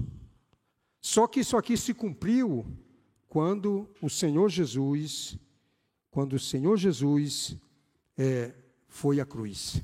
Só 1.00 1.26
que 1.26 1.40
isso 1.40 1.56
aqui 1.56 1.76
se 1.76 1.92
cumpriu 1.92 2.64
quando 3.28 3.88
o 4.00 4.08
Senhor 4.08 4.48
Jesus, 4.48 5.38
quando 6.10 6.34
o 6.34 6.38
Senhor 6.38 6.76
Jesus 6.76 7.56
é, 8.16 8.54
foi 8.88 9.20
à 9.20 9.26
cruz. 9.26 9.82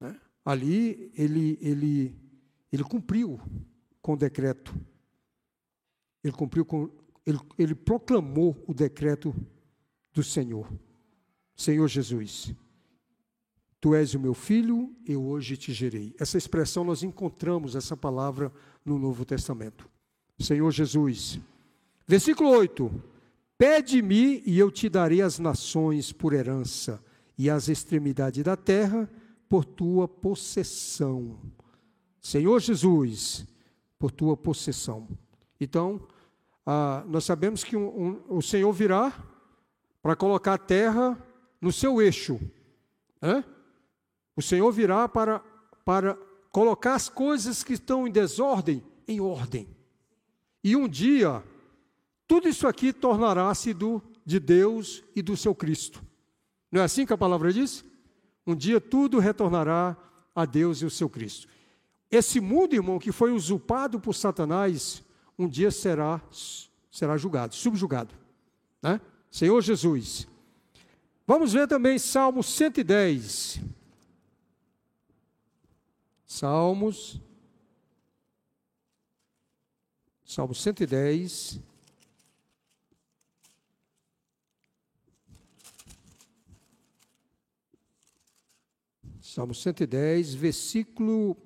Né? 0.00 0.18
Ali 0.44 1.12
ele, 1.14 1.58
ele, 1.60 2.16
ele 2.72 2.84
cumpriu 2.84 3.40
com 4.00 4.14
o 4.14 4.16
decreto. 4.16 4.74
Ele 6.24 6.32
cumpriu 6.32 6.64
com, 6.64 6.90
ele, 7.26 7.38
ele 7.58 7.74
proclamou 7.74 8.56
o 8.66 8.72
decreto 8.72 9.34
do 10.18 10.24
Senhor. 10.24 10.68
Senhor 11.54 11.86
Jesus. 11.86 12.52
Tu 13.80 13.94
és 13.94 14.14
o 14.14 14.18
meu 14.18 14.34
filho, 14.34 14.92
eu 15.06 15.24
hoje 15.24 15.56
te 15.56 15.72
gerei. 15.72 16.12
Essa 16.18 16.36
expressão 16.36 16.82
nós 16.82 17.04
encontramos 17.04 17.76
essa 17.76 17.96
palavra 17.96 18.52
no 18.84 18.98
Novo 18.98 19.24
Testamento. 19.24 19.88
Senhor 20.36 20.68
Jesus. 20.72 21.38
Versículo 22.04 22.50
8: 22.50 22.90
Pede-me 23.56 24.42
e 24.44 24.58
eu 24.58 24.72
te 24.72 24.88
darei 24.88 25.22
as 25.22 25.38
nações 25.38 26.12
por 26.12 26.32
herança 26.32 27.00
e 27.38 27.48
as 27.48 27.68
extremidades 27.68 28.42
da 28.42 28.56
terra 28.56 29.08
por 29.48 29.64
tua 29.64 30.08
possessão. 30.08 31.38
Senhor 32.20 32.58
Jesus, 32.58 33.46
por 33.96 34.10
tua 34.10 34.36
possessão. 34.36 35.06
Então, 35.60 36.00
ah, 36.66 37.04
nós 37.06 37.22
sabemos 37.22 37.62
que 37.62 37.76
um, 37.76 37.86
um, 38.28 38.36
o 38.36 38.42
Senhor 38.42 38.72
virá 38.72 39.37
para 40.02 40.16
colocar 40.16 40.54
a 40.54 40.58
terra 40.58 41.18
no 41.60 41.72
seu 41.72 42.00
eixo. 42.00 42.40
O 44.36 44.42
Senhor 44.42 44.70
virá 44.70 45.08
para, 45.08 45.40
para 45.84 46.16
colocar 46.50 46.94
as 46.94 47.08
coisas 47.08 47.62
que 47.62 47.72
estão 47.72 48.06
em 48.06 48.10
desordem 48.10 48.82
em 49.06 49.20
ordem. 49.20 49.68
E 50.62 50.76
um 50.76 50.88
dia, 50.88 51.42
tudo 52.26 52.48
isso 52.48 52.66
aqui 52.68 52.92
tornará-se 52.92 53.74
de 54.24 54.38
Deus 54.38 55.02
e 55.16 55.22
do 55.22 55.36
seu 55.36 55.54
Cristo. 55.54 56.02
Não 56.70 56.82
é 56.82 56.84
assim 56.84 57.06
que 57.06 57.12
a 57.12 57.18
palavra 57.18 57.52
diz? 57.52 57.84
Um 58.46 58.54
dia 58.54 58.80
tudo 58.80 59.18
retornará 59.18 59.96
a 60.34 60.44
Deus 60.44 60.82
e 60.82 60.84
o 60.84 60.90
seu 60.90 61.08
Cristo. 61.08 61.48
Esse 62.10 62.40
mundo, 62.40 62.74
irmão, 62.74 62.98
que 62.98 63.12
foi 63.12 63.32
usurpado 63.32 64.00
por 64.00 64.14
Satanás, 64.14 65.02
um 65.38 65.48
dia 65.48 65.70
será, 65.70 66.20
será 66.90 67.16
julgado, 67.16 67.54
subjugado. 67.54 68.14
Né? 68.82 69.00
Senhor 69.30 69.60
Jesus. 69.60 70.26
Vamos 71.26 71.52
ver 71.52 71.68
também 71.68 71.98
Salmo 71.98 72.42
110. 72.42 73.60
Salmos. 76.26 77.20
Salmo 80.24 80.54
110. 80.54 81.60
Salmo 89.20 89.54
110, 89.54 90.34
versículo, 90.34 91.36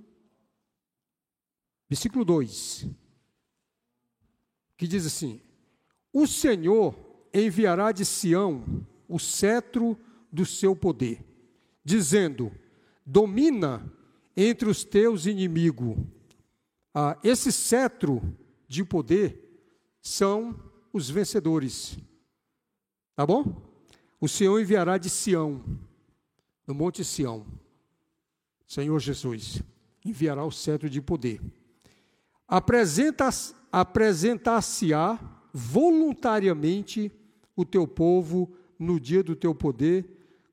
versículo 1.91 2.25
2, 2.25 2.87
que 4.79 4.89
diz 4.89 5.05
assim: 5.05 5.43
O 6.11 6.27
Senhor 6.27 7.12
enviará 7.33 7.93
de 7.93 8.05
Sião 8.05 8.87
o 9.09 9.19
cetro 9.19 9.99
do 10.31 10.47
seu 10.47 10.75
poder, 10.75 11.25
dizendo: 11.85 12.53
Domina 13.05 13.93
entre 14.37 14.69
os 14.69 14.85
teus 14.85 15.27
inimigos. 15.27 15.97
Ah, 16.95 17.19
esse 17.23 17.51
cetro 17.51 18.23
de 18.69 18.85
poder 18.85 19.39
são 20.01 20.55
os 20.93 21.09
vencedores. 21.09 21.99
Tá 23.15 23.27
bom? 23.27 23.63
O 24.21 24.29
Senhor 24.29 24.61
enviará 24.61 24.99
de 24.99 25.11
Sião, 25.11 25.63
no 26.67 26.75
Monte 26.75 27.05
Sião. 27.05 27.47
Senhor 28.67 28.99
Jesus 28.99 29.63
enviará 30.05 30.45
o 30.45 30.51
cetro 30.51 30.89
de 30.89 31.01
poder. 31.01 31.41
Apresentar-se-á 32.49 35.19
voluntariamente 35.53 37.13
o 37.57 37.65
teu 37.65 37.87
povo 37.87 38.51
no 38.79 38.99
dia 38.99 39.23
do 39.23 39.37
teu 39.37 39.55
poder, 39.55 40.05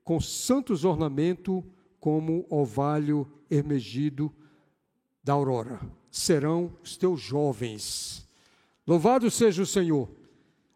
com 0.03 0.19
santos 0.19 0.85
ornamentos, 0.85 1.63
como 1.99 2.45
orvalho 2.49 3.27
emergido 3.49 4.31
da 5.23 5.33
aurora. 5.33 5.79
Serão 6.09 6.73
os 6.83 6.97
teus 6.97 7.21
jovens. 7.21 8.27
Louvado 8.87 9.29
seja 9.29 9.61
o 9.61 9.65
Senhor. 9.65 10.09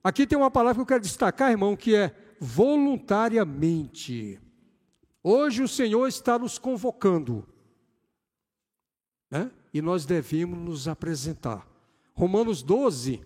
Aqui 0.03 0.27
tem 0.27 0.38
uma 0.38 0.51
palavra 0.51 0.75
que 0.75 0.81
eu 0.81 0.86
quero 0.86 1.01
destacar, 1.01 1.51
irmão, 1.51 1.75
que 1.75 1.95
é 1.95 2.15
voluntariamente. 2.39 4.39
Hoje 5.23 5.63
o 5.63 5.67
Senhor 5.67 6.07
está 6.07 6.38
nos 6.38 6.59
convocando, 6.59 7.47
né? 9.31 9.49
E 9.73 9.81
nós 9.81 10.05
devemos 10.05 10.59
nos 10.59 10.88
apresentar. 10.88 11.67
Romanos 12.13 12.62
12, 12.62 13.21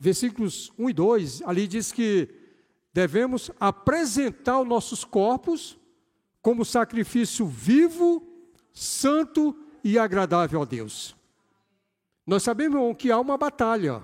versículos 0.00 0.72
1 0.78 0.88
e 0.88 0.92
2, 0.94 1.42
ali 1.42 1.68
diz 1.68 1.92
que 1.92 2.26
devemos 2.90 3.50
apresentar 3.60 4.58
os 4.58 4.66
nossos 4.66 5.04
corpos 5.04 5.78
como 6.40 6.64
sacrifício 6.64 7.46
vivo, 7.46 8.26
santo 8.72 9.54
e 9.84 9.98
agradável 9.98 10.62
a 10.62 10.64
Deus. 10.64 11.14
Nós 12.26 12.42
sabemos 12.42 12.96
que 12.96 13.10
há 13.10 13.20
uma 13.20 13.36
batalha, 13.36 14.02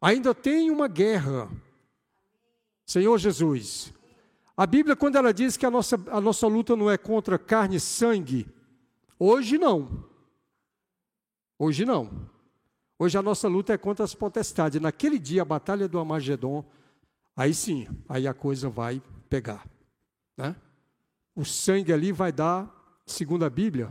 ainda 0.00 0.34
tem 0.34 0.68
uma 0.68 0.88
guerra. 0.88 1.48
Senhor 2.84 3.16
Jesus, 3.16 3.94
a 4.56 4.66
Bíblia, 4.66 4.96
quando 4.96 5.16
ela 5.16 5.32
diz 5.32 5.56
que 5.56 5.64
a 5.64 5.70
nossa, 5.70 5.94
a 6.10 6.20
nossa 6.20 6.48
luta 6.48 6.74
não 6.74 6.90
é 6.90 6.98
contra 6.98 7.38
carne 7.38 7.76
e 7.76 7.80
sangue, 7.80 8.48
hoje 9.16 9.58
não. 9.58 10.04
Hoje 11.56 11.84
não. 11.84 12.33
Hoje 12.98 13.18
a 13.18 13.22
nossa 13.22 13.48
luta 13.48 13.72
é 13.72 13.78
contra 13.78 14.04
as 14.04 14.14
potestades. 14.14 14.80
Naquele 14.80 15.18
dia, 15.18 15.42
a 15.42 15.44
batalha 15.44 15.88
do 15.88 15.98
Amagedon, 15.98 16.64
aí 17.36 17.52
sim, 17.52 17.88
aí 18.08 18.26
a 18.26 18.34
coisa 18.34 18.68
vai 18.68 19.02
pegar. 19.28 19.66
Né? 20.36 20.54
o 21.34 21.44
sangue 21.44 21.92
ali 21.92 22.12
vai 22.12 22.30
dar, 22.30 22.70
segundo 23.04 23.44
a 23.44 23.50
Bíblia, 23.50 23.90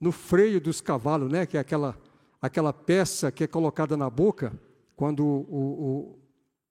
no 0.00 0.10
freio 0.10 0.60
dos 0.60 0.80
cavalos, 0.80 1.30
né? 1.30 1.46
Que 1.46 1.56
é 1.56 1.60
aquela, 1.60 1.96
aquela 2.42 2.72
peça 2.72 3.30
que 3.30 3.44
é 3.44 3.46
colocada 3.46 3.96
na 3.96 4.10
boca 4.10 4.52
quando 4.96 5.24
o, 5.24 6.18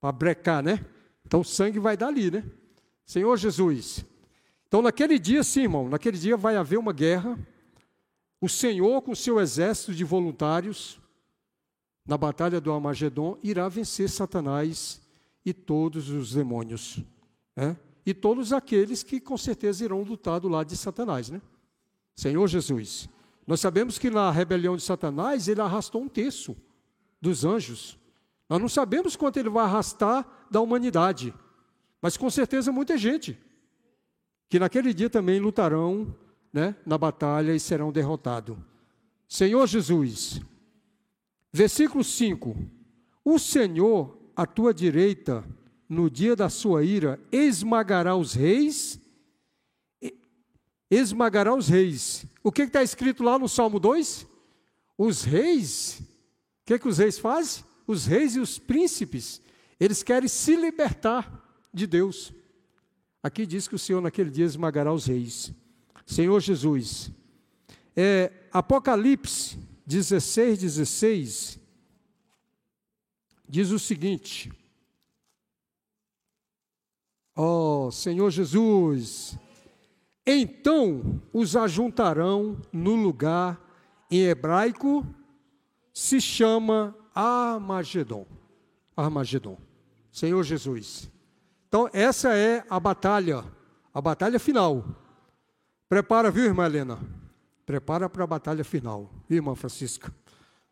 o 0.02 0.12
brecar, 0.12 0.62
né? 0.62 0.86
Então 1.26 1.40
o 1.40 1.46
sangue 1.46 1.80
vai 1.80 1.96
dar 1.96 2.08
ali, 2.08 2.30
né? 2.30 2.44
Senhor 3.06 3.36
Jesus. 3.38 4.06
Então 4.68 4.82
naquele 4.82 5.18
dia, 5.18 5.44
sim, 5.44 5.62
irmão, 5.62 5.88
naquele 5.88 6.18
dia 6.18 6.36
vai 6.36 6.58
haver 6.58 6.78
uma 6.78 6.94
guerra. 6.94 7.38
o 8.42 8.50
Senhor, 8.50 9.02
com 9.02 9.16
seu 9.16 9.40
exército 9.40 9.94
de 9.94 10.04
voluntários, 10.04 11.00
na 12.06 12.18
batalha 12.18 12.62
do 12.62 12.72
Armagedon, 12.72 13.38
irá 13.42 13.68
vencer 13.68 14.10
Satanás 14.10 15.02
e 15.46 15.54
todos 15.54 16.10
os 16.10 16.34
demônios. 16.34 17.00
Né? 17.56 17.76
E 18.06 18.14
todos 18.14 18.54
aqueles 18.54 19.02
que 19.02 19.20
com 19.20 19.38
certeza 19.38 19.84
irão 19.84 20.04
lutar 20.04 20.40
do 20.40 20.48
lado 20.48 20.68
de 20.68 20.78
Satanás. 20.78 21.30
Né? 21.30 21.42
Senhor 22.16 22.48
Jesus. 22.48 23.10
Nós 23.48 23.60
sabemos 23.60 23.98
que 23.98 24.10
na 24.10 24.32
rebelião 24.32 24.76
de 24.76 24.84
Satanás 24.84 25.48
ele 25.48 25.62
arrastou 25.62 26.02
um 26.02 26.08
terço 26.08 26.56
dos 27.22 27.44
anjos. 27.44 27.98
Nós 28.50 28.62
não 28.62 28.70
sabemos 28.70 29.16
quanto 29.16 29.38
ele 29.38 29.50
vai 29.50 29.64
arrastar 29.64 30.48
da 30.50 30.62
humanidade, 30.62 31.34
mas 32.02 32.16
com 32.18 32.30
certeza 32.30 32.72
muita 32.72 32.98
gente 32.98 33.38
que 34.48 34.60
naquele 34.60 34.94
dia 34.94 35.10
também 35.10 35.40
lutarão 35.40 36.16
né, 36.54 36.76
na 36.86 36.98
batalha 36.98 37.56
e 37.56 37.60
serão 37.60 37.92
derrotados. 37.92 38.56
Senhor 39.28 39.66
Jesus, 39.68 40.40
versículo 41.56 42.04
5: 42.04 42.56
O 43.24 43.40
Senhor, 43.40 44.18
à 44.36 44.46
tua 44.46 44.74
direita, 44.74 45.44
no 45.88 46.10
dia 46.10 46.36
da 46.36 46.50
sua 46.50 46.84
ira, 46.84 47.20
esmagará 47.32 48.16
os 48.16 48.34
reis, 48.34 49.00
esmagará 50.92 51.56
os 51.56 51.70
reis. 51.70 52.26
O 52.44 52.52
que 52.52 52.64
está 52.64 52.84
escrito 52.84 53.24
lá 53.24 53.40
no 53.40 53.48
Salmo 53.48 53.80
2? 53.80 54.28
Os 54.98 55.24
reis, 55.24 56.00
o 56.00 56.66
que, 56.66 56.80
que 56.80 56.88
os 56.88 56.98
reis 56.98 57.18
fazem? 57.18 57.64
Os 57.88 58.06
reis 58.06 58.36
e 58.36 58.40
os 58.40 58.60
príncipes, 58.60 59.42
eles 59.80 60.04
querem 60.04 60.28
se 60.28 60.56
libertar 60.56 61.42
de 61.74 61.88
Deus. 61.88 62.34
Aqui 63.24 63.46
diz 63.46 63.68
que 63.68 63.76
o 63.76 63.80
Senhor 63.80 64.02
naquele 64.02 64.30
dia 64.30 64.46
esmagará 64.46 64.92
os 64.92 65.06
reis. 65.06 65.54
Senhor 66.06 66.40
Jesus. 66.40 67.12
É, 67.96 68.32
Apocalipse 68.52 69.58
16, 69.86 70.60
16 70.60 71.60
diz 73.48 73.72
o 73.72 73.80
seguinte: 73.80 74.52
Ó 77.36 77.88
oh, 77.88 77.92
Senhor 77.92 78.30
Jesus, 78.32 79.38
então 80.26 81.22
os 81.32 81.56
ajuntarão 81.56 82.60
no 82.74 82.96
lugar 82.96 83.62
em 84.10 84.24
hebraico 84.24 85.06
se 85.94 86.20
chama 86.20 86.96
Armagedon. 87.14 88.26
Armagedon. 88.96 89.58
Senhor 90.12 90.44
Jesus. 90.44 91.12
Então 91.68 91.90
essa 91.94 92.34
é 92.36 92.64
a 92.70 92.80
batalha, 92.80 93.44
a 93.94 94.02
batalha 94.02 94.40
final. 94.40 94.84
Prepara, 95.88 96.32
viu, 96.32 96.46
irmã 96.46 96.66
Helena? 96.66 97.00
Prepara 97.66 98.08
para 98.08 98.24
a 98.24 98.28
batalha 98.28 98.64
final, 98.64 99.12
irmã 99.30 99.56
Francisca? 99.56 100.14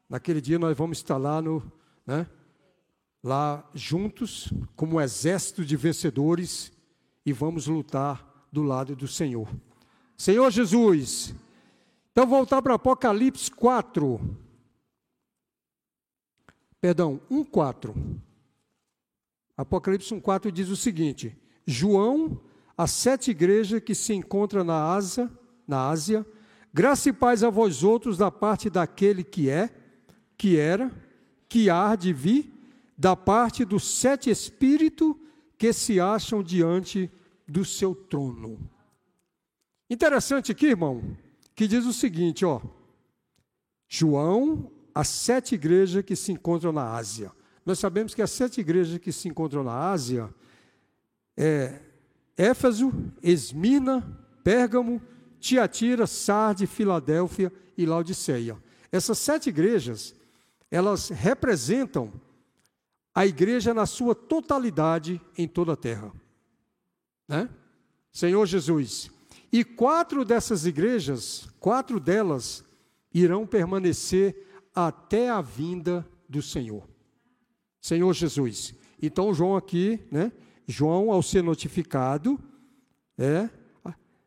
Naquele 0.07 0.39
dia 0.39 0.59
nós 0.59 0.77
vamos 0.77 0.99
estar 0.99 1.17
lá 1.17 1.41
no, 1.41 1.63
né? 2.05 2.27
lá 3.23 3.67
juntos, 3.73 4.53
como 4.75 4.97
um 4.97 5.01
exército 5.01 5.65
de 5.65 5.75
vencedores, 5.75 6.71
e 7.25 7.31
vamos 7.31 7.67
lutar 7.67 8.47
do 8.51 8.61
lado 8.61 8.95
do 8.95 9.07
Senhor. 9.07 9.47
Senhor 10.17 10.51
Jesus, 10.51 11.33
então 12.11 12.27
voltar 12.27 12.61
para 12.61 12.75
Apocalipse 12.75 13.49
4. 13.49 14.37
Perdão, 16.79 17.19
1,4. 17.31 17.95
Apocalipse 19.57 20.13
1,4 20.13 20.51
diz 20.51 20.69
o 20.69 20.75
seguinte: 20.75 21.35
João, 21.65 22.39
as 22.77 22.91
sete 22.91 23.31
igrejas 23.31 23.81
que 23.81 23.95
se 23.95 24.13
encontram 24.13 24.63
na 24.63 24.93
Ásia, 24.93 25.31
na 25.67 25.89
Ásia, 25.89 26.25
graça 26.73 27.09
e 27.09 27.13
paz 27.13 27.43
a 27.43 27.49
vós 27.49 27.83
outros 27.83 28.17
da 28.17 28.31
parte 28.31 28.69
daquele 28.69 29.23
que 29.23 29.49
é, 29.49 29.69
que 30.37 30.57
era, 30.57 30.91
que 31.47 31.69
há 31.69 31.95
de 31.95 32.11
vir 32.11 32.51
da 32.97 33.15
parte 33.15 33.63
dos 33.63 33.99
sete 33.99 34.29
espíritos 34.29 35.15
que 35.57 35.71
se 35.71 35.99
acham 35.99 36.41
diante 36.41 37.11
do 37.47 37.63
seu 37.63 37.93
trono. 37.93 38.59
Interessante 39.89 40.51
aqui, 40.51 40.67
irmão, 40.67 41.15
que 41.55 41.67
diz 41.67 41.85
o 41.85 41.93
seguinte, 41.93 42.43
ó. 42.43 42.59
João, 43.87 44.71
as 44.93 45.07
sete 45.07 45.55
igrejas 45.55 46.03
que 46.03 46.15
se 46.15 46.31
encontram 46.31 46.71
na 46.71 46.93
Ásia. 46.95 47.31
Nós 47.65 47.79
sabemos 47.79 48.13
que 48.13 48.21
as 48.21 48.31
sete 48.31 48.59
igrejas 48.59 48.97
que 48.97 49.11
se 49.11 49.27
encontram 49.27 49.63
na 49.63 49.91
Ásia 49.91 50.33
é 51.37 51.79
Éfeso, 52.35 52.91
Esmina, 53.21 54.01
Pérgamo, 54.43 55.01
Tiatira, 55.43 56.07
Sarde, 56.07 56.65
Filadélfia 56.65 57.51
e 57.77 57.85
Laodiceia. 57.85 58.57
Essas 58.89 59.17
sete 59.17 59.49
igrejas, 59.49 60.15
elas 60.71 61.09
representam 61.09 62.13
a 63.13 63.25
igreja 63.27 63.73
na 63.73 63.85
sua 63.85 64.15
totalidade 64.15 65.19
em 65.37 65.45
toda 65.45 65.73
a 65.73 65.75
terra. 65.75 66.13
Né? 67.27 67.49
Senhor 68.09 68.45
Jesus. 68.45 69.11
E 69.51 69.65
quatro 69.65 70.23
dessas 70.23 70.65
igrejas, 70.65 71.49
quatro 71.59 71.99
delas, 71.99 72.63
irão 73.13 73.45
permanecer 73.45 74.47
até 74.73 75.29
a 75.29 75.41
vinda 75.41 76.07
do 76.29 76.41
Senhor. 76.41 76.87
Senhor 77.81 78.13
Jesus. 78.13 78.73
Então, 79.01 79.33
João 79.33 79.57
aqui, 79.57 79.99
né? 80.09 80.31
João, 80.65 81.11
ao 81.11 81.21
ser 81.21 81.43
notificado, 81.43 82.39
é, 83.17 83.49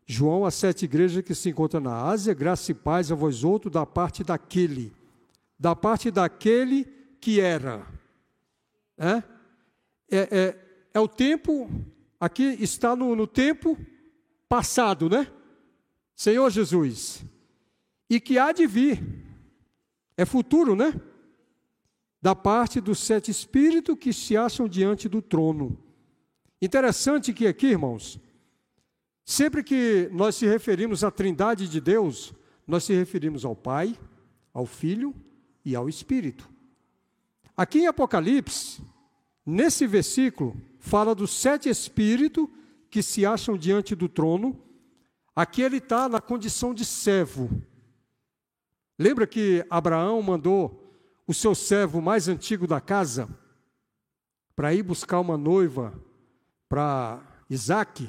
João, 0.06 0.44
as 0.44 0.54
sete 0.54 0.84
igrejas 0.84 1.24
que 1.24 1.34
se 1.34 1.50
encontram 1.50 1.80
na 1.80 2.00
Ásia, 2.00 2.32
graça 2.32 2.70
e 2.70 2.74
paz 2.74 3.10
a 3.10 3.14
vós 3.16 3.42
outros, 3.42 3.72
da 3.72 3.84
parte 3.84 4.22
daquele, 4.22 4.92
da 5.58 5.74
parte 5.74 6.12
daquele 6.12 6.84
que 7.20 7.40
era, 7.40 7.84
é? 8.96 9.22
É, 10.08 10.18
é, 10.30 10.58
é 10.94 11.00
o 11.00 11.08
tempo, 11.08 11.68
aqui 12.20 12.56
está 12.60 12.94
no, 12.94 13.16
no 13.16 13.26
tempo 13.26 13.76
passado, 14.48 15.10
né? 15.10 15.30
Senhor 16.14 16.48
Jesus. 16.50 17.24
E 18.08 18.20
que 18.20 18.38
há 18.38 18.52
de 18.52 18.66
vir, 18.66 19.02
é 20.16 20.24
futuro, 20.24 20.76
né? 20.76 20.94
Da 22.22 22.34
parte 22.34 22.80
dos 22.80 23.00
sete 23.00 23.30
espíritos 23.30 23.98
que 23.98 24.12
se 24.12 24.36
acham 24.36 24.68
diante 24.68 25.08
do 25.08 25.20
trono. 25.20 25.76
Interessante 26.62 27.32
que 27.32 27.46
aqui, 27.46 27.66
irmãos, 27.66 28.20
sempre 29.26 29.64
que 29.64 30.08
nós 30.12 30.36
se 30.36 30.46
referimos 30.46 31.02
à 31.02 31.10
trindade 31.10 31.68
de 31.68 31.80
Deus, 31.80 32.32
nós 32.64 32.84
se 32.84 32.94
referimos 32.94 33.44
ao 33.44 33.56
Pai, 33.56 33.98
ao 34.54 34.64
Filho 34.64 35.12
e 35.64 35.74
ao 35.74 35.88
Espírito. 35.88 36.48
Aqui 37.56 37.80
em 37.80 37.86
Apocalipse, 37.88 38.80
nesse 39.44 39.84
versículo, 39.84 40.56
fala 40.78 41.12
dos 41.12 41.32
sete 41.32 41.68
espíritos 41.68 42.46
que 42.88 43.02
se 43.02 43.26
acham 43.26 43.58
diante 43.58 43.96
do 43.96 44.08
trono. 44.08 44.62
Aqui 45.34 45.60
ele 45.60 45.78
está 45.78 46.08
na 46.08 46.20
condição 46.20 46.72
de 46.72 46.84
servo. 46.84 47.50
Lembra 48.96 49.26
que 49.26 49.66
Abraão 49.68 50.22
mandou 50.22 50.82
o 51.26 51.34
seu 51.34 51.54
servo 51.54 52.00
mais 52.00 52.28
antigo 52.28 52.66
da 52.66 52.80
casa 52.80 53.28
para 54.54 54.72
ir 54.72 54.84
buscar 54.84 55.18
uma 55.18 55.36
noiva 55.36 55.92
para 56.68 57.20
Isaac? 57.50 58.08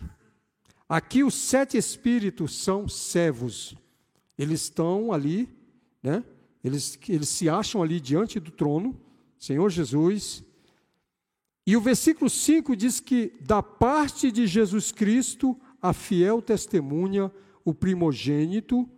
Aqui 0.89 1.23
os 1.23 1.33
sete 1.33 1.77
espíritos 1.77 2.55
são 2.55 2.87
servos. 2.87 3.75
Eles 4.37 4.61
estão 4.61 5.11
ali, 5.11 5.49
né? 6.01 6.23
Eles, 6.63 6.97
eles 7.07 7.29
se 7.29 7.49
acham 7.49 7.81
ali 7.81 7.99
diante 7.99 8.39
do 8.39 8.51
trono 8.51 8.99
Senhor 9.37 9.69
Jesus. 9.69 10.43
E 11.65 11.75
o 11.75 11.81
versículo 11.81 12.29
5 12.29 12.75
diz 12.75 12.99
que, 12.99 13.33
da 13.41 13.61
parte 13.61 14.31
de 14.31 14.47
Jesus 14.47 14.91
Cristo, 14.91 15.57
a 15.81 15.93
fiel 15.93 16.41
testemunha, 16.41 17.31
o 17.63 17.73
primogênito, 17.73 18.89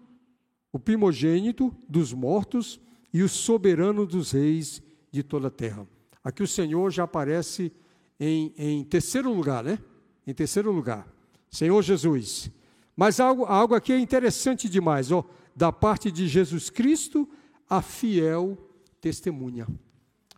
o 0.71 0.79
primogênito 0.79 1.75
dos 1.87 2.13
mortos 2.13 2.79
e 3.13 3.23
o 3.23 3.29
soberano 3.29 4.05
dos 4.05 4.31
reis 4.31 4.81
de 5.11 5.23
toda 5.23 5.47
a 5.47 5.51
terra. 5.51 5.87
Aqui 6.23 6.43
o 6.43 6.47
Senhor 6.47 6.91
já 6.91 7.03
aparece 7.03 7.71
em, 8.19 8.53
em 8.57 8.83
terceiro 8.83 9.33
lugar, 9.33 9.63
né? 9.63 9.79
Em 10.27 10.33
terceiro 10.33 10.71
lugar. 10.71 11.07
Senhor 11.49 11.81
Jesus. 11.81 12.51
Mas 12.95 13.19
algo, 13.19 13.45
algo 13.45 13.75
aqui 13.75 13.93
é 13.93 13.99
interessante 13.99 14.67
demais, 14.67 15.11
ó. 15.11 15.23
Da 15.55 15.71
parte 15.71 16.11
de 16.11 16.27
Jesus 16.27 16.69
Cristo, 16.69 17.27
a 17.69 17.81
fiel 17.81 18.57
testemunha. 19.01 19.67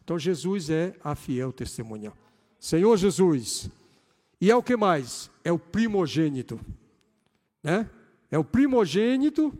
Então 0.03 0.17
Jesus 0.17 0.69
é 0.69 0.95
a 1.03 1.15
fiel 1.15 1.51
testemunha. 1.51 2.11
Senhor 2.59 2.95
Jesus. 2.97 3.69
E 4.39 4.49
é 4.49 4.55
o 4.55 4.63
que 4.63 4.75
mais? 4.75 5.29
É 5.43 5.51
o 5.51 5.59
primogênito. 5.59 6.59
Né? 7.63 7.89
É 8.29 8.37
o 8.37 8.43
primogênito. 8.43 9.53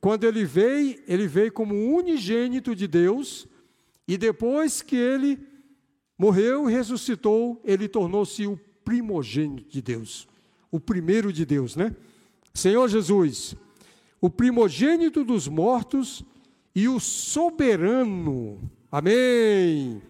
Quando 0.00 0.24
ele 0.24 0.44
veio, 0.44 1.02
ele 1.06 1.26
veio 1.26 1.52
como 1.52 1.74
unigênito 1.94 2.74
de 2.74 2.86
Deus. 2.86 3.46
E 4.08 4.16
depois 4.18 4.82
que 4.82 4.96
ele 4.96 5.38
morreu 6.18 6.68
e 6.68 6.72
ressuscitou, 6.72 7.60
ele 7.64 7.88
tornou-se 7.88 8.46
o 8.46 8.58
primogênito 8.84 9.70
de 9.70 9.80
Deus. 9.80 10.26
O 10.72 10.80
primeiro 10.80 11.32
de 11.32 11.46
Deus, 11.46 11.76
né? 11.76 11.94
Senhor 12.52 12.88
Jesus. 12.88 13.54
o 14.22 14.30
primogênito 14.30 15.24
dos 15.24 15.48
mortos 15.48 16.24
e 16.72 16.88
o 16.88 17.00
soberano. 17.00 18.70
Amém. 18.90 20.00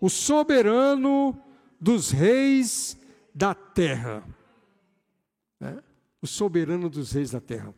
O 0.00 0.10
soberano 0.10 1.40
dos 1.80 2.10
reis 2.10 2.98
da 3.32 3.54
terra. 3.54 4.24
É? 5.60 5.80
O 6.20 6.26
soberano 6.26 6.90
dos 6.90 7.12
reis 7.12 7.30
da 7.30 7.40
terra. 7.40 7.72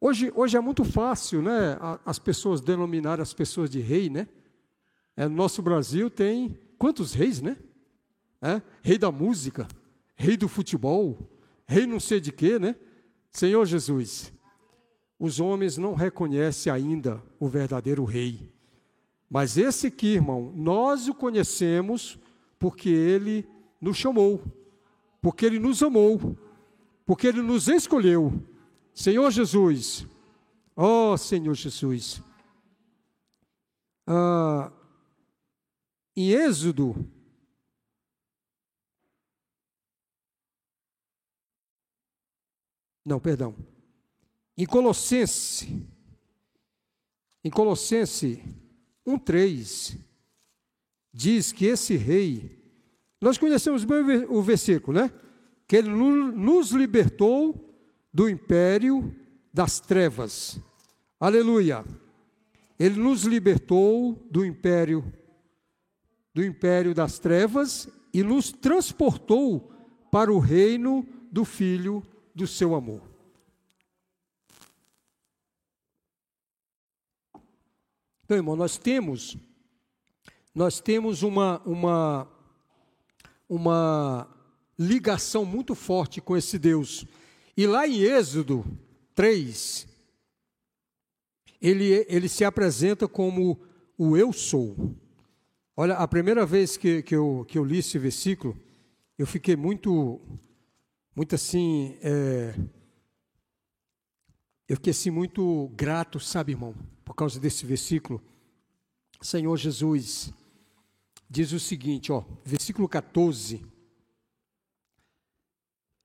Hoje, 0.00 0.32
hoje 0.34 0.56
é 0.56 0.60
muito 0.60 0.84
fácil, 0.84 1.42
né? 1.42 1.76
As 2.06 2.18
pessoas 2.18 2.62
denominarem 2.62 3.20
as 3.22 3.34
pessoas 3.34 3.68
de 3.68 3.80
rei, 3.80 4.08
né? 4.08 4.26
É, 5.14 5.28
no 5.28 5.34
nosso 5.34 5.60
Brasil 5.60 6.08
tem 6.08 6.58
quantos 6.78 7.12
reis, 7.12 7.42
né? 7.42 7.58
É? 8.40 8.62
Rei 8.80 8.96
da 8.96 9.12
música, 9.12 9.68
rei 10.18 10.36
do 10.36 10.48
futebol, 10.48 11.16
rei 11.64 11.86
não 11.86 12.00
sei 12.00 12.20
de 12.20 12.32
quê, 12.32 12.58
né? 12.58 12.74
Senhor 13.30 13.64
Jesus, 13.64 14.32
os 15.18 15.38
homens 15.38 15.78
não 15.78 15.94
reconhecem 15.94 16.72
ainda 16.72 17.22
o 17.38 17.46
verdadeiro 17.46 18.04
rei. 18.04 18.52
Mas 19.30 19.56
esse 19.56 19.86
aqui, 19.86 20.14
irmão, 20.14 20.52
nós 20.56 21.06
o 21.06 21.14
conhecemos 21.14 22.18
porque 22.58 22.88
ele 22.88 23.46
nos 23.80 23.96
chamou, 23.96 24.42
porque 25.22 25.46
ele 25.46 25.60
nos 25.60 25.82
amou, 25.82 26.36
porque 27.06 27.28
ele 27.28 27.40
nos 27.40 27.68
escolheu. 27.68 28.42
Senhor 28.92 29.30
Jesus, 29.30 30.04
ó 30.74 31.12
oh, 31.12 31.16
Senhor 31.16 31.54
Jesus. 31.54 32.20
Ah, 34.04 34.72
em 36.16 36.30
Êxodo, 36.30 37.08
não, 43.08 43.18
perdão. 43.18 43.54
Em 44.54 44.66
Colossenses, 44.66 45.66
em 47.42 47.48
Colossenses 47.48 48.38
1:3 49.06 49.96
diz 51.10 51.50
que 51.50 51.64
esse 51.64 51.96
rei, 51.96 52.62
nós 53.18 53.38
conhecemos 53.38 53.82
bem 53.82 54.26
o 54.28 54.42
versículo, 54.42 55.00
né? 55.00 55.10
Que 55.66 55.76
ele 55.76 55.88
nos 55.88 56.70
libertou 56.72 57.74
do 58.12 58.28
império 58.28 59.16
das 59.52 59.80
trevas. 59.80 60.60
Aleluia. 61.18 61.82
Ele 62.78 63.00
nos 63.00 63.24
libertou 63.24 64.14
do 64.30 64.44
império 64.44 65.02
do 66.34 66.44
império 66.44 66.94
das 66.94 67.18
trevas 67.18 67.88
e 68.12 68.22
nos 68.22 68.52
transportou 68.52 69.72
para 70.12 70.30
o 70.30 70.38
reino 70.38 71.04
do 71.32 71.44
filho 71.44 72.02
do 72.38 72.46
seu 72.46 72.76
amor. 72.76 73.02
Então, 78.24 78.36
irmão, 78.36 78.54
nós 78.54 78.78
temos 78.78 79.36
nós 80.54 80.80
temos 80.80 81.24
uma 81.24 81.60
uma 81.66 82.28
uma 83.48 84.28
ligação 84.78 85.44
muito 85.44 85.74
forte 85.74 86.20
com 86.20 86.36
esse 86.36 86.58
Deus. 86.58 87.04
E 87.56 87.66
lá 87.66 87.88
em 87.88 88.02
Êxodo 88.02 88.64
3, 89.16 89.88
ele, 91.60 92.06
ele 92.08 92.28
se 92.28 92.44
apresenta 92.44 93.08
como 93.08 93.60
o 93.96 94.16
eu 94.16 94.32
sou. 94.32 94.94
Olha, 95.76 95.94
a 95.94 96.06
primeira 96.06 96.46
vez 96.46 96.76
que, 96.76 97.02
que, 97.02 97.16
eu, 97.16 97.44
que 97.48 97.58
eu 97.58 97.64
li 97.64 97.78
esse 97.78 97.98
versículo, 97.98 98.56
eu 99.18 99.26
fiquei 99.26 99.56
muito, 99.56 100.20
muito 101.18 101.34
assim, 101.34 101.98
é, 102.00 102.54
eu 104.68 104.76
fiquei 104.76 104.92
assim 104.92 105.10
muito 105.10 105.68
grato, 105.74 106.20
sabe, 106.20 106.52
irmão, 106.52 106.76
por 107.04 107.12
causa 107.12 107.40
desse 107.40 107.66
versículo. 107.66 108.22
Senhor 109.20 109.56
Jesus 109.56 110.32
diz 111.28 111.50
o 111.50 111.58
seguinte, 111.58 112.12
ó, 112.12 112.22
versículo 112.44 112.88
14. 112.88 113.66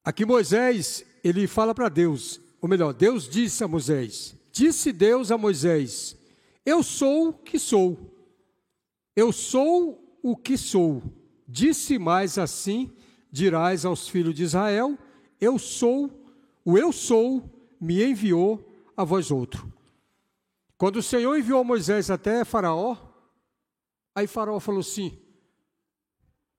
Aqui 0.03 0.25
Moisés, 0.25 1.05
ele 1.23 1.45
fala 1.45 1.75
para 1.75 1.89
Deus, 1.89 2.41
ou 2.59 2.67
melhor, 2.67 2.91
Deus 2.91 3.29
disse 3.29 3.63
a 3.63 3.67
Moisés: 3.67 4.35
Disse 4.51 4.91
Deus 4.91 5.29
a 5.29 5.37
Moisés: 5.37 6.17
Eu 6.65 6.81
sou 6.81 7.29
o 7.29 7.33
que 7.33 7.59
sou. 7.59 8.17
Eu 9.15 9.31
sou 9.31 10.19
o 10.23 10.35
que 10.35 10.57
sou. 10.57 11.03
Disse 11.47 11.99
mais 11.99 12.39
assim: 12.39 12.91
dirás 13.33 13.83
aos 13.83 14.07
filhos 14.07 14.35
de 14.35 14.43
Israel: 14.43 14.95
Eu 15.41 15.57
sou, 15.57 16.07
o 16.63 16.77
eu 16.77 16.91
sou 16.93 17.75
me 17.81 18.03
enviou 18.03 18.63
a 18.95 19.03
vós 19.03 19.31
outro. 19.31 19.73
Quando 20.77 20.97
o 20.97 21.03
Senhor 21.03 21.35
enviou 21.35 21.63
Moisés 21.63 22.11
até 22.11 22.45
Faraó, 22.45 22.95
aí 24.13 24.27
Faraó 24.27 24.59
falou 24.59 24.81
assim: 24.81 25.19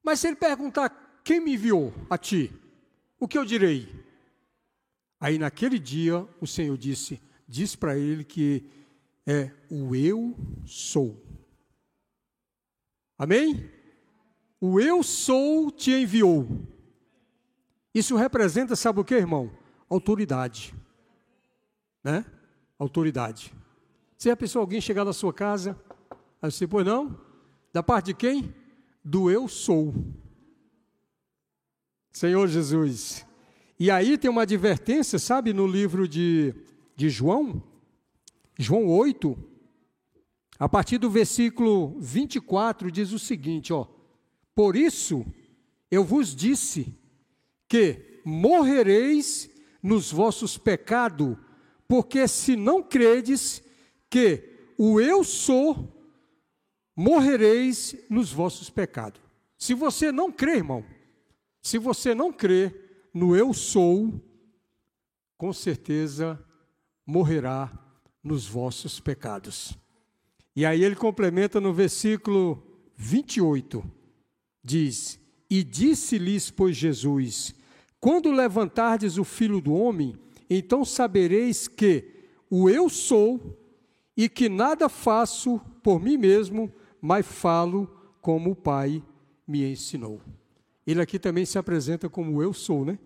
Mas 0.03 0.19
se 0.19 0.27
ele 0.27 0.35
perguntar 0.35 1.21
quem 1.23 1.39
me 1.39 1.53
enviou 1.53 1.93
a 2.09 2.17
ti, 2.17 2.51
o 3.17 3.27
que 3.27 3.37
eu 3.37 3.45
direi? 3.45 3.87
Aí 5.17 5.39
naquele 5.39 5.79
dia 5.79 6.27
o 6.41 6.45
Senhor 6.45 6.77
disse: 6.77 7.21
Diz 7.47 7.73
para 7.73 7.97
ele 7.97 8.25
que 8.25 8.69
é 9.25 9.49
o 9.71 9.95
eu 9.95 10.35
sou. 10.65 11.23
Amém? 13.17 13.74
O 14.59 14.79
eu 14.79 15.03
sou 15.03 15.69
te 15.69 15.91
enviou. 15.91 16.47
Isso 17.93 18.15
representa, 18.15 18.75
sabe 18.75 18.99
o 18.99 19.05
que, 19.05 19.15
irmão? 19.15 19.51
Autoridade 19.89 20.73
né? 22.05 22.23
Autoridade. 22.77 23.51
Se 24.15 24.29
a 24.29 24.37
pessoa, 24.37 24.61
alguém 24.61 24.79
chegar 24.79 25.03
na 25.03 25.11
sua 25.11 25.33
casa, 25.33 25.75
aí 26.39 26.51
você, 26.51 26.67
pois 26.67 26.85
não? 26.85 27.19
Da 27.73 27.81
parte 27.81 28.07
de 28.07 28.13
quem? 28.13 28.53
Do 29.03 29.31
eu 29.31 29.47
sou. 29.47 29.91
Senhor 32.11 32.47
Jesus. 32.47 33.25
E 33.79 33.89
aí 33.89 34.19
tem 34.19 34.29
uma 34.29 34.43
advertência, 34.43 35.17
sabe, 35.17 35.51
no 35.51 35.65
livro 35.65 36.07
de, 36.07 36.53
de 36.95 37.09
João, 37.09 37.61
João 38.57 38.87
8, 38.87 39.35
a 40.59 40.69
partir 40.69 40.99
do 40.99 41.09
versículo 41.09 41.99
24, 41.99 42.91
diz 42.91 43.11
o 43.11 43.19
seguinte: 43.19 43.73
ó, 43.73 43.87
Por 44.55 44.77
isso 44.77 45.25
eu 45.91 46.03
vos 46.03 46.33
disse 46.33 46.97
que 47.67 48.21
morrereis 48.23 49.49
nos 49.83 50.11
vossos 50.11 50.57
pecados, 50.57 51.37
porque 51.87 52.27
se 52.27 52.55
não 52.55 52.81
credes 52.81 53.61
que 54.09 54.73
o 54.77 54.99
eu 54.99 55.23
sou, 55.23 55.93
morrereis 56.95 57.95
nos 58.09 58.31
vossos 58.31 58.69
pecados. 58.69 59.21
Se 59.57 59.73
você 59.73 60.11
não 60.11 60.31
crê, 60.31 60.55
irmão, 60.55 60.83
se 61.61 61.77
você 61.77 62.15
não 62.15 62.31
crê 62.31 62.73
no 63.13 63.35
eu 63.35 63.53
sou, 63.53 64.21
com 65.37 65.51
certeza 65.51 66.43
morrerá 67.05 67.71
nos 68.23 68.47
vossos 68.47 68.99
pecados. 68.99 69.77
E 70.55 70.65
aí 70.65 70.83
ele 70.83 70.95
complementa 70.95 71.59
no 71.59 71.73
versículo 71.73 72.63
28, 72.95 73.83
diz: 74.65 75.19
E 75.49 75.63
disse-lhes, 75.63 76.49
pois 76.49 76.75
Jesus: 76.75 77.53
Quando 77.99 78.31
levantardes 78.31 79.17
o 79.19 79.23
filho 79.23 79.61
do 79.61 79.73
homem, 79.73 80.17
então 80.49 80.83
sabereis 80.83 81.67
que 81.67 82.11
o 82.49 82.69
eu 82.69 82.89
sou 82.89 83.57
e 84.17 84.27
que 84.27 84.49
nada 84.49 84.89
faço 84.89 85.59
por 85.83 86.01
mim 86.01 86.17
mesmo, 86.17 86.71
mas 86.99 87.25
falo 87.25 87.87
como 88.21 88.51
o 88.51 88.55
Pai 88.55 89.03
me 89.47 89.63
ensinou. 89.71 90.19
Ele 90.87 91.01
aqui 91.01 91.19
também 91.19 91.45
se 91.45 91.57
apresenta 91.57 92.09
como 92.09 92.41
eu 92.41 92.53
sou, 92.53 92.83
né? 92.83 92.97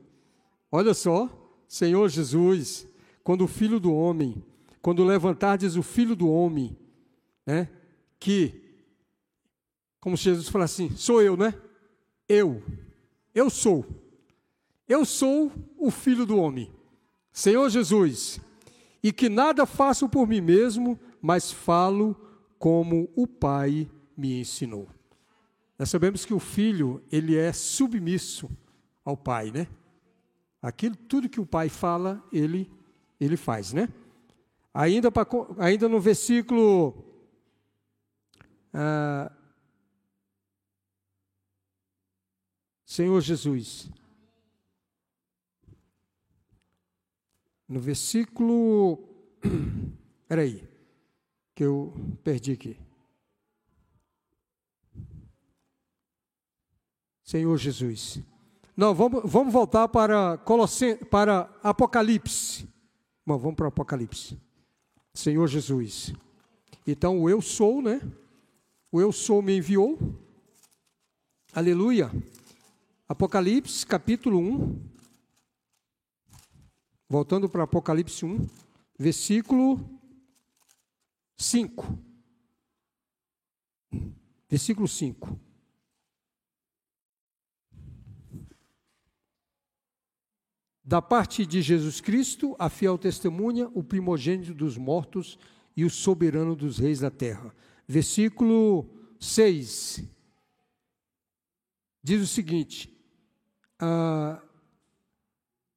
Olha 0.71 0.93
só, 0.93 1.29
Senhor 1.67 2.07
Jesus, 2.09 2.87
quando 3.23 3.43
o 3.43 3.47
Filho 3.47 3.79
do 3.79 3.93
Homem, 3.93 4.43
quando 4.81 5.03
levantardes 5.03 5.75
o 5.75 5.83
Filho 5.83 6.15
do 6.15 6.29
Homem, 6.29 6.77
né? 7.45 7.67
Que, 8.19 8.68
como 9.99 10.17
se 10.17 10.25
Jesus 10.25 10.49
falasse 10.49 10.83
assim, 10.83 10.95
sou 10.95 11.21
eu, 11.21 11.35
né? 11.35 11.53
Eu, 12.27 12.63
eu 13.33 13.49
sou, 13.49 13.85
eu 14.87 15.05
sou 15.05 15.51
o 15.77 15.91
Filho 15.91 16.25
do 16.25 16.37
Homem. 16.37 16.71
Senhor 17.31 17.69
Jesus, 17.69 18.39
e 19.01 19.13
que 19.13 19.29
nada 19.29 19.65
faço 19.65 20.09
por 20.09 20.27
mim 20.27 20.41
mesmo, 20.41 20.99
mas 21.21 21.51
falo 21.51 22.15
como 22.57 23.09
o 23.15 23.25
Pai 23.25 23.89
me 24.17 24.41
ensinou. 24.41 24.87
Nós 25.79 25.89
sabemos 25.89 26.25
que 26.25 26.33
o 26.33 26.39
filho, 26.39 27.01
ele 27.09 27.37
é 27.37 27.53
submisso 27.53 28.49
ao 29.05 29.15
pai, 29.15 29.49
né? 29.49 29.65
Aquilo, 30.61 30.93
tudo 30.97 31.29
que 31.29 31.39
o 31.39 31.45
pai 31.45 31.69
fala, 31.69 32.21
ele, 32.33 32.69
ele 33.17 33.37
faz, 33.37 33.71
né? 33.71 33.87
Ainda, 34.73 35.09
pra, 35.09 35.25
ainda 35.57 35.87
no 35.87 36.01
versículo. 36.01 37.05
Ah, 38.73 39.31
Senhor 42.89 43.21
Jesus, 43.21 43.87
no 47.67 47.79
versículo 47.79 48.97
Espera 50.23 50.41
aí, 50.41 50.67
que 51.53 51.63
eu 51.63 51.93
perdi 52.23 52.53
aqui. 52.53 52.77
Senhor 57.23 57.57
Jesus. 57.57 58.19
Não, 58.75 58.95
vamos, 58.95 59.21
vamos 59.25 59.53
voltar 59.53 59.87
para, 59.87 60.37
Colossen, 60.39 60.97
para 60.97 61.51
Apocalipse. 61.61 62.67
Bom, 63.25 63.37
vamos 63.37 63.55
para 63.55 63.67
Apocalipse. 63.67 64.35
Senhor 65.13 65.47
Jesus. 65.47 66.13
Então, 66.87 67.21
o 67.21 67.29
eu 67.29 67.39
sou, 67.39 67.83
né? 67.83 68.01
O 68.91 68.99
eu 68.99 69.11
sou 69.11 69.43
me 69.43 69.57
enviou. 69.57 69.97
Aleluia. 71.53 72.11
Apocalipse, 73.09 73.83
capítulo 73.87 74.37
1. 74.37 74.87
Voltando 77.09 77.49
para 77.49 77.63
Apocalipse 77.63 78.23
1, 78.23 78.47
versículo 78.99 79.99
5. 81.35 81.97
Versículo 84.47 84.87
5. 84.87 85.39
Da 90.83 91.01
parte 91.01 91.47
de 91.47 91.63
Jesus 91.63 91.99
Cristo, 91.99 92.55
a 92.59 92.69
fiel 92.69 92.95
testemunha, 92.95 93.71
o 93.73 93.83
primogênito 93.83 94.53
dos 94.53 94.77
mortos 94.77 95.39
e 95.75 95.83
o 95.83 95.89
soberano 95.89 96.55
dos 96.55 96.77
reis 96.77 96.99
da 96.99 97.09
terra. 97.09 97.55
Versículo 97.87 98.87
6 99.19 100.03
diz 102.03 102.21
o 102.21 102.27
seguinte: 102.27 102.98
ah, 103.79 104.39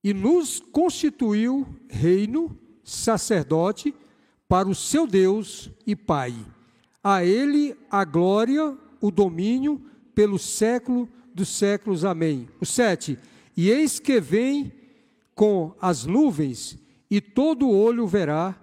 E 0.02 0.12
nos 0.12 0.60
constituiu 0.60 1.66
reino, 1.88 2.58
sacerdote, 2.82 3.94
para 4.48 4.68
o 4.68 4.74
seu 4.74 5.06
Deus 5.06 5.70
e 5.86 5.94
Pai. 5.94 6.34
A 7.02 7.24
Ele 7.24 7.76
a 7.90 8.04
glória, 8.04 8.76
o 9.00 9.10
domínio, 9.10 9.80
pelo 10.14 10.38
século 10.38 11.08
dos 11.34 11.48
séculos. 11.48 12.04
Amém. 12.04 12.48
O 12.60 12.66
7. 12.66 13.18
E 13.56 13.70
eis 13.70 13.98
que 13.98 14.20
vem 14.20 14.72
com 15.34 15.74
as 15.80 16.04
nuvens, 16.04 16.78
e 17.10 17.20
todo 17.20 17.70
olho 17.70 18.06
verá, 18.06 18.56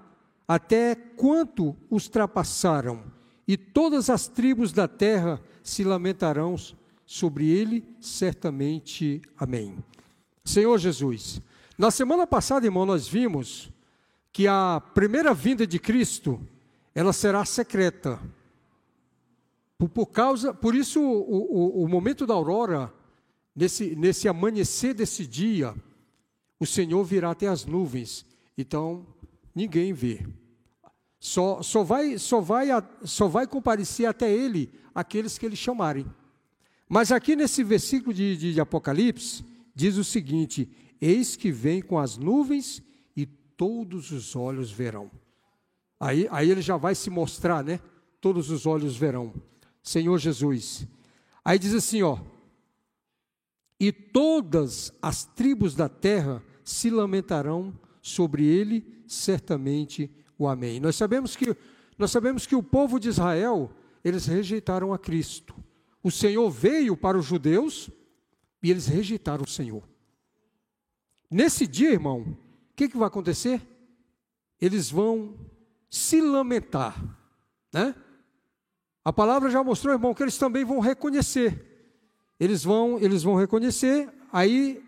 até 0.48 0.96
quanto 0.96 1.76
os 1.90 2.08
trapassaram, 2.08 3.04
e 3.48 3.58
todas 3.58 4.10
as 4.10 4.28
tribos 4.28 4.72
da 4.72 4.88
terra 4.88 5.42
se 5.64 5.84
lamentarão 5.84 6.56
sobre 7.10 7.50
ele, 7.50 7.84
certamente. 8.00 9.20
Amém. 9.36 9.84
Senhor 10.46 10.78
Jesus, 10.78 11.42
na 11.76 11.90
semana 11.90 12.28
passada, 12.28 12.68
irmão, 12.68 12.86
nós 12.86 13.08
vimos 13.08 13.72
que 14.32 14.46
a 14.46 14.80
primeira 14.94 15.34
vinda 15.34 15.66
de 15.66 15.80
Cristo, 15.80 16.40
ela 16.94 17.12
será 17.12 17.44
secreta. 17.46 18.22
Por, 19.76 19.90
por 19.90 20.06
causa, 20.06 20.54
por 20.54 20.76
isso 20.76 21.02
o, 21.02 21.82
o, 21.82 21.84
o 21.84 21.88
momento 21.88 22.28
da 22.28 22.36
aurora, 22.36 22.94
nesse, 23.56 23.96
nesse 23.96 24.28
amanhecer 24.28 24.94
desse 24.94 25.26
dia, 25.26 25.74
o 26.60 26.66
Senhor 26.68 27.04
virá 27.04 27.32
até 27.32 27.48
as 27.48 27.66
nuvens, 27.66 28.24
então 28.56 29.04
ninguém 29.56 29.94
vê. 29.94 30.28
Só, 31.20 31.64
só, 31.64 31.84
vai, 31.84 32.20
só, 32.20 32.40
vai, 32.40 32.68
só 33.04 33.28
vai 33.28 33.48
comparecer 33.48 34.06
até 34.06 34.32
ele 34.32 34.72
aqueles 34.94 35.40
que 35.40 35.46
ele 35.48 35.56
chamarem. 35.56 36.06
Mas 36.90 37.12
aqui 37.12 37.36
nesse 37.36 37.64
versículo 37.64 38.12
de, 38.12 38.36
de, 38.36 38.54
de 38.54 38.60
Apocalipse, 38.60 39.46
diz 39.76 39.96
o 39.96 40.04
seguinte: 40.04 40.68
Eis 41.00 41.36
que 41.36 41.52
vem 41.52 41.82
com 41.82 42.00
as 42.00 42.18
nuvens 42.18 42.82
e 43.16 43.28
todos 43.28 44.12
os 44.12 44.36
olhos 44.36 44.72
verão. 44.72 45.12
Aí, 46.00 46.28
aí 46.32 46.50
ele 46.50 46.62
já 46.62 46.78
vai 46.78 46.96
se 46.96 47.10
mostrar, 47.10 47.64
né? 47.64 47.80
Todos 48.20 48.50
os 48.50 48.66
olhos 48.66 48.98
verão. 48.98 49.34
Senhor 49.84 50.18
Jesus. 50.18 50.88
Aí 51.44 51.60
diz 51.60 51.74
assim, 51.74 52.02
ó. 52.02 52.20
E 53.80 53.92
todas 53.92 54.92
as 55.02 55.26
tribos 55.26 55.76
da 55.76 55.88
terra 55.88 56.44
se 56.64 56.90
lamentarão 56.90 57.74
sobre 58.02 58.46
ele, 58.46 59.04
certamente 59.08 60.12
o 60.38 60.48
amém. 60.48 60.80
Nós 60.80 60.96
sabemos 60.96 61.36
que 61.36 61.56
nós 61.98 62.12
sabemos 62.12 62.46
que 62.46 62.56
o 62.56 62.64
povo 62.64 62.98
de 62.98 63.10
Israel, 63.10 63.72
eles 64.06 64.26
rejeitaram 64.26 64.94
a 64.94 64.98
Cristo. 64.98 65.54
O 66.04 66.10
Senhor 66.10 66.50
veio 66.50 66.96
para 66.96 67.18
os 67.18 67.26
judeus 67.26 67.90
e 68.62 68.72
eles 68.72 68.88
rejeitaram 68.88 69.44
o 69.44 69.50
Senhor. 69.50 69.84
Nesse 71.30 71.68
dia, 71.68 71.92
irmão, 71.92 72.22
o 72.22 72.76
que, 72.76 72.90
que 72.90 72.98
vai 72.98 73.08
acontecer? 73.08 73.62
Eles 74.60 74.90
vão 74.90 75.38
se 75.90 76.22
lamentar, 76.22 77.02
né? 77.72 77.96
A 79.04 79.14
palavra 79.14 79.50
já 79.50 79.64
mostrou, 79.64 79.94
irmão, 79.94 80.14
que 80.14 80.24
eles 80.24 80.38
também 80.38 80.66
vão 80.66 80.80
reconhecer. 80.80 81.66
Eles 82.40 82.64
vão, 82.64 83.00
eles 83.00 83.24
vão 83.24 83.36
reconhecer. 83.36 84.10
Aí 84.32 84.84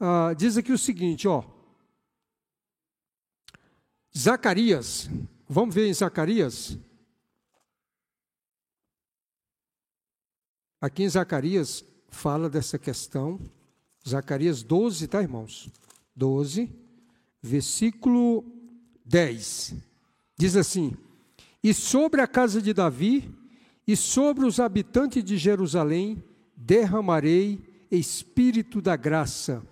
ah, 0.00 0.34
diz 0.36 0.56
aqui 0.56 0.72
o 0.72 0.78
seguinte, 0.78 1.28
ó. 1.28 1.44
Zacarias, 4.16 5.08
vamos 5.48 5.74
ver 5.74 5.86
em 5.86 5.94
Zacarias. 5.94 6.76
Aqui 10.82 11.04
em 11.04 11.08
Zacarias 11.08 11.84
fala 12.08 12.50
dessa 12.50 12.76
questão. 12.76 13.38
Zacarias 14.06 14.64
12, 14.64 15.06
tá, 15.06 15.22
irmãos? 15.22 15.70
12, 16.16 16.68
versículo 17.40 18.44
10. 19.04 19.76
Diz 20.36 20.56
assim: 20.56 20.96
E 21.62 21.72
sobre 21.72 22.20
a 22.20 22.26
casa 22.26 22.60
de 22.60 22.74
Davi 22.74 23.32
e 23.86 23.94
sobre 23.94 24.44
os 24.44 24.58
habitantes 24.58 25.22
de 25.22 25.36
Jerusalém 25.36 26.20
derramarei 26.56 27.60
espírito 27.88 28.82
da 28.82 28.96
graça 28.96 29.62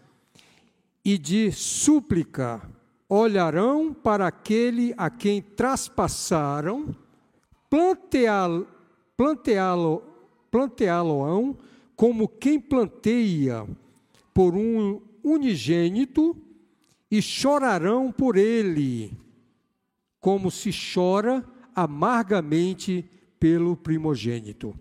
e 1.05 1.19
de 1.19 1.51
súplica 1.51 2.63
olharão 3.09 3.93
para 3.93 4.29
aquele 4.29 4.95
a 4.97 5.11
quem 5.11 5.43
traspassaram, 5.43 6.95
planteá-lo 9.17 10.10
planteá-lo-ão 10.51 11.57
como 11.97 12.27
quem 12.29 12.59
planteia 12.59 13.67
por 14.33 14.55
um 14.55 15.03
unigênito 15.23 16.37
e 17.11 17.21
chorarão 17.21 18.11
por 18.11 18.37
ele, 18.37 19.13
como 20.19 20.51
se 20.51 20.71
chora 20.73 21.45
amargamente 21.75 23.05
pelo 23.39 23.77
primogênito. 23.77 24.75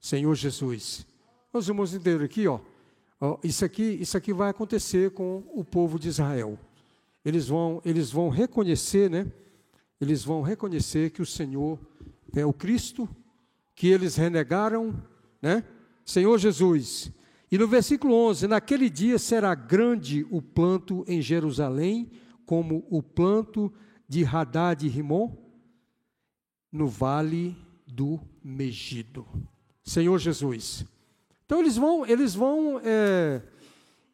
Senhor 0.00 0.34
Jesus. 0.34 1.06
Os 1.52 1.68
irmãos 1.68 1.94
entenderam 1.94 2.24
aqui, 2.24 2.46
ó. 2.46 2.60
Isso 3.42 3.64
aqui, 3.64 3.82
isso 3.82 4.16
aqui 4.16 4.32
vai 4.32 4.50
acontecer 4.50 5.10
com 5.10 5.42
o 5.52 5.64
povo 5.64 5.98
de 5.98 6.08
Israel. 6.08 6.58
Eles 7.24 7.48
vão, 7.48 7.82
eles 7.84 8.10
vão 8.10 8.28
reconhecer, 8.28 9.10
né? 9.10 9.26
Eles 10.00 10.22
vão 10.22 10.42
reconhecer 10.42 11.10
que 11.10 11.20
o 11.20 11.26
Senhor 11.26 11.78
é 12.34 12.46
o 12.46 12.52
Cristo, 12.52 13.08
que 13.78 13.86
eles 13.86 14.16
renegaram, 14.16 14.92
né? 15.40 15.62
Senhor 16.04 16.36
Jesus. 16.36 17.12
E 17.48 17.56
no 17.56 17.68
versículo 17.68 18.12
11: 18.12 18.48
Naquele 18.48 18.90
dia 18.90 19.20
será 19.20 19.54
grande 19.54 20.26
o 20.32 20.42
planto 20.42 21.04
em 21.06 21.22
Jerusalém, 21.22 22.10
como 22.44 22.84
o 22.90 23.00
planto 23.00 23.72
de 24.08 24.24
Hadad 24.24 24.82
e 24.82 24.88
Rimon, 24.88 25.30
no 26.72 26.88
vale 26.88 27.56
do 27.86 28.20
Megido. 28.42 29.24
Senhor 29.84 30.18
Jesus. 30.18 30.84
Então 31.46 31.60
eles 31.60 31.76
vão, 31.76 32.04
eles 32.04 32.34
vão, 32.34 32.80
é, 32.82 33.40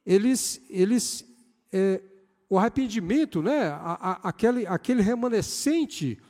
eles, 0.05 0.62
eles, 0.69 1.25
é, 1.73 2.03
o 2.51 2.59
arrependimento, 2.59 3.41
né? 3.41 3.69
A, 3.69 3.99
a, 3.99 4.29
aquele, 4.29 4.67
aquele 4.67 5.01
remanescente 5.01 6.21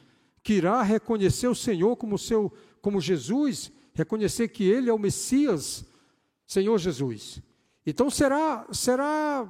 que 0.41 0.53
irá 0.53 0.81
reconhecer 0.83 1.49
o 1.49 1.55
Senhor 1.55 1.97
como 1.97 2.17
seu, 2.17 2.53
como 2.85 3.01
Jesus, 3.01 3.73
reconhecer 3.95 4.49
que 4.49 4.63
Ele 4.63 4.91
é 4.91 4.93
o 4.93 4.99
Messias, 4.99 5.87
Senhor 6.47 6.77
Jesus. 6.77 7.41
Então 7.87 8.11
será, 8.11 8.67
será 8.73 9.49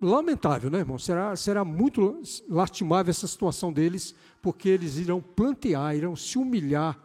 lamentável, 0.00 0.70
né, 0.70 0.78
irmão? 0.78 0.96
Será, 0.96 1.34
será 1.34 1.64
muito 1.64 2.22
lastimável 2.48 3.10
essa 3.10 3.26
situação 3.26 3.72
deles, 3.72 4.14
porque 4.40 4.68
eles 4.68 4.98
irão 4.98 5.20
plantear, 5.20 5.96
irão 5.96 6.14
se 6.14 6.38
humilhar, 6.38 6.96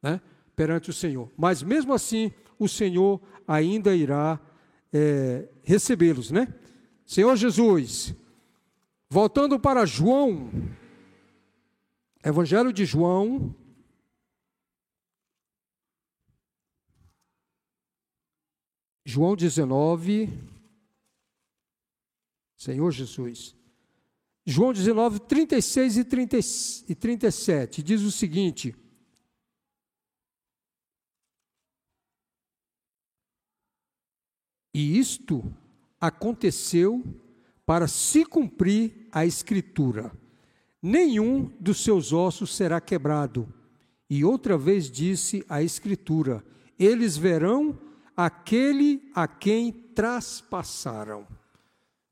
né, 0.00 0.20
perante 0.54 0.90
o 0.90 0.92
Senhor. 0.92 1.28
Mas 1.36 1.64
mesmo 1.64 1.92
assim, 1.92 2.30
o 2.56 2.68
Senhor 2.68 3.20
ainda 3.46 3.92
irá 3.92 4.38
é, 4.92 5.48
recebê-los, 5.64 6.30
né? 6.30 6.46
Senhor 7.04 7.34
Jesus, 7.34 8.14
voltando 9.10 9.58
para 9.58 9.84
João, 9.84 10.48
Evangelho 12.24 12.72
de 12.72 12.84
João, 12.84 13.52
João 19.04 19.36
19, 19.36 20.30
Senhor 22.56 22.90
Jesus, 22.90 23.54
João 24.46 24.72
19, 24.72 25.20
36 25.20 25.98
e, 25.98 26.04
30, 26.04 26.38
e 26.88 26.94
37, 26.94 27.82
diz 27.82 28.02
o 28.02 28.10
seguinte: 28.10 28.74
E 34.72 34.98
isto 34.98 35.44
aconteceu 36.00 37.04
para 37.64 37.86
se 37.86 38.24
cumprir 38.24 39.08
a 39.12 39.24
Escritura: 39.24 40.12
nenhum 40.82 41.44
dos 41.60 41.84
seus 41.84 42.12
ossos 42.12 42.54
será 42.54 42.80
quebrado. 42.80 43.52
E 44.10 44.24
outra 44.24 44.58
vez 44.58 44.90
disse 44.90 45.44
a 45.48 45.62
Escritura: 45.62 46.44
eles 46.78 47.16
verão 47.16 47.78
aquele 48.16 49.10
a 49.14 49.26
quem 49.26 49.72
traspassaram. 49.72 51.26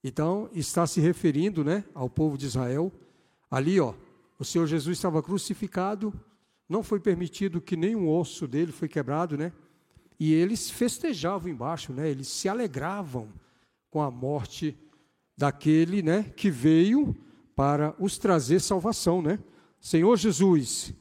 Então, 0.02 0.50
está 0.52 0.86
se 0.86 1.00
referindo 1.00 1.64
né, 1.64 1.84
ao 1.94 2.10
povo 2.10 2.36
de 2.36 2.46
Israel. 2.46 2.92
Ali, 3.50 3.78
ó, 3.78 3.94
o 4.38 4.44
Senhor 4.44 4.66
Jesus 4.66 4.98
estava 4.98 5.22
crucificado, 5.22 6.12
não 6.68 6.82
foi 6.82 6.98
permitido 6.98 7.60
que 7.60 7.76
nenhum 7.76 8.08
osso 8.08 8.48
dele 8.48 8.72
foi 8.72 8.88
quebrado, 8.88 9.36
né? 9.36 9.52
E 10.18 10.32
eles 10.32 10.70
festejavam 10.70 11.50
embaixo, 11.50 11.92
né? 11.92 12.08
Eles 12.08 12.28
se 12.28 12.48
alegravam 12.48 13.28
com 13.90 14.00
a 14.00 14.10
morte 14.10 14.76
daquele, 15.36 16.02
né, 16.02 16.24
que 16.36 16.50
veio 16.50 17.16
para 17.54 17.94
os 17.98 18.18
trazer 18.18 18.60
salvação, 18.60 19.20
né? 19.20 19.38
Senhor 19.80 20.16
Jesus. 20.16 20.92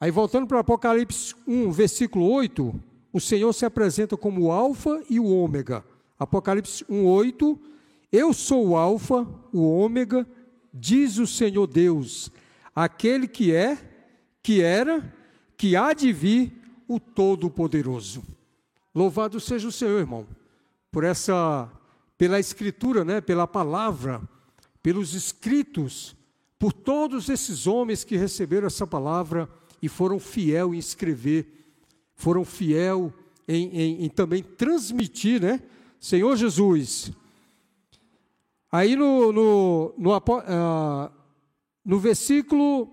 Aí 0.00 0.10
voltando 0.10 0.46
para 0.46 0.60
Apocalipse 0.60 1.34
1, 1.46 1.70
versículo 1.70 2.28
8, 2.30 2.74
o 3.12 3.20
Senhor 3.20 3.52
se 3.52 3.64
apresenta 3.64 4.16
como 4.16 4.42
o 4.42 4.52
alfa 4.52 5.02
e 5.08 5.20
o 5.20 5.26
ômega. 5.26 5.84
Apocalipse 6.18 6.84
1, 6.88 7.04
8, 7.04 7.60
eu 8.10 8.32
sou 8.32 8.68
o 8.68 8.76
alfa, 8.76 9.26
o 9.52 9.62
ômega, 9.62 10.26
diz 10.72 11.18
o 11.18 11.26
Senhor 11.26 11.66
Deus, 11.66 12.30
aquele 12.74 13.28
que 13.28 13.54
é, 13.54 13.78
que 14.42 14.62
era, 14.62 15.14
que 15.56 15.76
há 15.76 15.92
de 15.92 16.12
vir 16.12 16.52
o 16.88 16.98
Todo-Poderoso. 16.98 18.22
Louvado 18.94 19.40
seja 19.40 19.68
o 19.68 19.72
Senhor, 19.72 19.98
irmão, 19.98 20.26
por 20.90 21.04
essa, 21.04 21.70
pela 22.16 22.38
Escritura, 22.38 23.04
né, 23.04 23.20
pela 23.20 23.46
palavra, 23.46 24.20
pelos 24.82 25.14
escritos, 25.14 26.16
por 26.58 26.72
todos 26.72 27.28
esses 27.28 27.66
homens 27.66 28.04
que 28.04 28.16
receberam 28.16 28.66
essa 28.66 28.86
palavra 28.86 29.48
e 29.80 29.88
foram 29.88 30.18
fiel 30.18 30.74
em 30.74 30.78
escrever, 30.78 31.61
foram 32.22 32.44
fiel 32.44 33.12
em, 33.48 33.66
em, 33.68 34.04
em 34.04 34.08
também 34.08 34.44
transmitir, 34.44 35.42
né? 35.42 35.60
Senhor 35.98 36.36
Jesus. 36.36 37.10
Aí 38.70 38.94
no, 38.94 39.32
no, 39.32 39.94
no, 39.98 40.16
uh, 40.16 41.12
no 41.84 41.98
versículo, 41.98 42.88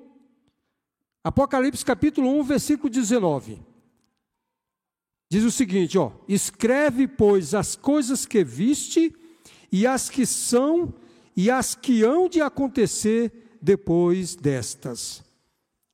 Apocalipse 1.24 1.86
capítulo 1.86 2.28
1, 2.40 2.44
versículo 2.44 2.90
19. 2.90 3.62
Diz 5.30 5.44
o 5.44 5.52
seguinte, 5.52 5.96
ó: 5.96 6.12
Escreve, 6.28 7.08
pois, 7.08 7.54
as 7.54 7.76
coisas 7.76 8.26
que 8.26 8.44
viste 8.44 9.16
e 9.72 9.86
as 9.86 10.10
que 10.10 10.26
são 10.26 10.92
e 11.38 11.52
as 11.52 11.76
que 11.76 12.04
hão 12.04 12.28
de 12.28 12.42
acontecer 12.42 13.58
depois 13.62 14.36
destas. 14.36 15.24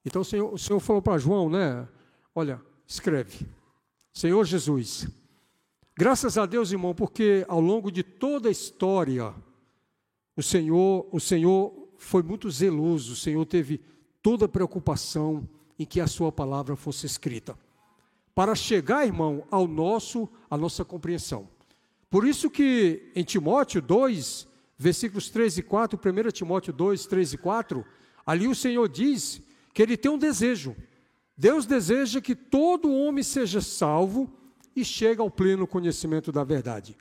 Então 0.05 0.21
o 0.21 0.25
Senhor, 0.25 0.53
o 0.53 0.57
Senhor 0.57 0.79
falou 0.79 1.01
para 1.01 1.17
João, 1.17 1.49
né? 1.49 1.85
Olha, 2.33 2.61
escreve. 2.87 3.47
Senhor 4.13 4.45
Jesus. 4.45 5.07
Graças 5.97 6.37
a 6.37 6.45
Deus, 6.45 6.71
irmão, 6.71 6.93
porque 6.93 7.45
ao 7.47 7.59
longo 7.59 7.91
de 7.91 8.03
toda 8.03 8.49
a 8.49 8.51
história, 8.51 9.33
o 10.35 10.43
Senhor, 10.43 11.07
o 11.11 11.19
Senhor 11.19 11.89
foi 11.97 12.21
muito 12.21 12.49
zeloso, 12.49 13.13
o 13.13 13.15
Senhor 13.15 13.45
teve 13.45 13.81
toda 14.21 14.45
a 14.45 14.49
preocupação 14.49 15.47
em 15.79 15.85
que 15.85 16.01
a 16.01 16.07
sua 16.07 16.31
palavra 16.31 16.75
fosse 16.75 17.05
escrita 17.05 17.57
para 18.35 18.53
chegar, 18.53 19.05
irmão, 19.05 19.45
ao 19.49 19.65
nosso, 19.65 20.27
à 20.49 20.57
nossa 20.57 20.83
compreensão. 20.83 21.47
Por 22.09 22.27
isso 22.27 22.49
que 22.49 23.09
em 23.15 23.23
Timóteo 23.23 23.81
2, 23.81 24.45
versículos 24.77 25.29
3 25.29 25.59
e 25.59 25.63
4, 25.63 25.97
1 25.97 26.31
Timóteo 26.31 26.73
2, 26.73 27.05
3 27.05 27.33
e 27.33 27.37
4, 27.37 27.85
ali 28.25 28.45
o 28.45 28.53
Senhor 28.53 28.89
diz 28.89 29.41
que 29.73 29.81
ele 29.81 29.95
tem 29.95 30.11
um 30.11 30.17
desejo. 30.17 30.75
Deus 31.37 31.65
deseja 31.65 32.21
que 32.21 32.35
todo 32.35 32.93
homem 32.93 33.23
seja 33.23 33.61
salvo 33.61 34.31
e 34.75 34.85
chegue 34.85 35.21
ao 35.21 35.29
pleno 35.29 35.67
conhecimento 35.67 36.31
da 36.31 36.43
verdade. 36.43 36.97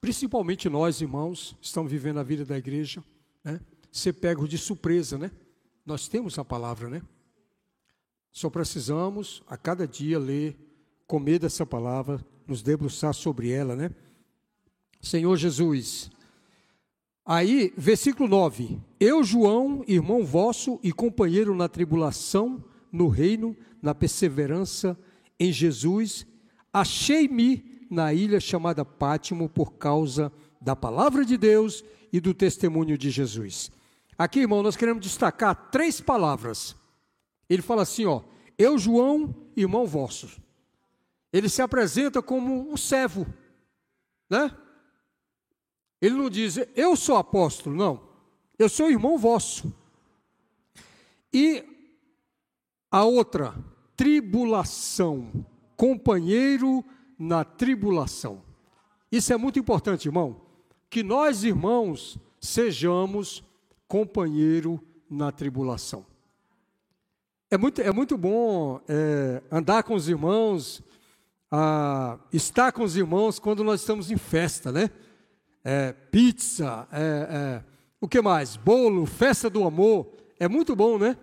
Principalmente 0.00 0.68
nós, 0.68 1.00
irmãos, 1.00 1.56
estamos 1.60 1.92
vivendo 1.92 2.18
a 2.18 2.22
vida 2.22 2.44
da 2.44 2.56
igreja, 2.56 3.04
né? 3.44 3.60
Ser 3.92 4.14
pego 4.14 4.48
de 4.48 4.56
surpresa, 4.56 5.18
né? 5.18 5.30
Nós 5.84 6.08
temos 6.08 6.38
a 6.38 6.44
palavra, 6.44 6.88
né? 6.88 7.02
Só 8.32 8.48
precisamos 8.48 9.42
a 9.46 9.56
cada 9.56 9.86
dia 9.86 10.18
ler, 10.18 10.56
comer 11.06 11.38
dessa 11.38 11.66
palavra, 11.66 12.24
nos 12.46 12.62
debruçar 12.62 13.12
sobre 13.12 13.50
ela, 13.50 13.76
né? 13.76 13.90
Senhor 15.00 15.36
Jesus. 15.36 16.10
Aí, 17.32 17.72
versículo 17.76 18.28
9: 18.28 18.80
Eu, 18.98 19.22
João, 19.22 19.84
irmão 19.86 20.24
vosso 20.24 20.80
e 20.82 20.92
companheiro 20.92 21.54
na 21.54 21.68
tribulação, 21.68 22.64
no 22.90 23.06
reino, 23.06 23.56
na 23.80 23.94
perseverança 23.94 24.98
em 25.38 25.52
Jesus, 25.52 26.26
achei-me 26.72 27.86
na 27.88 28.12
ilha 28.12 28.40
chamada 28.40 28.84
Pátimo 28.84 29.48
por 29.48 29.74
causa 29.74 30.32
da 30.60 30.74
palavra 30.74 31.24
de 31.24 31.36
Deus 31.36 31.84
e 32.12 32.18
do 32.18 32.34
testemunho 32.34 32.98
de 32.98 33.10
Jesus. 33.10 33.70
Aqui, 34.18 34.40
irmão, 34.40 34.60
nós 34.60 34.74
queremos 34.74 35.00
destacar 35.00 35.70
três 35.70 36.00
palavras. 36.00 36.74
Ele 37.48 37.62
fala 37.62 37.82
assim, 37.82 38.06
ó, 38.06 38.22
eu, 38.58 38.76
João, 38.76 39.32
irmão 39.56 39.86
vosso. 39.86 40.42
Ele 41.32 41.48
se 41.48 41.62
apresenta 41.62 42.20
como 42.20 42.72
um 42.72 42.76
servo, 42.76 43.24
né? 44.28 44.50
Ele 46.00 46.14
não 46.14 46.30
diz, 46.30 46.56
eu 46.74 46.96
sou 46.96 47.16
apóstolo, 47.16 47.76
não. 47.76 48.00
Eu 48.58 48.68
sou 48.68 48.90
irmão 48.90 49.18
vosso. 49.18 49.72
E 51.32 51.64
a 52.90 53.04
outra, 53.04 53.54
tribulação, 53.96 55.46
companheiro 55.76 56.84
na 57.18 57.44
tribulação. 57.44 58.42
Isso 59.12 59.32
é 59.32 59.36
muito 59.36 59.58
importante, 59.58 60.06
irmão. 60.06 60.40
Que 60.88 61.02
nós, 61.02 61.44
irmãos, 61.44 62.18
sejamos 62.40 63.44
companheiro 63.86 64.82
na 65.08 65.30
tribulação. 65.30 66.06
É 67.50 67.58
muito, 67.58 67.82
é 67.82 67.92
muito 67.92 68.16
bom 68.16 68.80
é, 68.88 69.42
andar 69.50 69.82
com 69.82 69.94
os 69.94 70.08
irmãos, 70.08 70.82
estar 72.32 72.70
com 72.72 72.84
os 72.84 72.96
irmãos 72.96 73.38
quando 73.38 73.64
nós 73.64 73.80
estamos 73.80 74.10
em 74.10 74.16
festa, 74.16 74.70
né? 74.70 74.90
É, 75.62 75.92
pizza, 75.92 76.88
é, 76.90 77.00
é, 77.00 77.64
o 78.00 78.08
que 78.08 78.20
mais? 78.20 78.56
Bolo, 78.56 79.04
festa 79.04 79.50
do 79.50 79.64
amor. 79.64 80.10
É 80.38 80.48
muito 80.48 80.74
bom, 80.74 80.98
né? 80.98 81.16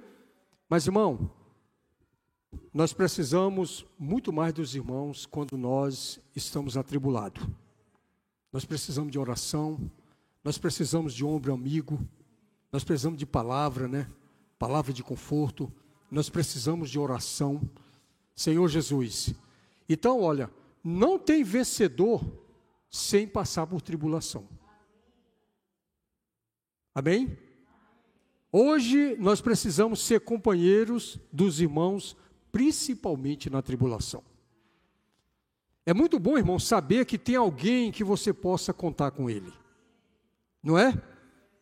Mas, 0.70 0.86
irmão, 0.86 1.32
nós 2.74 2.94
precisamos 2.94 3.86
muito 3.98 4.32
mais 4.32 4.54
dos 4.54 4.76
irmãos 4.76 5.26
quando 5.26 5.58
nós 5.58 6.20
estamos 6.36 6.78
atribulados. 6.78 7.48
Nós 8.54 8.66
precisamos 8.66 9.12
de 9.12 9.18
oração, 9.18 9.80
nós 10.44 10.58
precisamos 10.58 11.14
de 11.14 11.26
ombro 11.26 11.54
amigo, 11.54 12.00
nós 12.72 12.84
precisamos 12.84 13.18
de 13.18 13.26
palavra, 13.26 13.88
né? 13.88 14.08
Palavra 14.60 14.94
de 14.94 15.04
conforto. 15.04 15.72
Nós 16.12 16.30
precisamos 16.30 16.90
de 16.90 17.00
oração. 17.00 17.62
Senhor 18.36 18.68
Jesus. 18.68 19.34
Então, 19.90 20.22
olha, 20.22 20.50
não 20.84 21.18
tem 21.18 21.44
vencedor 21.44 22.24
sem 22.90 23.28
passar 23.28 23.68
por 23.68 23.82
tribulação. 23.82 24.48
Amém? 26.94 27.38
Hoje 28.52 29.16
nós 29.20 29.42
precisamos 29.42 30.00
ser 30.02 30.22
companheiros 30.22 31.20
dos 31.32 31.60
irmãos, 31.60 32.18
principalmente 32.52 33.50
na 33.50 33.62
tribulação. 33.62 34.24
É 35.86 35.94
muito 35.94 36.20
bom, 36.20 36.38
irmão, 36.38 36.60
saber 36.60 37.06
que 37.06 37.18
tem 37.18 37.36
alguém 37.36 37.92
que 37.92 38.04
você 38.04 38.34
possa 38.34 38.74
contar 38.74 39.12
com 39.12 39.30
ele. 39.30 39.54
Não 40.62 40.78
é? 40.78 41.02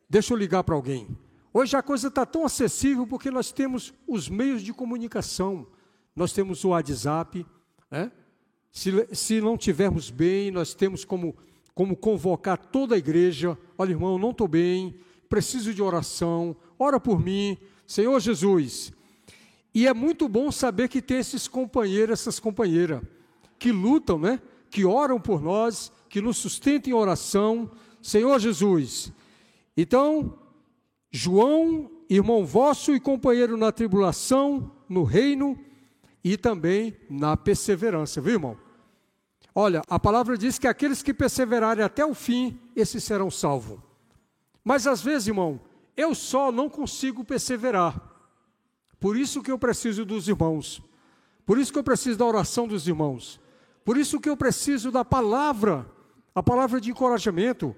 Deixa 0.09 0.33
eu 0.33 0.37
ligar 0.37 0.63
para 0.63 0.73
alguém. 0.73 1.15
Hoje 1.53 1.75
a 1.77 1.83
coisa 1.83 2.07
está 2.07 2.25
tão 2.25 2.45
acessível 2.45 3.05
porque 3.05 3.29
nós 3.29 3.51
temos 3.51 3.93
os 4.07 4.27
meios 4.27 4.61
de 4.61 4.73
comunicação. 4.73 5.67
Nós 6.15 6.33
temos 6.33 6.63
o 6.63 6.69
WhatsApp. 6.69 7.45
Né? 7.91 8.11
Se, 8.75 8.91
se 9.13 9.39
não 9.39 9.57
tivermos 9.57 10.09
bem, 10.09 10.51
nós 10.51 10.73
temos 10.73 11.05
como, 11.05 11.33
como 11.73 11.95
convocar 11.95 12.57
toda 12.57 12.93
a 12.93 12.97
igreja. 12.97 13.57
Olha, 13.77 13.91
irmão, 13.91 14.19
não 14.19 14.31
estou 14.31 14.49
bem, 14.49 14.93
preciso 15.29 15.73
de 15.73 15.81
oração, 15.81 16.53
ora 16.77 16.99
por 16.99 17.17
mim, 17.17 17.57
Senhor 17.87 18.19
Jesus. 18.19 18.91
E 19.73 19.87
é 19.87 19.93
muito 19.93 20.27
bom 20.27 20.51
saber 20.51 20.89
que 20.89 21.01
tem 21.01 21.19
esses 21.19 21.47
companheiros, 21.47 22.19
essas 22.19 22.37
companheiras, 22.37 23.01
que 23.57 23.71
lutam, 23.71 24.19
né? 24.19 24.41
que 24.69 24.83
oram 24.83 25.21
por 25.21 25.41
nós 25.41 25.89
que 26.09 26.19
nos 26.19 26.35
sustenta 26.35 26.89
em 26.89 26.93
oração, 26.93 27.71
Senhor 28.01 28.37
Jesus. 28.39 29.09
Então, 29.77 30.37
João, 31.09 31.89
irmão 32.09 32.45
vosso 32.45 32.93
e 32.93 32.99
companheiro 32.99 33.55
na 33.55 33.71
tribulação, 33.71 34.69
no 34.89 35.03
reino 35.03 35.57
e 36.21 36.35
também 36.35 36.93
na 37.09 37.37
perseverança, 37.37 38.19
viu, 38.19 38.33
irmão? 38.33 38.64
Olha, 39.57 39.81
a 39.89 39.97
palavra 39.97 40.37
diz 40.37 40.59
que 40.59 40.67
aqueles 40.67 41.01
que 41.01 41.13
perseverarem 41.13 41.81
até 41.81 42.05
o 42.05 42.13
fim, 42.13 42.59
esses 42.75 43.01
serão 43.05 43.31
salvos. 43.31 43.79
Mas 44.61 44.85
às 44.85 45.01
vezes, 45.01 45.29
irmão, 45.29 45.61
eu 45.95 46.13
só 46.13 46.51
não 46.51 46.69
consigo 46.69 47.23
perseverar. 47.23 48.01
Por 48.99 49.15
isso 49.15 49.41
que 49.41 49.49
eu 49.49 49.57
preciso 49.57 50.03
dos 50.03 50.27
irmãos. 50.27 50.81
Por 51.45 51.57
isso 51.57 51.71
que 51.71 51.79
eu 51.79 51.83
preciso 51.83 52.17
da 52.17 52.25
oração 52.25 52.67
dos 52.67 52.85
irmãos. 52.85 53.39
Por 53.85 53.97
isso 53.97 54.19
que 54.19 54.27
eu 54.27 54.35
preciso 54.35 54.91
da 54.91 55.05
palavra, 55.05 55.89
a 56.33 56.43
palavra 56.43 56.81
de 56.81 56.91
encorajamento. 56.91 57.73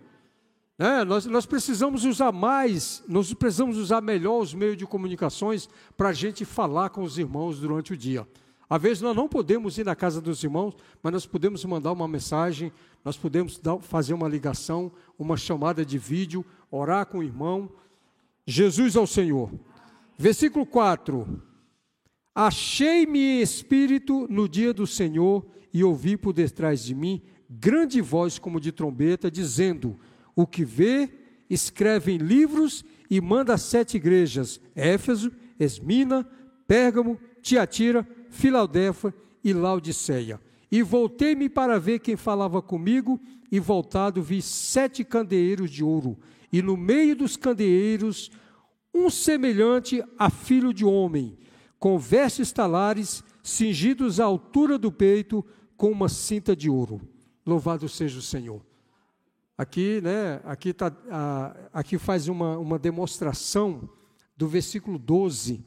É, 0.80 1.04
nós, 1.04 1.26
nós, 1.26 1.46
precisamos 1.46 2.06
usar 2.06 2.32
mais, 2.32 3.04
nós 3.08 3.32
precisamos 3.34 3.78
usar 3.78 4.02
melhor 4.02 4.40
os 4.40 4.54
meios 4.54 4.78
de 4.78 4.86
comunicações 4.86 5.70
para 5.96 6.10
a 6.10 6.14
gente 6.14 6.46
falar 6.46 6.90
com 6.90 7.04
os 7.04 7.18
irmãos 7.20 7.60
durante 7.60 7.94
o 7.94 7.98
dia. 7.98 8.28
Às 8.70 8.82
vezes 8.82 9.02
nós 9.02 9.16
não 9.16 9.28
podemos 9.28 9.78
ir 9.78 9.86
na 9.86 9.96
casa 9.96 10.20
dos 10.20 10.44
irmãos, 10.44 10.76
mas 11.02 11.14
nós 11.14 11.26
podemos 11.26 11.64
mandar 11.64 11.92
uma 11.92 12.08
mensagem, 12.08 12.72
nós 13.04 13.18
podemos 13.18 13.58
dar, 13.58 13.80
fazer 13.80 14.14
uma 14.14 14.28
ligação, 14.28 14.92
uma 15.18 15.38
chamada 15.38 15.86
de 15.86 15.98
vídeo, 15.98 16.46
orar 16.70 17.06
com 17.06 17.20
o 17.20 17.24
irmão. 17.24 17.72
Jesus 18.46 18.96
ao 18.96 19.08
Senhor. 19.08 19.52
Versículo 20.18 20.66
4: 20.66 21.42
Achei-me 22.36 23.42
espírito 23.42 24.28
no 24.30 24.50
dia 24.50 24.74
do 24.74 24.86
Senhor 24.86 25.46
e 25.74 25.84
ouvi 25.84 26.18
por 26.18 26.34
detrás 26.34 26.84
de 26.84 26.94
mim 26.94 27.22
grande 27.50 28.02
voz 28.02 28.38
como 28.38 28.60
de 28.60 28.72
trombeta, 28.72 29.32
dizendo: 29.32 29.98
o 30.36 30.46
que 30.46 30.66
vê, 30.66 31.10
escreve 31.50 32.12
em 32.12 32.18
livros 32.18 32.84
e 33.10 33.22
manda 33.22 33.54
a 33.54 33.58
sete 33.58 33.98
igrejas: 33.98 34.60
Éfeso, 34.76 35.32
Esmina, 35.60 36.28
Pérgamo, 36.68 37.20
Tiatira, 37.42 38.08
Filadélfia 38.30 39.14
e 39.44 39.54
Laodiceia. 39.54 40.40
E 40.72 40.82
voltei-me 40.82 41.50
para 41.50 41.80
ver 41.80 42.00
quem 42.00 42.16
falava 42.16 42.62
comigo, 42.62 43.20
e 43.52 43.60
voltado 43.60 44.22
vi 44.22 44.42
sete 44.42 45.04
candeeiros 45.04 45.72
de 45.72 45.84
ouro, 45.84 46.18
e 46.52 46.62
no 46.62 46.76
meio 46.76 47.16
dos 47.16 47.38
candeeiros 47.38 48.30
um 48.94 49.10
semelhante 49.10 50.04
a 50.18 50.30
filho 50.30 50.74
de 50.74 50.84
homem, 50.84 51.38
com 51.80 51.98
vestes 51.98 52.52
talares, 52.52 53.24
cingidos 53.44 54.20
à 54.20 54.26
altura 54.26 54.78
do 54.78 54.92
peito, 54.92 55.46
com 55.78 55.92
uma 55.92 56.10
cinta 56.10 56.56
de 56.56 56.70
ouro. 56.70 57.00
Louvado 57.46 57.88
seja 57.88 58.20
o 58.20 58.22
Senhor. 58.22 58.66
Aqui, 59.58 60.02
né, 60.02 60.42
aqui, 60.44 60.74
tá, 60.74 60.92
aqui 61.72 61.98
faz 61.98 62.28
uma, 62.28 62.58
uma 62.58 62.78
demonstração 62.78 63.90
do 64.36 64.48
versículo 64.48 65.00
12 65.00 65.66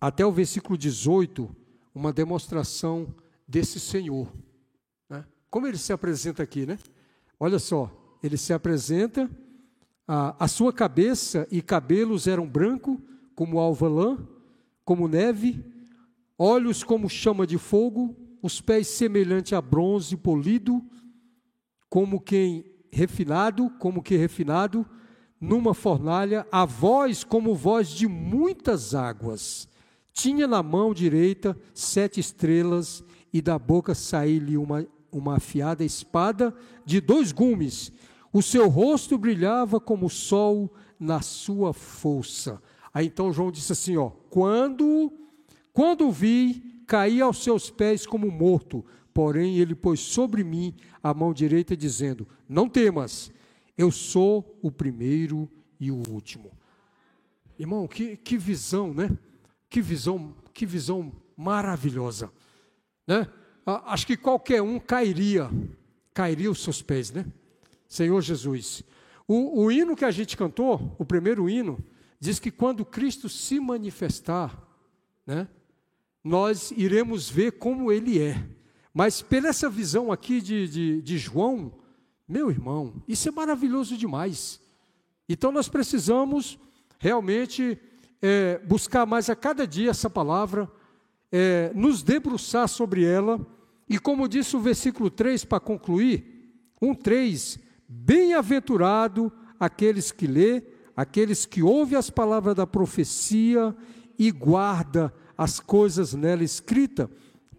até 0.00 0.24
o 0.24 0.32
versículo 0.32 0.78
18, 0.78 1.48
uma 1.94 2.12
demonstração 2.12 3.14
desse 3.46 3.80
Senhor. 3.80 4.32
Né? 5.08 5.24
Como 5.50 5.66
ele 5.66 5.78
se 5.78 5.92
apresenta 5.92 6.42
aqui, 6.42 6.66
né? 6.66 6.78
Olha 7.40 7.58
só, 7.58 7.90
ele 8.22 8.36
se 8.36 8.52
apresenta, 8.52 9.30
a, 10.06 10.44
a 10.44 10.48
sua 10.48 10.72
cabeça 10.72 11.46
e 11.50 11.60
cabelos 11.60 12.26
eram 12.26 12.46
branco, 12.46 13.00
como 13.34 13.58
alva 13.58 13.88
como 14.84 15.06
neve, 15.06 15.62
olhos 16.38 16.82
como 16.82 17.08
chama 17.08 17.46
de 17.46 17.58
fogo, 17.58 18.16
os 18.42 18.60
pés 18.60 18.88
semelhante 18.88 19.54
a 19.54 19.60
bronze 19.60 20.16
polido, 20.16 20.82
como 21.88 22.20
quem 22.20 22.64
refinado, 22.90 23.70
como 23.78 24.02
que 24.02 24.16
refinado, 24.16 24.86
numa 25.40 25.74
fornalha, 25.74 26.46
a 26.50 26.64
voz 26.64 27.22
como 27.22 27.54
voz 27.54 27.88
de 27.88 28.08
muitas 28.08 28.94
águas. 28.94 29.68
Tinha 30.18 30.48
na 30.48 30.64
mão 30.64 30.92
direita 30.92 31.56
sete 31.72 32.18
estrelas, 32.18 33.04
e 33.32 33.40
da 33.40 33.56
boca 33.56 33.94
saía-lhe 33.94 34.56
uma, 34.56 34.84
uma 35.12 35.36
afiada 35.36 35.84
espada 35.84 36.52
de 36.84 37.00
dois 37.00 37.30
gumes. 37.30 37.92
O 38.32 38.42
seu 38.42 38.68
rosto 38.68 39.16
brilhava 39.16 39.78
como 39.78 40.06
o 40.06 40.10
sol 40.10 40.74
na 40.98 41.20
sua 41.20 41.72
força. 41.72 42.60
Aí 42.92 43.06
então 43.06 43.32
João 43.32 43.52
disse 43.52 43.70
assim: 43.70 43.96
ó, 43.96 44.10
quando, 44.28 45.12
quando 45.72 46.10
vi, 46.10 46.82
caí 46.84 47.20
aos 47.20 47.44
seus 47.44 47.70
pés 47.70 48.04
como 48.04 48.28
morto. 48.28 48.84
Porém, 49.14 49.58
ele 49.58 49.76
pôs 49.76 50.00
sobre 50.00 50.42
mim 50.42 50.74
a 51.00 51.14
mão 51.14 51.32
direita, 51.32 51.76
dizendo: 51.76 52.26
Não 52.48 52.68
temas, 52.68 53.30
eu 53.76 53.92
sou 53.92 54.58
o 54.60 54.72
primeiro 54.72 55.48
e 55.78 55.92
o 55.92 56.02
último. 56.10 56.50
Irmão, 57.56 57.86
que, 57.86 58.16
que 58.16 58.36
visão, 58.36 58.92
né? 58.92 59.16
Que 59.68 59.80
visão, 59.80 60.34
que 60.52 60.64
visão 60.64 61.12
maravilhosa, 61.36 62.32
né? 63.06 63.28
Acho 63.84 64.06
que 64.06 64.16
qualquer 64.16 64.62
um 64.62 64.78
cairia, 64.78 65.50
cairia 66.14 66.50
os 66.50 66.62
seus 66.62 66.80
pés, 66.80 67.10
né? 67.10 67.26
Senhor 67.86 68.20
Jesus. 68.22 68.82
O, 69.26 69.64
o 69.64 69.70
hino 69.70 69.94
que 69.94 70.06
a 70.06 70.10
gente 70.10 70.36
cantou, 70.36 70.96
o 70.98 71.04
primeiro 71.04 71.50
hino, 71.50 71.78
diz 72.18 72.38
que 72.38 72.50
quando 72.50 72.84
Cristo 72.84 73.28
se 73.28 73.60
manifestar, 73.60 74.58
né? 75.26 75.46
Nós 76.24 76.70
iremos 76.72 77.28
ver 77.28 77.52
como 77.52 77.92
Ele 77.92 78.20
é. 78.20 78.42
Mas 78.92 79.22
pela 79.22 79.48
essa 79.48 79.68
visão 79.68 80.10
aqui 80.10 80.40
de, 80.40 80.68
de, 80.68 81.02
de 81.02 81.18
João, 81.18 81.72
meu 82.26 82.50
irmão, 82.50 83.02
isso 83.06 83.28
é 83.28 83.32
maravilhoso 83.32 83.96
demais. 83.96 84.60
Então 85.28 85.52
nós 85.52 85.68
precisamos 85.68 86.58
realmente 86.98 87.78
é, 88.20 88.58
buscar 88.58 89.06
mais 89.06 89.30
a 89.30 89.36
cada 89.36 89.66
dia 89.66 89.90
essa 89.90 90.10
palavra, 90.10 90.70
é, 91.30 91.70
nos 91.74 92.02
debruçar 92.02 92.68
sobre 92.68 93.04
ela, 93.04 93.40
e 93.88 93.98
como 93.98 94.28
disse 94.28 94.56
o 94.56 94.60
versículo 94.60 95.10
3 95.10 95.44
para 95.44 95.60
concluir, 95.60 96.52
um 96.80 96.94
3, 96.94 97.58
bem-aventurado 97.88 99.32
aqueles 99.58 100.12
que 100.12 100.26
lê, 100.26 100.62
aqueles 100.94 101.46
que 101.46 101.62
ouvem 101.62 101.98
as 101.98 102.10
palavras 102.10 102.54
da 102.54 102.66
profecia 102.66 103.74
e 104.18 104.30
guarda 104.30 105.12
as 105.36 105.60
coisas 105.60 106.14
nela 106.14 106.42
escritas, 106.42 107.08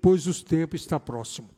pois 0.01 0.27
o 0.27 0.43
tempo 0.43 0.75
está 0.75 0.99
próximo. 0.99 1.49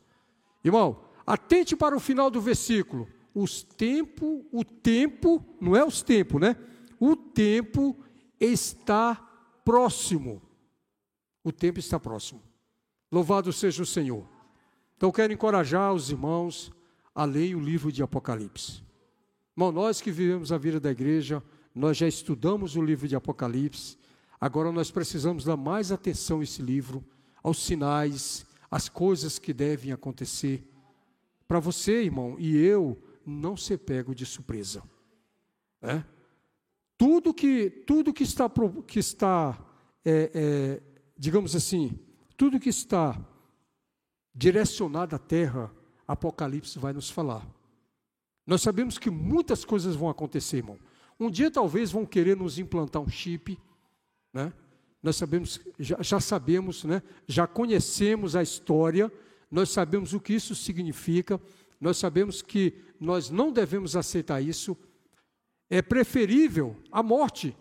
Irmão, 0.64 1.04
atente 1.26 1.76
para 1.76 1.96
o 1.96 2.00
final 2.00 2.30
do 2.30 2.40
versículo. 2.40 3.08
Os 3.34 3.62
tempo, 3.62 4.44
o 4.52 4.64
tempo, 4.64 5.44
não 5.60 5.74
é 5.74 5.84
os 5.84 6.02
tempos, 6.02 6.40
né? 6.40 6.56
O 7.00 7.16
tempo 7.16 7.96
está 8.44 9.14
próximo. 9.64 10.42
O 11.44 11.52
tempo 11.52 11.78
está 11.78 11.98
próximo. 11.98 12.42
Louvado 13.10 13.52
seja 13.52 13.82
o 13.82 13.86
Senhor. 13.86 14.26
Então 14.96 15.12
quero 15.12 15.32
encorajar 15.32 15.92
os 15.92 16.10
irmãos 16.10 16.72
a 17.14 17.24
ler 17.24 17.54
o 17.54 17.60
livro 17.60 17.92
de 17.92 18.02
Apocalipse. 18.02 18.82
Irmão, 19.56 19.70
nós 19.70 20.00
que 20.00 20.10
vivemos 20.10 20.50
a 20.50 20.58
vida 20.58 20.80
da 20.80 20.90
igreja, 20.90 21.42
nós 21.74 21.96
já 21.96 22.08
estudamos 22.08 22.76
o 22.76 22.82
livro 22.82 23.06
de 23.06 23.14
Apocalipse. 23.14 23.98
Agora 24.40 24.72
nós 24.72 24.90
precisamos 24.90 25.44
dar 25.44 25.56
mais 25.56 25.92
atenção 25.92 26.40
a 26.40 26.42
esse 26.42 26.62
livro 26.62 27.04
aos 27.42 27.62
sinais, 27.62 28.46
às 28.70 28.88
coisas 28.88 29.38
que 29.38 29.52
devem 29.52 29.92
acontecer. 29.92 30.66
Para 31.46 31.60
você, 31.60 32.04
irmão, 32.04 32.36
e 32.38 32.56
eu, 32.56 33.00
não 33.26 33.56
ser 33.56 33.78
pego 33.78 34.14
de 34.14 34.24
surpresa. 34.24 34.82
É? 35.82 36.02
Tudo 37.02 37.34
que, 37.34 37.68
tudo 37.68 38.12
que 38.12 38.22
está, 38.22 38.48
que 38.86 39.00
está 39.00 39.58
é, 40.04 40.30
é, 40.32 40.82
digamos 41.18 41.56
assim, 41.56 41.98
tudo 42.36 42.60
que 42.60 42.68
está 42.68 43.20
direcionado 44.32 45.16
à 45.16 45.18
terra, 45.18 45.74
Apocalipse 46.06 46.78
vai 46.78 46.92
nos 46.92 47.10
falar. 47.10 47.44
Nós 48.46 48.62
sabemos 48.62 48.98
que 48.98 49.10
muitas 49.10 49.64
coisas 49.64 49.96
vão 49.96 50.08
acontecer, 50.08 50.58
irmão. 50.58 50.78
Um 51.18 51.28
dia 51.28 51.50
talvez 51.50 51.90
vão 51.90 52.06
querer 52.06 52.36
nos 52.36 52.56
implantar 52.56 53.02
um 53.02 53.08
chip, 53.08 53.58
né? 54.32 54.52
nós 55.02 55.16
sabemos, 55.16 55.60
já, 55.80 56.00
já 56.00 56.20
sabemos, 56.20 56.84
né? 56.84 57.02
já 57.26 57.48
conhecemos 57.48 58.36
a 58.36 58.44
história, 58.44 59.10
nós 59.50 59.70
sabemos 59.70 60.14
o 60.14 60.20
que 60.20 60.34
isso 60.34 60.54
significa, 60.54 61.40
nós 61.80 61.96
sabemos 61.96 62.42
que 62.42 62.74
nós 63.00 63.28
não 63.28 63.50
devemos 63.50 63.96
aceitar 63.96 64.40
isso. 64.40 64.78
É 65.72 65.80
preferível 65.80 66.76
a 66.92 67.02
morte 67.02 67.56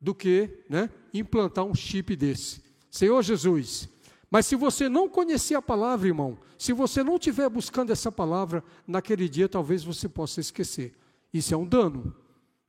do 0.00 0.14
que 0.14 0.62
né, 0.70 0.88
implantar 1.12 1.64
um 1.64 1.74
chip 1.74 2.14
desse. 2.14 2.62
Senhor 2.88 3.20
Jesus, 3.20 3.88
mas 4.30 4.46
se 4.46 4.54
você 4.54 4.88
não 4.88 5.08
conhecer 5.08 5.56
a 5.56 5.60
palavra, 5.60 6.06
irmão, 6.06 6.38
se 6.56 6.72
você 6.72 7.02
não 7.02 7.16
estiver 7.16 7.48
buscando 7.48 7.90
essa 7.90 8.12
palavra, 8.12 8.62
naquele 8.86 9.28
dia 9.28 9.48
talvez 9.48 9.82
você 9.82 10.08
possa 10.08 10.38
esquecer. 10.38 10.94
Isso 11.34 11.52
é 11.52 11.56
um 11.56 11.66
dano. 11.66 12.14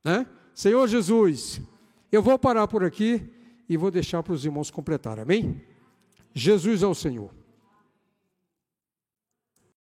Né? 0.02 0.26
Senhor 0.52 0.84
Jesus, 0.88 1.60
eu 2.10 2.20
vou 2.20 2.36
parar 2.36 2.66
por 2.66 2.82
aqui 2.82 3.22
e 3.68 3.76
vou 3.76 3.92
deixar 3.92 4.24
para 4.24 4.32
os 4.32 4.44
irmãos 4.44 4.72
completar. 4.72 5.20
Amém? 5.20 5.62
Jesus 6.34 6.82
é 6.82 6.86
o 6.88 6.96
Senhor. 6.96 7.30